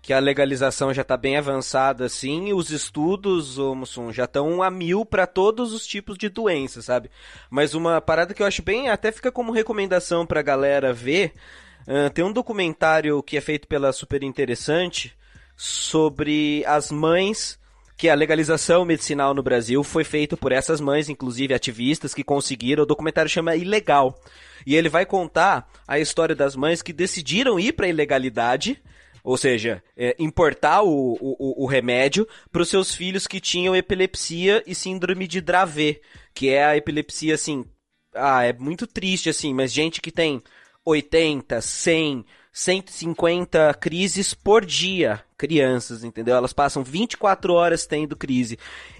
que 0.08 0.12
a 0.14 0.18
legalização 0.20 0.94
já 0.94 1.02
está 1.02 1.18
bem 1.18 1.36
avançada, 1.36 2.06
assim, 2.06 2.48
e 2.48 2.54
os 2.54 2.70
estudos, 2.70 3.58
ô, 3.58 3.74
Mussum, 3.74 4.10
já 4.10 4.24
estão 4.24 4.62
a 4.62 4.70
mil 4.70 5.04
para 5.04 5.26
todos 5.26 5.74
os 5.74 5.86
tipos 5.86 6.16
de 6.16 6.30
doenças, 6.30 6.86
sabe? 6.86 7.10
Mas 7.50 7.74
uma 7.74 8.00
parada 8.00 8.32
que 8.32 8.42
eu 8.42 8.46
acho 8.46 8.62
bem, 8.62 8.88
até 8.88 9.12
fica 9.12 9.30
como 9.30 9.52
recomendação 9.52 10.24
pra 10.24 10.40
galera 10.40 10.94
ver, 10.94 11.34
ah, 11.86 12.08
tem 12.08 12.24
um 12.24 12.32
documentário 12.32 13.22
que 13.22 13.36
é 13.36 13.40
feito 13.42 13.68
pela 13.68 13.92
Super 13.92 14.22
Interessante 14.22 15.14
sobre 15.54 16.64
as 16.66 16.90
mães 16.90 17.58
que 17.94 18.08
a 18.08 18.14
legalização 18.14 18.86
medicinal 18.86 19.34
no 19.34 19.42
Brasil 19.42 19.84
foi 19.84 20.04
feito 20.04 20.38
por 20.38 20.52
essas 20.52 20.80
mães, 20.80 21.10
inclusive 21.10 21.52
ativistas, 21.52 22.14
que 22.14 22.24
conseguiram. 22.24 22.84
O 22.84 22.86
documentário 22.86 23.28
chama 23.28 23.56
Ilegal. 23.56 24.18
E 24.66 24.74
ele 24.74 24.88
vai 24.88 25.04
contar 25.04 25.68
a 25.86 25.98
história 25.98 26.34
das 26.34 26.56
mães 26.56 26.80
que 26.80 26.94
decidiram 26.94 27.60
ir 27.60 27.72
para 27.72 27.84
a 27.84 27.90
ilegalidade, 27.90 28.80
ou 29.22 29.36
seja, 29.36 29.82
é, 29.96 30.14
importar 30.18 30.82
o, 30.82 31.16
o, 31.20 31.64
o 31.64 31.66
remédio 31.66 32.26
para 32.50 32.62
os 32.62 32.68
seus 32.68 32.94
filhos 32.94 33.26
que 33.26 33.40
tinham 33.40 33.76
epilepsia 33.76 34.62
e 34.66 34.74
síndrome 34.74 35.26
de 35.26 35.40
Dravet, 35.40 36.00
que 36.34 36.50
é 36.50 36.64
a 36.64 36.76
epilepsia 36.76 37.34
assim. 37.34 37.64
Ah, 38.14 38.44
é 38.44 38.52
muito 38.52 38.86
triste 38.86 39.28
assim, 39.28 39.52
mas 39.52 39.72
gente 39.72 40.00
que 40.00 40.10
tem 40.10 40.42
80, 40.84 41.60
100, 41.60 42.24
150 42.52 43.74
crises 43.74 44.34
por 44.34 44.64
dia, 44.64 45.22
crianças, 45.36 46.02
entendeu? 46.02 46.34
Elas 46.34 46.52
passam 46.52 46.82
24 46.82 47.52
horas 47.52 47.86
tendo 47.86 48.16
crise. 48.16 48.58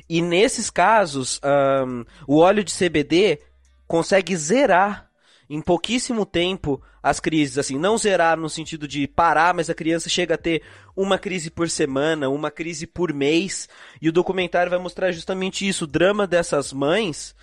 E 0.09 0.23
nesses 0.23 0.71
casos, 0.71 1.41
ahn, 1.43 2.05
o 2.27 2.39
óleo 2.39 2.63
de 2.63 2.73
CBD 2.73 3.41
consegue 3.87 4.37
zerar 4.37 5.08
em 5.49 5.61
pouquíssimo 5.61 6.27
tempo 6.27 6.83
as 7.03 7.21
crises, 7.21 7.57
assim, 7.59 7.79
não 7.79 7.97
zerar 7.97 8.37
no 8.37 8.51
sentido 8.51 8.87
de 8.87 9.07
parar, 9.07 9.55
mas 9.55 9.71
a 9.71 9.75
criança 9.75 10.09
chega 10.09 10.35
a 10.35 10.39
ter 10.39 10.63
uma 10.95 11.19
crise 11.19 11.51
por 11.51 11.71
semana, 11.71 12.29
uma 12.29 12.51
crise 12.51 12.87
por 12.87 13.13
mês, 13.13 13.69
e 14.01 14.09
o 14.09 14.13
documentário 14.13 14.71
vai 14.71 14.79
mostrar 14.79 15.11
justamente 15.13 15.67
isso, 15.67 15.85
o 15.85 15.89
drama 15.89 16.27
dessas 16.27 16.73
mães, 16.73 17.35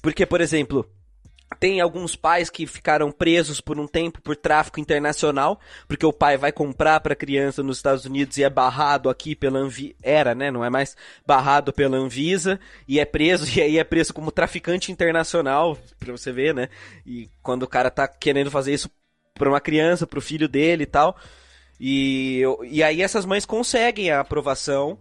porque, 0.00 0.24
por 0.24 0.40
exemplo, 0.40 0.88
tem 1.58 1.80
alguns 1.80 2.14
pais 2.14 2.50
que 2.50 2.66
ficaram 2.66 3.10
presos 3.10 3.60
por 3.60 3.78
um 3.78 3.86
tempo 3.86 4.20
por 4.20 4.36
tráfico 4.36 4.78
internacional, 4.78 5.58
porque 5.86 6.04
o 6.04 6.12
pai 6.12 6.36
vai 6.36 6.52
comprar 6.52 7.00
para 7.00 7.14
a 7.14 7.16
criança 7.16 7.62
nos 7.62 7.78
Estados 7.78 8.04
Unidos 8.04 8.36
e 8.36 8.44
é 8.44 8.50
barrado 8.50 9.08
aqui 9.08 9.34
pela 9.34 9.58
Anvisa, 9.58 9.94
era, 10.02 10.34
né, 10.34 10.50
não 10.50 10.64
é 10.64 10.70
mais 10.70 10.96
barrado 11.26 11.72
pela 11.72 11.96
Anvisa 11.96 12.60
e 12.86 13.00
é 13.00 13.04
preso 13.04 13.46
e 13.58 13.62
aí 13.62 13.78
é 13.78 13.84
preso 13.84 14.12
como 14.12 14.30
traficante 14.30 14.92
internacional, 14.92 15.78
para 15.98 16.12
você 16.12 16.30
ver, 16.30 16.54
né? 16.54 16.68
E 17.06 17.28
quando 17.42 17.62
o 17.62 17.68
cara 17.68 17.90
tá 17.90 18.06
querendo 18.06 18.50
fazer 18.50 18.74
isso 18.74 18.90
para 19.34 19.48
uma 19.48 19.60
criança, 19.60 20.06
para 20.06 20.18
o 20.18 20.22
filho 20.22 20.48
dele 20.48 20.82
e 20.82 20.86
tal. 20.86 21.16
E, 21.80 22.42
e 22.64 22.82
aí 22.82 23.00
essas 23.00 23.24
mães 23.24 23.46
conseguem 23.46 24.10
a 24.10 24.20
aprovação, 24.20 24.98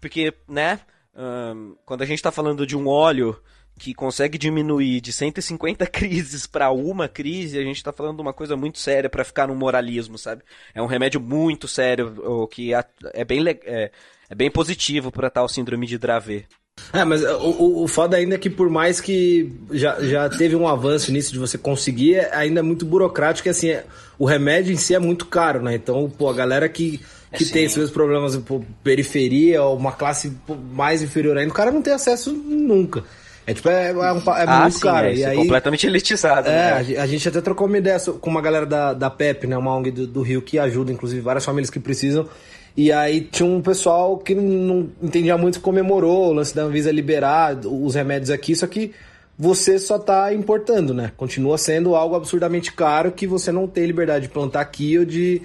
porque, 0.00 0.32
né, 0.48 0.80
ahn, 1.14 1.74
quando 1.84 2.02
a 2.02 2.06
gente 2.06 2.22
tá 2.22 2.30
falando 2.30 2.66
de 2.66 2.76
um 2.76 2.86
óleo 2.86 3.40
que 3.80 3.94
consegue 3.94 4.36
diminuir 4.36 5.00
de 5.00 5.10
150 5.10 5.86
crises 5.88 6.46
para 6.46 6.70
uma 6.70 7.08
crise, 7.08 7.58
a 7.58 7.62
gente 7.62 7.82
tá 7.82 7.90
falando 7.90 8.16
de 8.16 8.22
uma 8.22 8.32
coisa 8.34 8.54
muito 8.54 8.78
séria 8.78 9.08
para 9.08 9.24
ficar 9.24 9.48
no 9.48 9.54
moralismo, 9.54 10.18
sabe? 10.18 10.42
É 10.74 10.82
um 10.82 10.86
remédio 10.86 11.18
muito 11.18 11.66
sério, 11.66 12.14
o 12.22 12.46
que 12.46 12.72
é 12.74 13.24
bem, 13.24 13.42
é, 13.64 13.90
é 14.28 14.34
bem 14.34 14.50
positivo 14.50 15.10
para 15.10 15.30
tal 15.30 15.48
síndrome 15.48 15.86
de 15.86 15.96
Dravet. 15.96 16.46
É, 16.92 17.04
mas 17.04 17.22
o, 17.22 17.82
o, 17.82 17.88
foda 17.88 18.16
ainda 18.16 18.34
é 18.34 18.38
que 18.38 18.50
por 18.50 18.68
mais 18.68 19.00
que 19.00 19.50
já, 19.70 19.98
já 20.00 20.28
teve 20.28 20.54
um 20.56 20.68
avanço 20.68 21.10
nisso 21.10 21.32
de 21.32 21.38
você 21.38 21.56
conseguir, 21.56 22.16
é- 22.16 22.34
ainda 22.34 22.60
é 22.60 22.62
muito 22.62 22.84
burocrático 22.84 23.48
e 23.48 23.50
assim, 23.50 23.70
é- 23.70 23.84
o 24.18 24.24
remédio 24.26 24.72
em 24.72 24.76
si 24.76 24.94
é 24.94 24.98
muito 24.98 25.26
caro, 25.26 25.62
né? 25.62 25.74
Então, 25.74 26.08
pô, 26.10 26.28
a 26.28 26.34
galera 26.34 26.68
que, 26.68 27.00
que 27.34 27.44
tem 27.46 27.64
esses 27.64 27.76
mesmos 27.76 27.92
problemas, 27.92 28.36
pô, 28.36 28.62
periferia 28.82 29.62
ou 29.62 29.76
uma 29.76 29.92
classe 29.92 30.32
mais 30.72 31.02
inferior 31.02 31.36
ainda, 31.38 31.50
o 31.50 31.54
cara 31.54 31.70
não 31.70 31.82
tem 31.82 31.92
acesso 31.92 32.32
nunca. 32.32 33.04
É 33.50 33.54
tipo, 33.54 33.68
é, 33.68 33.90
é, 33.90 33.92
um 33.92 34.00
é 34.18 34.44
ah, 34.46 34.60
muito 34.62 34.74
sim, 34.74 34.80
caro. 34.80 35.06
é, 35.08 35.14
e 35.14 35.22
é 35.22 35.26
aí, 35.30 35.36
completamente 35.36 35.86
elitizado. 35.86 36.48
é, 36.48 36.52
né? 36.52 36.72
a 36.72 36.82
gen- 36.82 36.96
a 36.96 37.06
gente 37.06 37.28
até 37.28 37.40
trocou 37.40 37.66
uma 37.66 37.78
ideia 37.78 37.98
com 37.98 38.30
uma 38.30 38.40
galera 38.40 38.64
da, 38.66 38.92
da 38.92 39.10
PEP, 39.10 39.46
né? 39.46 39.56
Uma 39.56 39.74
ONG 39.76 39.90
do, 39.90 40.06
do 40.06 40.22
Rio 40.22 40.40
que 40.42 40.58
ajuda, 40.58 40.92
inclusive, 40.92 41.20
várias 41.20 41.44
famílias 41.44 41.70
que 41.70 41.80
precisam. 41.80 42.28
E 42.76 42.92
aí 42.92 43.22
tinha 43.22 43.48
um 43.48 43.60
pessoal 43.60 44.16
que 44.18 44.34
não, 44.34 44.88
entendia 45.02 45.36
muito, 45.36 45.60
comemorou 45.60 46.28
o 46.28 46.32
lance 46.32 46.54
da 46.54 46.62
Anvisa 46.62 46.92
liberar 46.92 47.58
os 47.66 47.94
remédios 47.94 48.30
aqui, 48.30 48.54
só 48.54 48.66
que 48.66 48.92
você 49.36 49.78
só 49.78 49.98
tá 49.98 50.32
importando, 50.32 50.94
né? 50.94 51.10
Continua 51.16 51.58
sendo 51.58 51.96
algo 51.96 52.14
absurdamente 52.14 52.72
caro 52.72 53.10
que 53.10 53.26
você 53.26 53.50
não 53.50 53.66
tem 53.66 53.86
liberdade 53.86 54.26
de 54.26 54.32
plantar 54.32 54.60
aqui 54.60 54.98
ou 54.98 55.04
de 55.04 55.42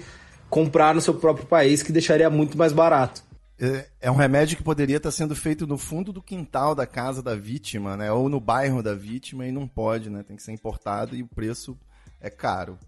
comprar 0.48 0.94
no 0.94 1.00
seu 1.00 1.14
próprio 1.14 1.46
país, 1.46 1.82
que 1.82 1.90
deixaria 1.90 2.30
muito 2.30 2.56
mais 2.56 2.72
barato. 2.72 3.25
É- 3.58 3.88
É 4.00 4.10
um 4.10 4.14
remédio 4.16 4.56
que 4.56 4.62
poderia 4.62 4.98
estar 4.98 5.10
sendo 5.10 5.34
feito 5.34 5.66
no 5.66 5.78
fundo 5.78 6.12
do 6.12 6.22
quintal 6.22 6.74
da 6.74 6.86
casa 6.86 7.22
da 7.22 7.34
vítima, 7.34 7.96
né? 7.96 8.12
Ou 8.12 8.28
no 8.28 8.38
bairro 8.40 8.82
da 8.82 8.94
vítima 8.94 9.46
e 9.46 9.52
não 9.52 9.66
pode, 9.66 10.10
né? 10.10 10.22
Tem 10.22 10.36
que 10.36 10.42
ser 10.42 10.52
importado 10.52 11.16
e 11.16 11.22
o 11.22 11.26
preço 11.26 11.76
é 12.20 12.28
caro. 12.30 12.78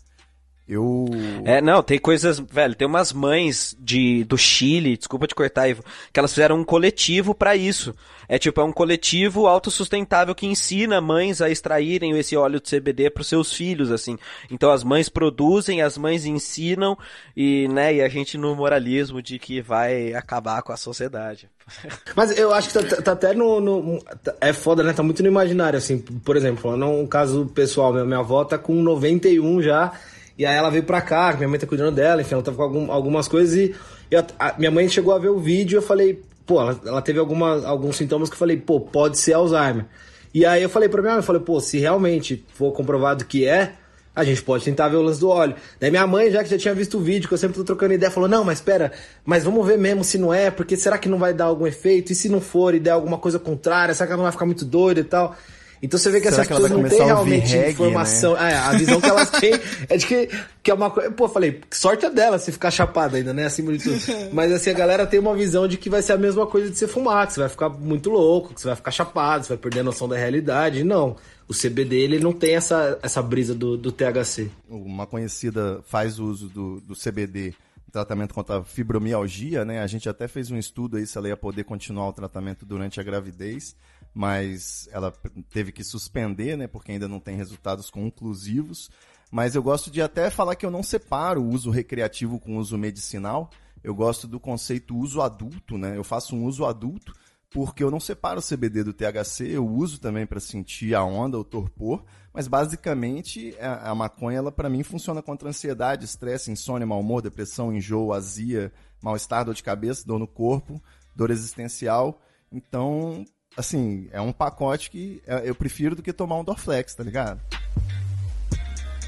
Eu. 0.68 1.06
É, 1.46 1.62
não, 1.62 1.82
tem 1.82 1.98
coisas, 1.98 2.38
velho, 2.38 2.74
tem 2.74 2.86
umas 2.86 3.10
mães 3.10 3.74
de 3.80 4.22
do 4.24 4.36
Chile, 4.36 4.98
desculpa 4.98 5.26
te 5.26 5.34
cortar, 5.34 5.66
Ivo, 5.68 5.82
que 6.12 6.20
elas 6.20 6.30
fizeram 6.32 6.56
um 6.58 6.64
coletivo 6.64 7.34
pra 7.34 7.56
isso. 7.56 7.94
É 8.28 8.38
tipo, 8.38 8.60
é 8.60 8.64
um 8.64 8.72
coletivo 8.72 9.46
autossustentável 9.46 10.34
que 10.34 10.46
ensina 10.46 11.00
mães 11.00 11.40
a 11.40 11.48
extraírem 11.48 12.18
esse 12.18 12.36
óleo 12.36 12.60
de 12.60 12.68
CBD 12.68 13.08
pros 13.08 13.26
seus 13.26 13.50
filhos, 13.50 13.90
assim. 13.90 14.18
Então 14.50 14.70
as 14.70 14.84
mães 14.84 15.08
produzem, 15.08 15.80
as 15.80 15.96
mães 15.96 16.26
ensinam 16.26 16.98
e, 17.34 17.66
né, 17.68 17.94
e 17.94 18.02
a 18.02 18.08
gente 18.10 18.36
no 18.36 18.54
moralismo 18.54 19.22
de 19.22 19.38
que 19.38 19.62
vai 19.62 20.12
acabar 20.12 20.60
com 20.60 20.72
a 20.72 20.76
sociedade. 20.76 21.48
Mas 22.14 22.38
eu 22.38 22.52
acho 22.52 22.68
que 22.68 22.74
tá, 22.86 23.02
tá 23.02 23.12
até 23.12 23.32
no, 23.32 23.58
no- 23.60 24.02
tá- 24.22 24.34
É 24.42 24.52
foda, 24.52 24.82
né? 24.82 24.92
Tá 24.92 25.02
muito 25.02 25.22
no 25.22 25.28
imaginário, 25.30 25.78
assim. 25.78 25.96
Por 25.98 26.36
exemplo, 26.36 26.60
falando 26.60 26.84
um 26.86 27.06
caso 27.06 27.46
pessoal, 27.54 27.92
minha, 27.94 28.04
minha 28.04 28.18
avó 28.18 28.44
tá 28.44 28.58
com 28.58 28.74
91 28.74 29.62
já. 29.62 29.92
E 30.38 30.46
aí 30.46 30.56
ela 30.56 30.70
veio 30.70 30.84
pra 30.84 31.00
cá, 31.00 31.34
minha 31.36 31.48
mãe 31.48 31.58
tá 31.58 31.66
cuidando 31.66 31.96
dela, 31.96 32.22
enfim, 32.22 32.34
ela 32.34 32.42
tava 32.42 32.56
com 32.56 32.62
algum- 32.62 32.92
algumas 32.92 33.26
coisas 33.28 33.56
e. 33.56 33.74
eu- 34.10 34.24
a- 34.38 34.54
minha 34.56 34.70
mãe 34.70 34.88
chegou 34.88 35.12
a 35.12 35.18
ver 35.18 35.28
o 35.28 35.38
vídeo 35.38 35.76
e 35.76 35.78
eu 35.78 35.82
falei, 35.82 36.22
pô, 36.46 36.60
ela, 36.60 36.80
ela 36.86 37.02
teve 37.02 37.18
alguma, 37.18 37.66
alguns 37.66 37.96
sintomas 37.96 38.28
que 38.30 38.34
eu 38.34 38.38
falei, 38.38 38.56
pô, 38.56 38.80
pode 38.80 39.18
ser 39.18 39.32
Alzheimer. 39.34 39.84
E 40.32 40.46
aí 40.46 40.62
eu 40.62 40.68
falei 40.70 40.88
pra 40.88 41.02
minha 41.02 41.14
mãe, 41.14 41.18
eu 41.20 41.24
falei, 41.26 41.42
pô, 41.42 41.60
se 41.60 41.78
realmente 41.78 42.44
for 42.54 42.72
comprovado 42.72 43.24
que 43.24 43.44
é, 43.46 43.72
a 44.14 44.24
gente 44.24 44.42
pode 44.42 44.64
tentar 44.64 44.88
ver 44.88 44.96
o 44.96 45.02
lance 45.02 45.20
do 45.20 45.28
óleo. 45.28 45.54
Daí 45.80 45.90
minha 45.90 46.06
mãe, 46.06 46.30
já 46.30 46.42
que 46.42 46.50
já 46.50 46.56
tinha 46.58 46.74
visto 46.74 46.98
o 46.98 47.00
vídeo, 47.00 47.28
que 47.28 47.34
eu 47.34 47.38
sempre 47.38 47.56
tô 47.56 47.64
trocando 47.64 47.92
ideia, 47.94 48.10
falou: 48.10 48.28
Não, 48.28 48.42
mas 48.44 48.58
espera, 48.58 48.92
mas 49.24 49.44
vamos 49.44 49.66
ver 49.66 49.76
mesmo 49.78 50.02
se 50.04 50.16
não 50.18 50.32
é, 50.32 50.50
porque 50.50 50.76
será 50.76 50.96
que 50.98 51.08
não 51.08 51.18
vai 51.18 51.32
dar 51.34 51.44
algum 51.44 51.66
efeito? 51.66 52.12
E 52.12 52.14
se 52.14 52.28
não 52.28 52.40
for 52.40 52.74
e 52.74 52.80
der 52.80 52.90
alguma 52.90 53.18
coisa 53.18 53.38
contrária, 53.38 53.94
será 53.94 54.06
que 54.06 54.12
ela 54.12 54.18
não 54.18 54.24
vai 54.24 54.32
ficar 54.32 54.46
muito 54.46 54.64
doida 54.64 55.00
e 55.00 55.04
tal? 55.04 55.36
Então 55.82 55.98
você 55.98 56.10
vê 56.10 56.20
que 56.20 56.28
Será 56.28 56.42
essas 56.42 56.46
que 56.48 56.54
pessoas 56.54 56.70
não 56.70 56.88
têm 56.88 57.04
realmente 57.04 57.56
reggae, 57.56 57.70
informação. 57.70 58.36
É, 58.36 58.54
a 58.54 58.72
visão 58.72 59.00
que 59.00 59.08
elas 59.08 59.30
têm 59.30 59.52
é 59.88 59.96
de 59.96 60.06
que, 60.06 60.28
que 60.62 60.70
é 60.70 60.74
uma 60.74 60.90
coisa. 60.90 61.10
Pô, 61.10 61.28
falei, 61.28 61.60
sorte 61.70 62.04
é 62.04 62.10
dela 62.10 62.38
se 62.38 62.50
ficar 62.50 62.70
chapada 62.70 63.16
ainda, 63.16 63.32
né? 63.32 63.46
Acima 63.46 63.72
de 63.72 63.84
tudo. 63.84 63.98
Mas 64.32 64.52
assim, 64.52 64.70
a 64.70 64.74
galera 64.74 65.06
tem 65.06 65.20
uma 65.20 65.34
visão 65.34 65.68
de 65.68 65.76
que 65.76 65.88
vai 65.88 66.02
ser 66.02 66.12
a 66.12 66.18
mesma 66.18 66.46
coisa 66.46 66.70
de 66.70 66.76
você 66.76 66.88
fumar, 66.88 67.26
que 67.26 67.34
você 67.34 67.40
vai 67.40 67.48
ficar 67.48 67.68
muito 67.68 68.10
louco, 68.10 68.54
que 68.54 68.60
você 68.60 68.66
vai 68.66 68.76
ficar 68.76 68.90
chapado, 68.90 69.44
você 69.44 69.50
vai 69.50 69.58
perder 69.58 69.80
a 69.80 69.84
noção 69.84 70.08
da 70.08 70.16
realidade. 70.16 70.82
Não. 70.84 71.16
O 71.48 71.54
CBD, 71.54 71.96
ele 71.96 72.18
não 72.18 72.32
tem 72.32 72.56
essa, 72.56 72.98
essa 73.02 73.22
brisa 73.22 73.54
do, 73.54 73.76
do 73.76 73.90
THC. 73.90 74.50
uma 74.68 75.06
conhecida 75.06 75.80
faz 75.86 76.18
uso 76.18 76.46
do, 76.48 76.78
do 76.80 76.94
CBD 76.94 77.54
no 77.88 77.92
tratamento 77.92 78.34
contra 78.34 78.58
a 78.58 78.64
fibromialgia, 78.64 79.64
né? 79.64 79.80
A 79.80 79.86
gente 79.86 80.08
até 80.10 80.28
fez 80.28 80.50
um 80.50 80.58
estudo 80.58 80.98
aí 80.98 81.06
se 81.06 81.16
ela 81.16 81.28
ia 81.28 81.36
poder 81.36 81.64
continuar 81.64 82.08
o 82.08 82.12
tratamento 82.12 82.66
durante 82.66 83.00
a 83.00 83.02
gravidez, 83.02 83.74
mas 84.14 84.88
ela 84.92 85.12
teve 85.50 85.72
que 85.72 85.84
suspender, 85.84 86.56
né? 86.56 86.66
Porque 86.66 86.92
ainda 86.92 87.08
não 87.08 87.20
tem 87.20 87.36
resultados 87.36 87.90
conclusivos. 87.90 88.90
Mas 89.30 89.54
eu 89.54 89.62
gosto 89.62 89.90
de 89.90 90.00
até 90.00 90.30
falar 90.30 90.56
que 90.56 90.64
eu 90.64 90.70
não 90.70 90.82
separo 90.82 91.42
o 91.42 91.48
uso 91.50 91.70
recreativo 91.70 92.40
com 92.40 92.56
o 92.56 92.60
uso 92.60 92.78
medicinal. 92.78 93.50
Eu 93.82 93.94
gosto 93.94 94.26
do 94.26 94.40
conceito 94.40 94.96
uso 94.96 95.20
adulto, 95.20 95.76
né? 95.76 95.96
Eu 95.96 96.04
faço 96.04 96.34
um 96.34 96.44
uso 96.44 96.64
adulto 96.64 97.14
porque 97.50 97.82
eu 97.82 97.90
não 97.90 98.00
separo 98.00 98.40
o 98.40 98.42
CBD 98.42 98.84
do 98.84 98.92
THC, 98.92 99.56
eu 99.56 99.66
uso 99.66 99.98
também 100.00 100.26
para 100.26 100.40
sentir 100.40 100.94
a 100.94 101.02
onda, 101.02 101.38
o 101.38 101.44
torpor, 101.44 102.04
mas 102.32 102.46
basicamente 102.46 103.56
a, 103.58 103.90
a 103.90 103.94
maconha, 103.94 104.38
ela 104.38 104.52
para 104.52 104.68
mim 104.68 104.82
funciona 104.82 105.22
contra 105.22 105.48
ansiedade, 105.48 106.04
estresse, 106.04 106.50
insônia, 106.50 106.86
mau 106.86 107.00
humor, 107.00 107.22
depressão, 107.22 107.72
enjoo, 107.72 108.12
azia, 108.12 108.72
mal-estar, 109.02 109.44
dor 109.44 109.54
de 109.54 109.62
cabeça, 109.62 110.06
dor 110.06 110.18
no 110.18 110.26
corpo, 110.26 110.82
dor 111.16 111.30
existencial. 111.30 112.20
Então, 112.52 113.24
assim, 113.58 114.08
é 114.12 114.20
um 114.20 114.32
pacote 114.32 114.88
que 114.88 115.20
é, 115.26 115.42
eu 115.44 115.54
prefiro 115.54 115.96
do 115.96 116.02
que 116.02 116.12
tomar 116.12 116.36
um 116.36 116.44
Dorflex, 116.44 116.94
tá 116.94 117.02
ligado? 117.02 117.40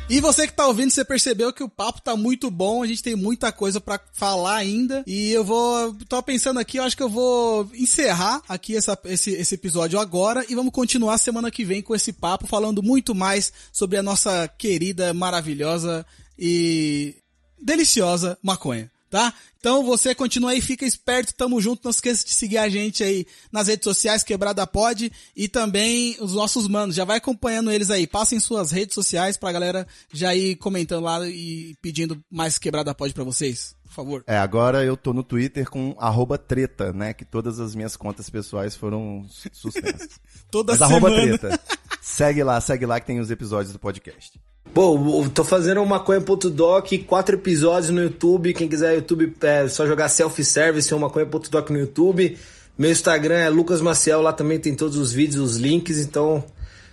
E 0.08 0.20
você 0.20 0.44
que 0.44 0.52
tá 0.52 0.66
ouvindo, 0.66 0.90
você 0.90 1.04
percebeu 1.04 1.52
que 1.52 1.62
o 1.62 1.68
papo 1.68 2.00
tá 2.00 2.16
muito 2.16 2.50
bom, 2.50 2.82
a 2.82 2.86
gente 2.86 3.00
tem 3.00 3.14
muita 3.14 3.52
coisa 3.52 3.80
pra 3.80 4.00
falar 4.12 4.56
ainda. 4.56 5.04
E 5.06 5.30
eu 5.30 5.44
vou. 5.44 5.94
tô 6.08 6.20
pensando 6.20 6.58
aqui, 6.58 6.78
eu 6.78 6.82
acho 6.82 6.96
que 6.96 7.02
eu 7.02 7.08
vou 7.08 7.70
encerrar 7.74 8.42
aqui 8.48 8.76
essa, 8.76 8.98
esse, 9.04 9.30
esse 9.30 9.54
episódio 9.54 10.00
agora 10.00 10.44
e 10.48 10.54
vamos 10.56 10.72
continuar 10.72 11.16
semana 11.16 11.48
que 11.48 11.64
vem 11.64 11.80
com 11.80 11.94
esse 11.94 12.12
papo, 12.12 12.48
falando 12.48 12.82
muito 12.82 13.14
mais 13.14 13.52
sobre 13.72 13.98
a 13.98 14.02
nossa 14.02 14.48
querida, 14.48 15.14
maravilhosa 15.14 16.04
e 16.36 17.14
deliciosa 17.62 18.36
maconha 18.42 18.90
tá? 19.10 19.34
Então 19.58 19.84
você 19.84 20.14
continua 20.14 20.52
aí, 20.52 20.60
fica 20.60 20.86
esperto, 20.86 21.34
tamo 21.34 21.60
junto, 21.60 21.82
não 21.84 21.90
esqueça 21.90 22.24
de 22.24 22.30
seguir 22.30 22.56
a 22.58 22.68
gente 22.68 23.02
aí 23.02 23.26
nas 23.52 23.66
redes 23.68 23.84
sociais, 23.84 24.22
Quebrada 24.22 24.66
Pod, 24.66 25.12
e 25.36 25.48
também 25.48 26.16
os 26.20 26.32
nossos 26.32 26.66
manos, 26.68 26.94
já 26.94 27.04
vai 27.04 27.18
acompanhando 27.18 27.70
eles 27.70 27.90
aí, 27.90 28.06
passem 28.06 28.38
suas 28.40 28.70
redes 28.70 28.94
sociais 28.94 29.36
pra 29.36 29.52
galera 29.52 29.86
já 30.12 30.34
ir 30.34 30.56
comentando 30.56 31.04
lá 31.04 31.28
e 31.28 31.74
pedindo 31.82 32.22
mais 32.30 32.56
Quebrada 32.56 32.94
Pod 32.94 33.12
pra 33.12 33.24
vocês, 33.24 33.74
por 33.84 33.92
favor. 33.92 34.24
É, 34.26 34.38
agora 34.38 34.82
eu 34.84 34.96
tô 34.96 35.12
no 35.12 35.22
Twitter 35.22 35.68
com 35.68 35.94
arroba 35.98 36.38
treta, 36.38 36.92
né, 36.92 37.12
que 37.12 37.24
todas 37.24 37.60
as 37.60 37.74
minhas 37.74 37.96
contas 37.96 38.30
pessoais 38.30 38.74
foram 38.74 39.26
suspensas. 39.52 40.20
Toda 40.50 40.72
Mas 40.74 40.78
semana. 40.88 41.06
arroba 41.08 41.38
treta. 41.38 41.60
segue 42.00 42.42
lá, 42.42 42.58
segue 42.60 42.86
lá 42.86 42.98
que 42.98 43.06
tem 43.06 43.20
os 43.20 43.30
episódios 43.30 43.72
do 43.72 43.78
podcast. 43.78 44.40
Eu 44.74 45.28
tô 45.34 45.42
fazendo 45.42 45.84
maconha.doc, 45.84 46.92
quatro 47.06 47.34
episódios 47.34 47.90
no 47.90 48.02
YouTube. 48.02 48.54
Quem 48.54 48.68
quiser 48.68 48.94
YouTube, 48.94 49.34
é 49.42 49.68
só 49.68 49.86
jogar 49.86 50.08
self-service 50.08 50.92
ou 50.94 51.00
maconha.doc 51.00 51.70
no 51.70 51.78
YouTube. 51.78 52.38
Meu 52.78 52.90
Instagram 52.90 53.34
é 53.34 53.48
Lucas 53.48 53.80
Maciel, 53.80 54.22
lá 54.22 54.32
também 54.32 54.58
tem 54.58 54.74
todos 54.74 54.96
os 54.96 55.12
vídeos, 55.12 55.42
os 55.42 55.56
links, 55.56 55.98
então 55.98 56.42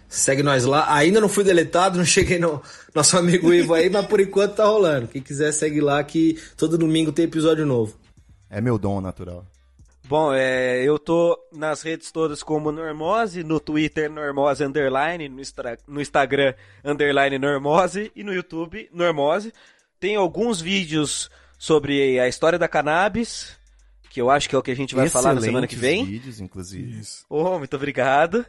segue 0.10 0.42
nós 0.44 0.66
lá. 0.66 0.94
Ainda 0.94 1.22
não 1.22 1.30
fui 1.30 1.44
deletado, 1.44 1.98
não 1.98 2.06
cheguei 2.06 2.40
no 2.40 2.62
nosso 2.94 3.18
amigo 3.18 3.54
Ivo 3.54 3.74
aí, 3.74 3.90
mas 3.90 4.06
por 4.08 4.20
enquanto 4.20 4.56
tá 4.56 4.66
rolando. 4.66 5.08
Quem 5.08 5.22
quiser 5.22 5.54
segue 5.54 5.80
lá 5.80 6.04
que 6.04 6.38
todo 6.58 6.78
domingo 6.78 7.12
tem 7.12 7.26
episódio 7.26 7.66
novo. 7.66 7.96
É 8.50 8.60
meu 8.60 8.78
dom 8.78 9.00
natural. 9.00 9.46
Bom, 10.08 10.34
é, 10.34 10.82
eu 10.84 10.98
tô 10.98 11.38
nas 11.52 11.82
redes 11.82 12.12
todas 12.12 12.42
como 12.42 12.72
Normose, 12.72 13.44
no 13.44 13.60
Twitter 13.60 14.10
Normose 14.10 14.64
Underline, 14.64 15.28
no, 15.28 15.42
Instra- 15.42 15.78
no 15.86 16.00
Instagram 16.02 16.54
Underline 16.84 17.38
Normose 17.38 18.10
e 18.16 18.24
no 18.24 18.34
YouTube 18.34 18.90
Normose. 18.94 19.54
Tem 20.00 20.16
alguns 20.16 20.62
vídeos 20.62 21.30
sobre 21.60 22.20
a 22.22 22.28
história 22.28 22.58
da 22.58 22.70
cannabis, 22.70 23.58
que 24.10 24.22
eu 24.22 24.30
acho 24.30 24.48
que 24.48 24.56
é 24.56 24.58
o 24.58 24.62
que 24.62 24.72
a 24.72 24.76
gente 24.76 24.96
vai 24.96 25.10
falar 25.10 25.34
na 25.34 25.42
semana 25.42 25.68
que 25.68 25.76
vem. 25.76 25.96
Excelentes 26.04 26.20
vídeos, 26.22 26.40
inclusive. 26.40 27.02
Oh, 27.30 27.58
muito 27.58 27.76
obrigado. 27.76 28.46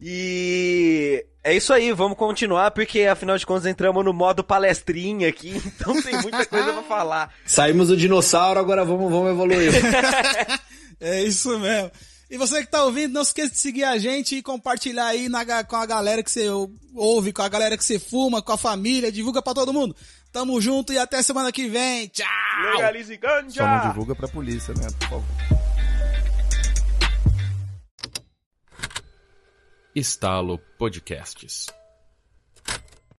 E 0.00 1.24
é 1.42 1.54
isso 1.54 1.72
aí, 1.72 1.92
vamos 1.92 2.16
continuar, 2.16 2.70
porque 2.70 3.02
afinal 3.02 3.36
de 3.36 3.44
contas 3.46 3.66
entramos 3.66 4.04
no 4.04 4.12
modo 4.12 4.42
palestrinha 4.42 5.28
aqui, 5.28 5.50
então 5.66 6.00
tem 6.02 6.14
muita 6.22 6.44
coisa 6.46 6.72
pra 6.72 6.82
falar. 6.82 7.32
Saímos 7.44 7.88
do 7.88 7.96
dinossauro, 7.96 8.58
agora 8.58 8.84
vamos, 8.84 9.10
vamos 9.12 9.30
evoluir. 9.30 9.70
É 11.00 11.22
isso 11.22 11.58
mesmo. 11.58 11.90
E 12.30 12.36
você 12.38 12.62
que 12.62 12.70
tá 12.70 12.84
ouvindo, 12.84 13.12
não 13.12 13.22
esqueça 13.22 13.50
de 13.50 13.58
seguir 13.58 13.84
a 13.84 13.98
gente 13.98 14.36
e 14.36 14.42
compartilhar 14.42 15.06
aí 15.06 15.28
na 15.28 15.62
com 15.62 15.76
a 15.76 15.86
galera 15.86 16.22
que 16.22 16.30
você 16.30 16.48
ouve, 16.94 17.32
com 17.32 17.42
a 17.42 17.48
galera 17.48 17.76
que 17.76 17.84
você 17.84 17.98
fuma, 17.98 18.42
com 18.42 18.52
a 18.52 18.56
família, 18.56 19.12
divulga 19.12 19.42
pra 19.42 19.54
todo 19.54 19.72
mundo. 19.72 19.94
Tamo 20.32 20.60
junto 20.60 20.92
e 20.92 20.98
até 20.98 21.22
semana 21.22 21.52
que 21.52 21.68
vem. 21.68 22.08
Tchau! 22.08 22.26
Legalize 22.72 23.14
Só 23.14 23.20
não 23.20 23.42
ganja! 23.42 23.88
divulga 23.88 24.14
pra 24.16 24.26
polícia, 24.26 24.74
né, 24.74 24.86
por 24.98 25.08
favor. 25.08 25.24
Estalo 29.94 30.58
Podcasts. 30.76 31.66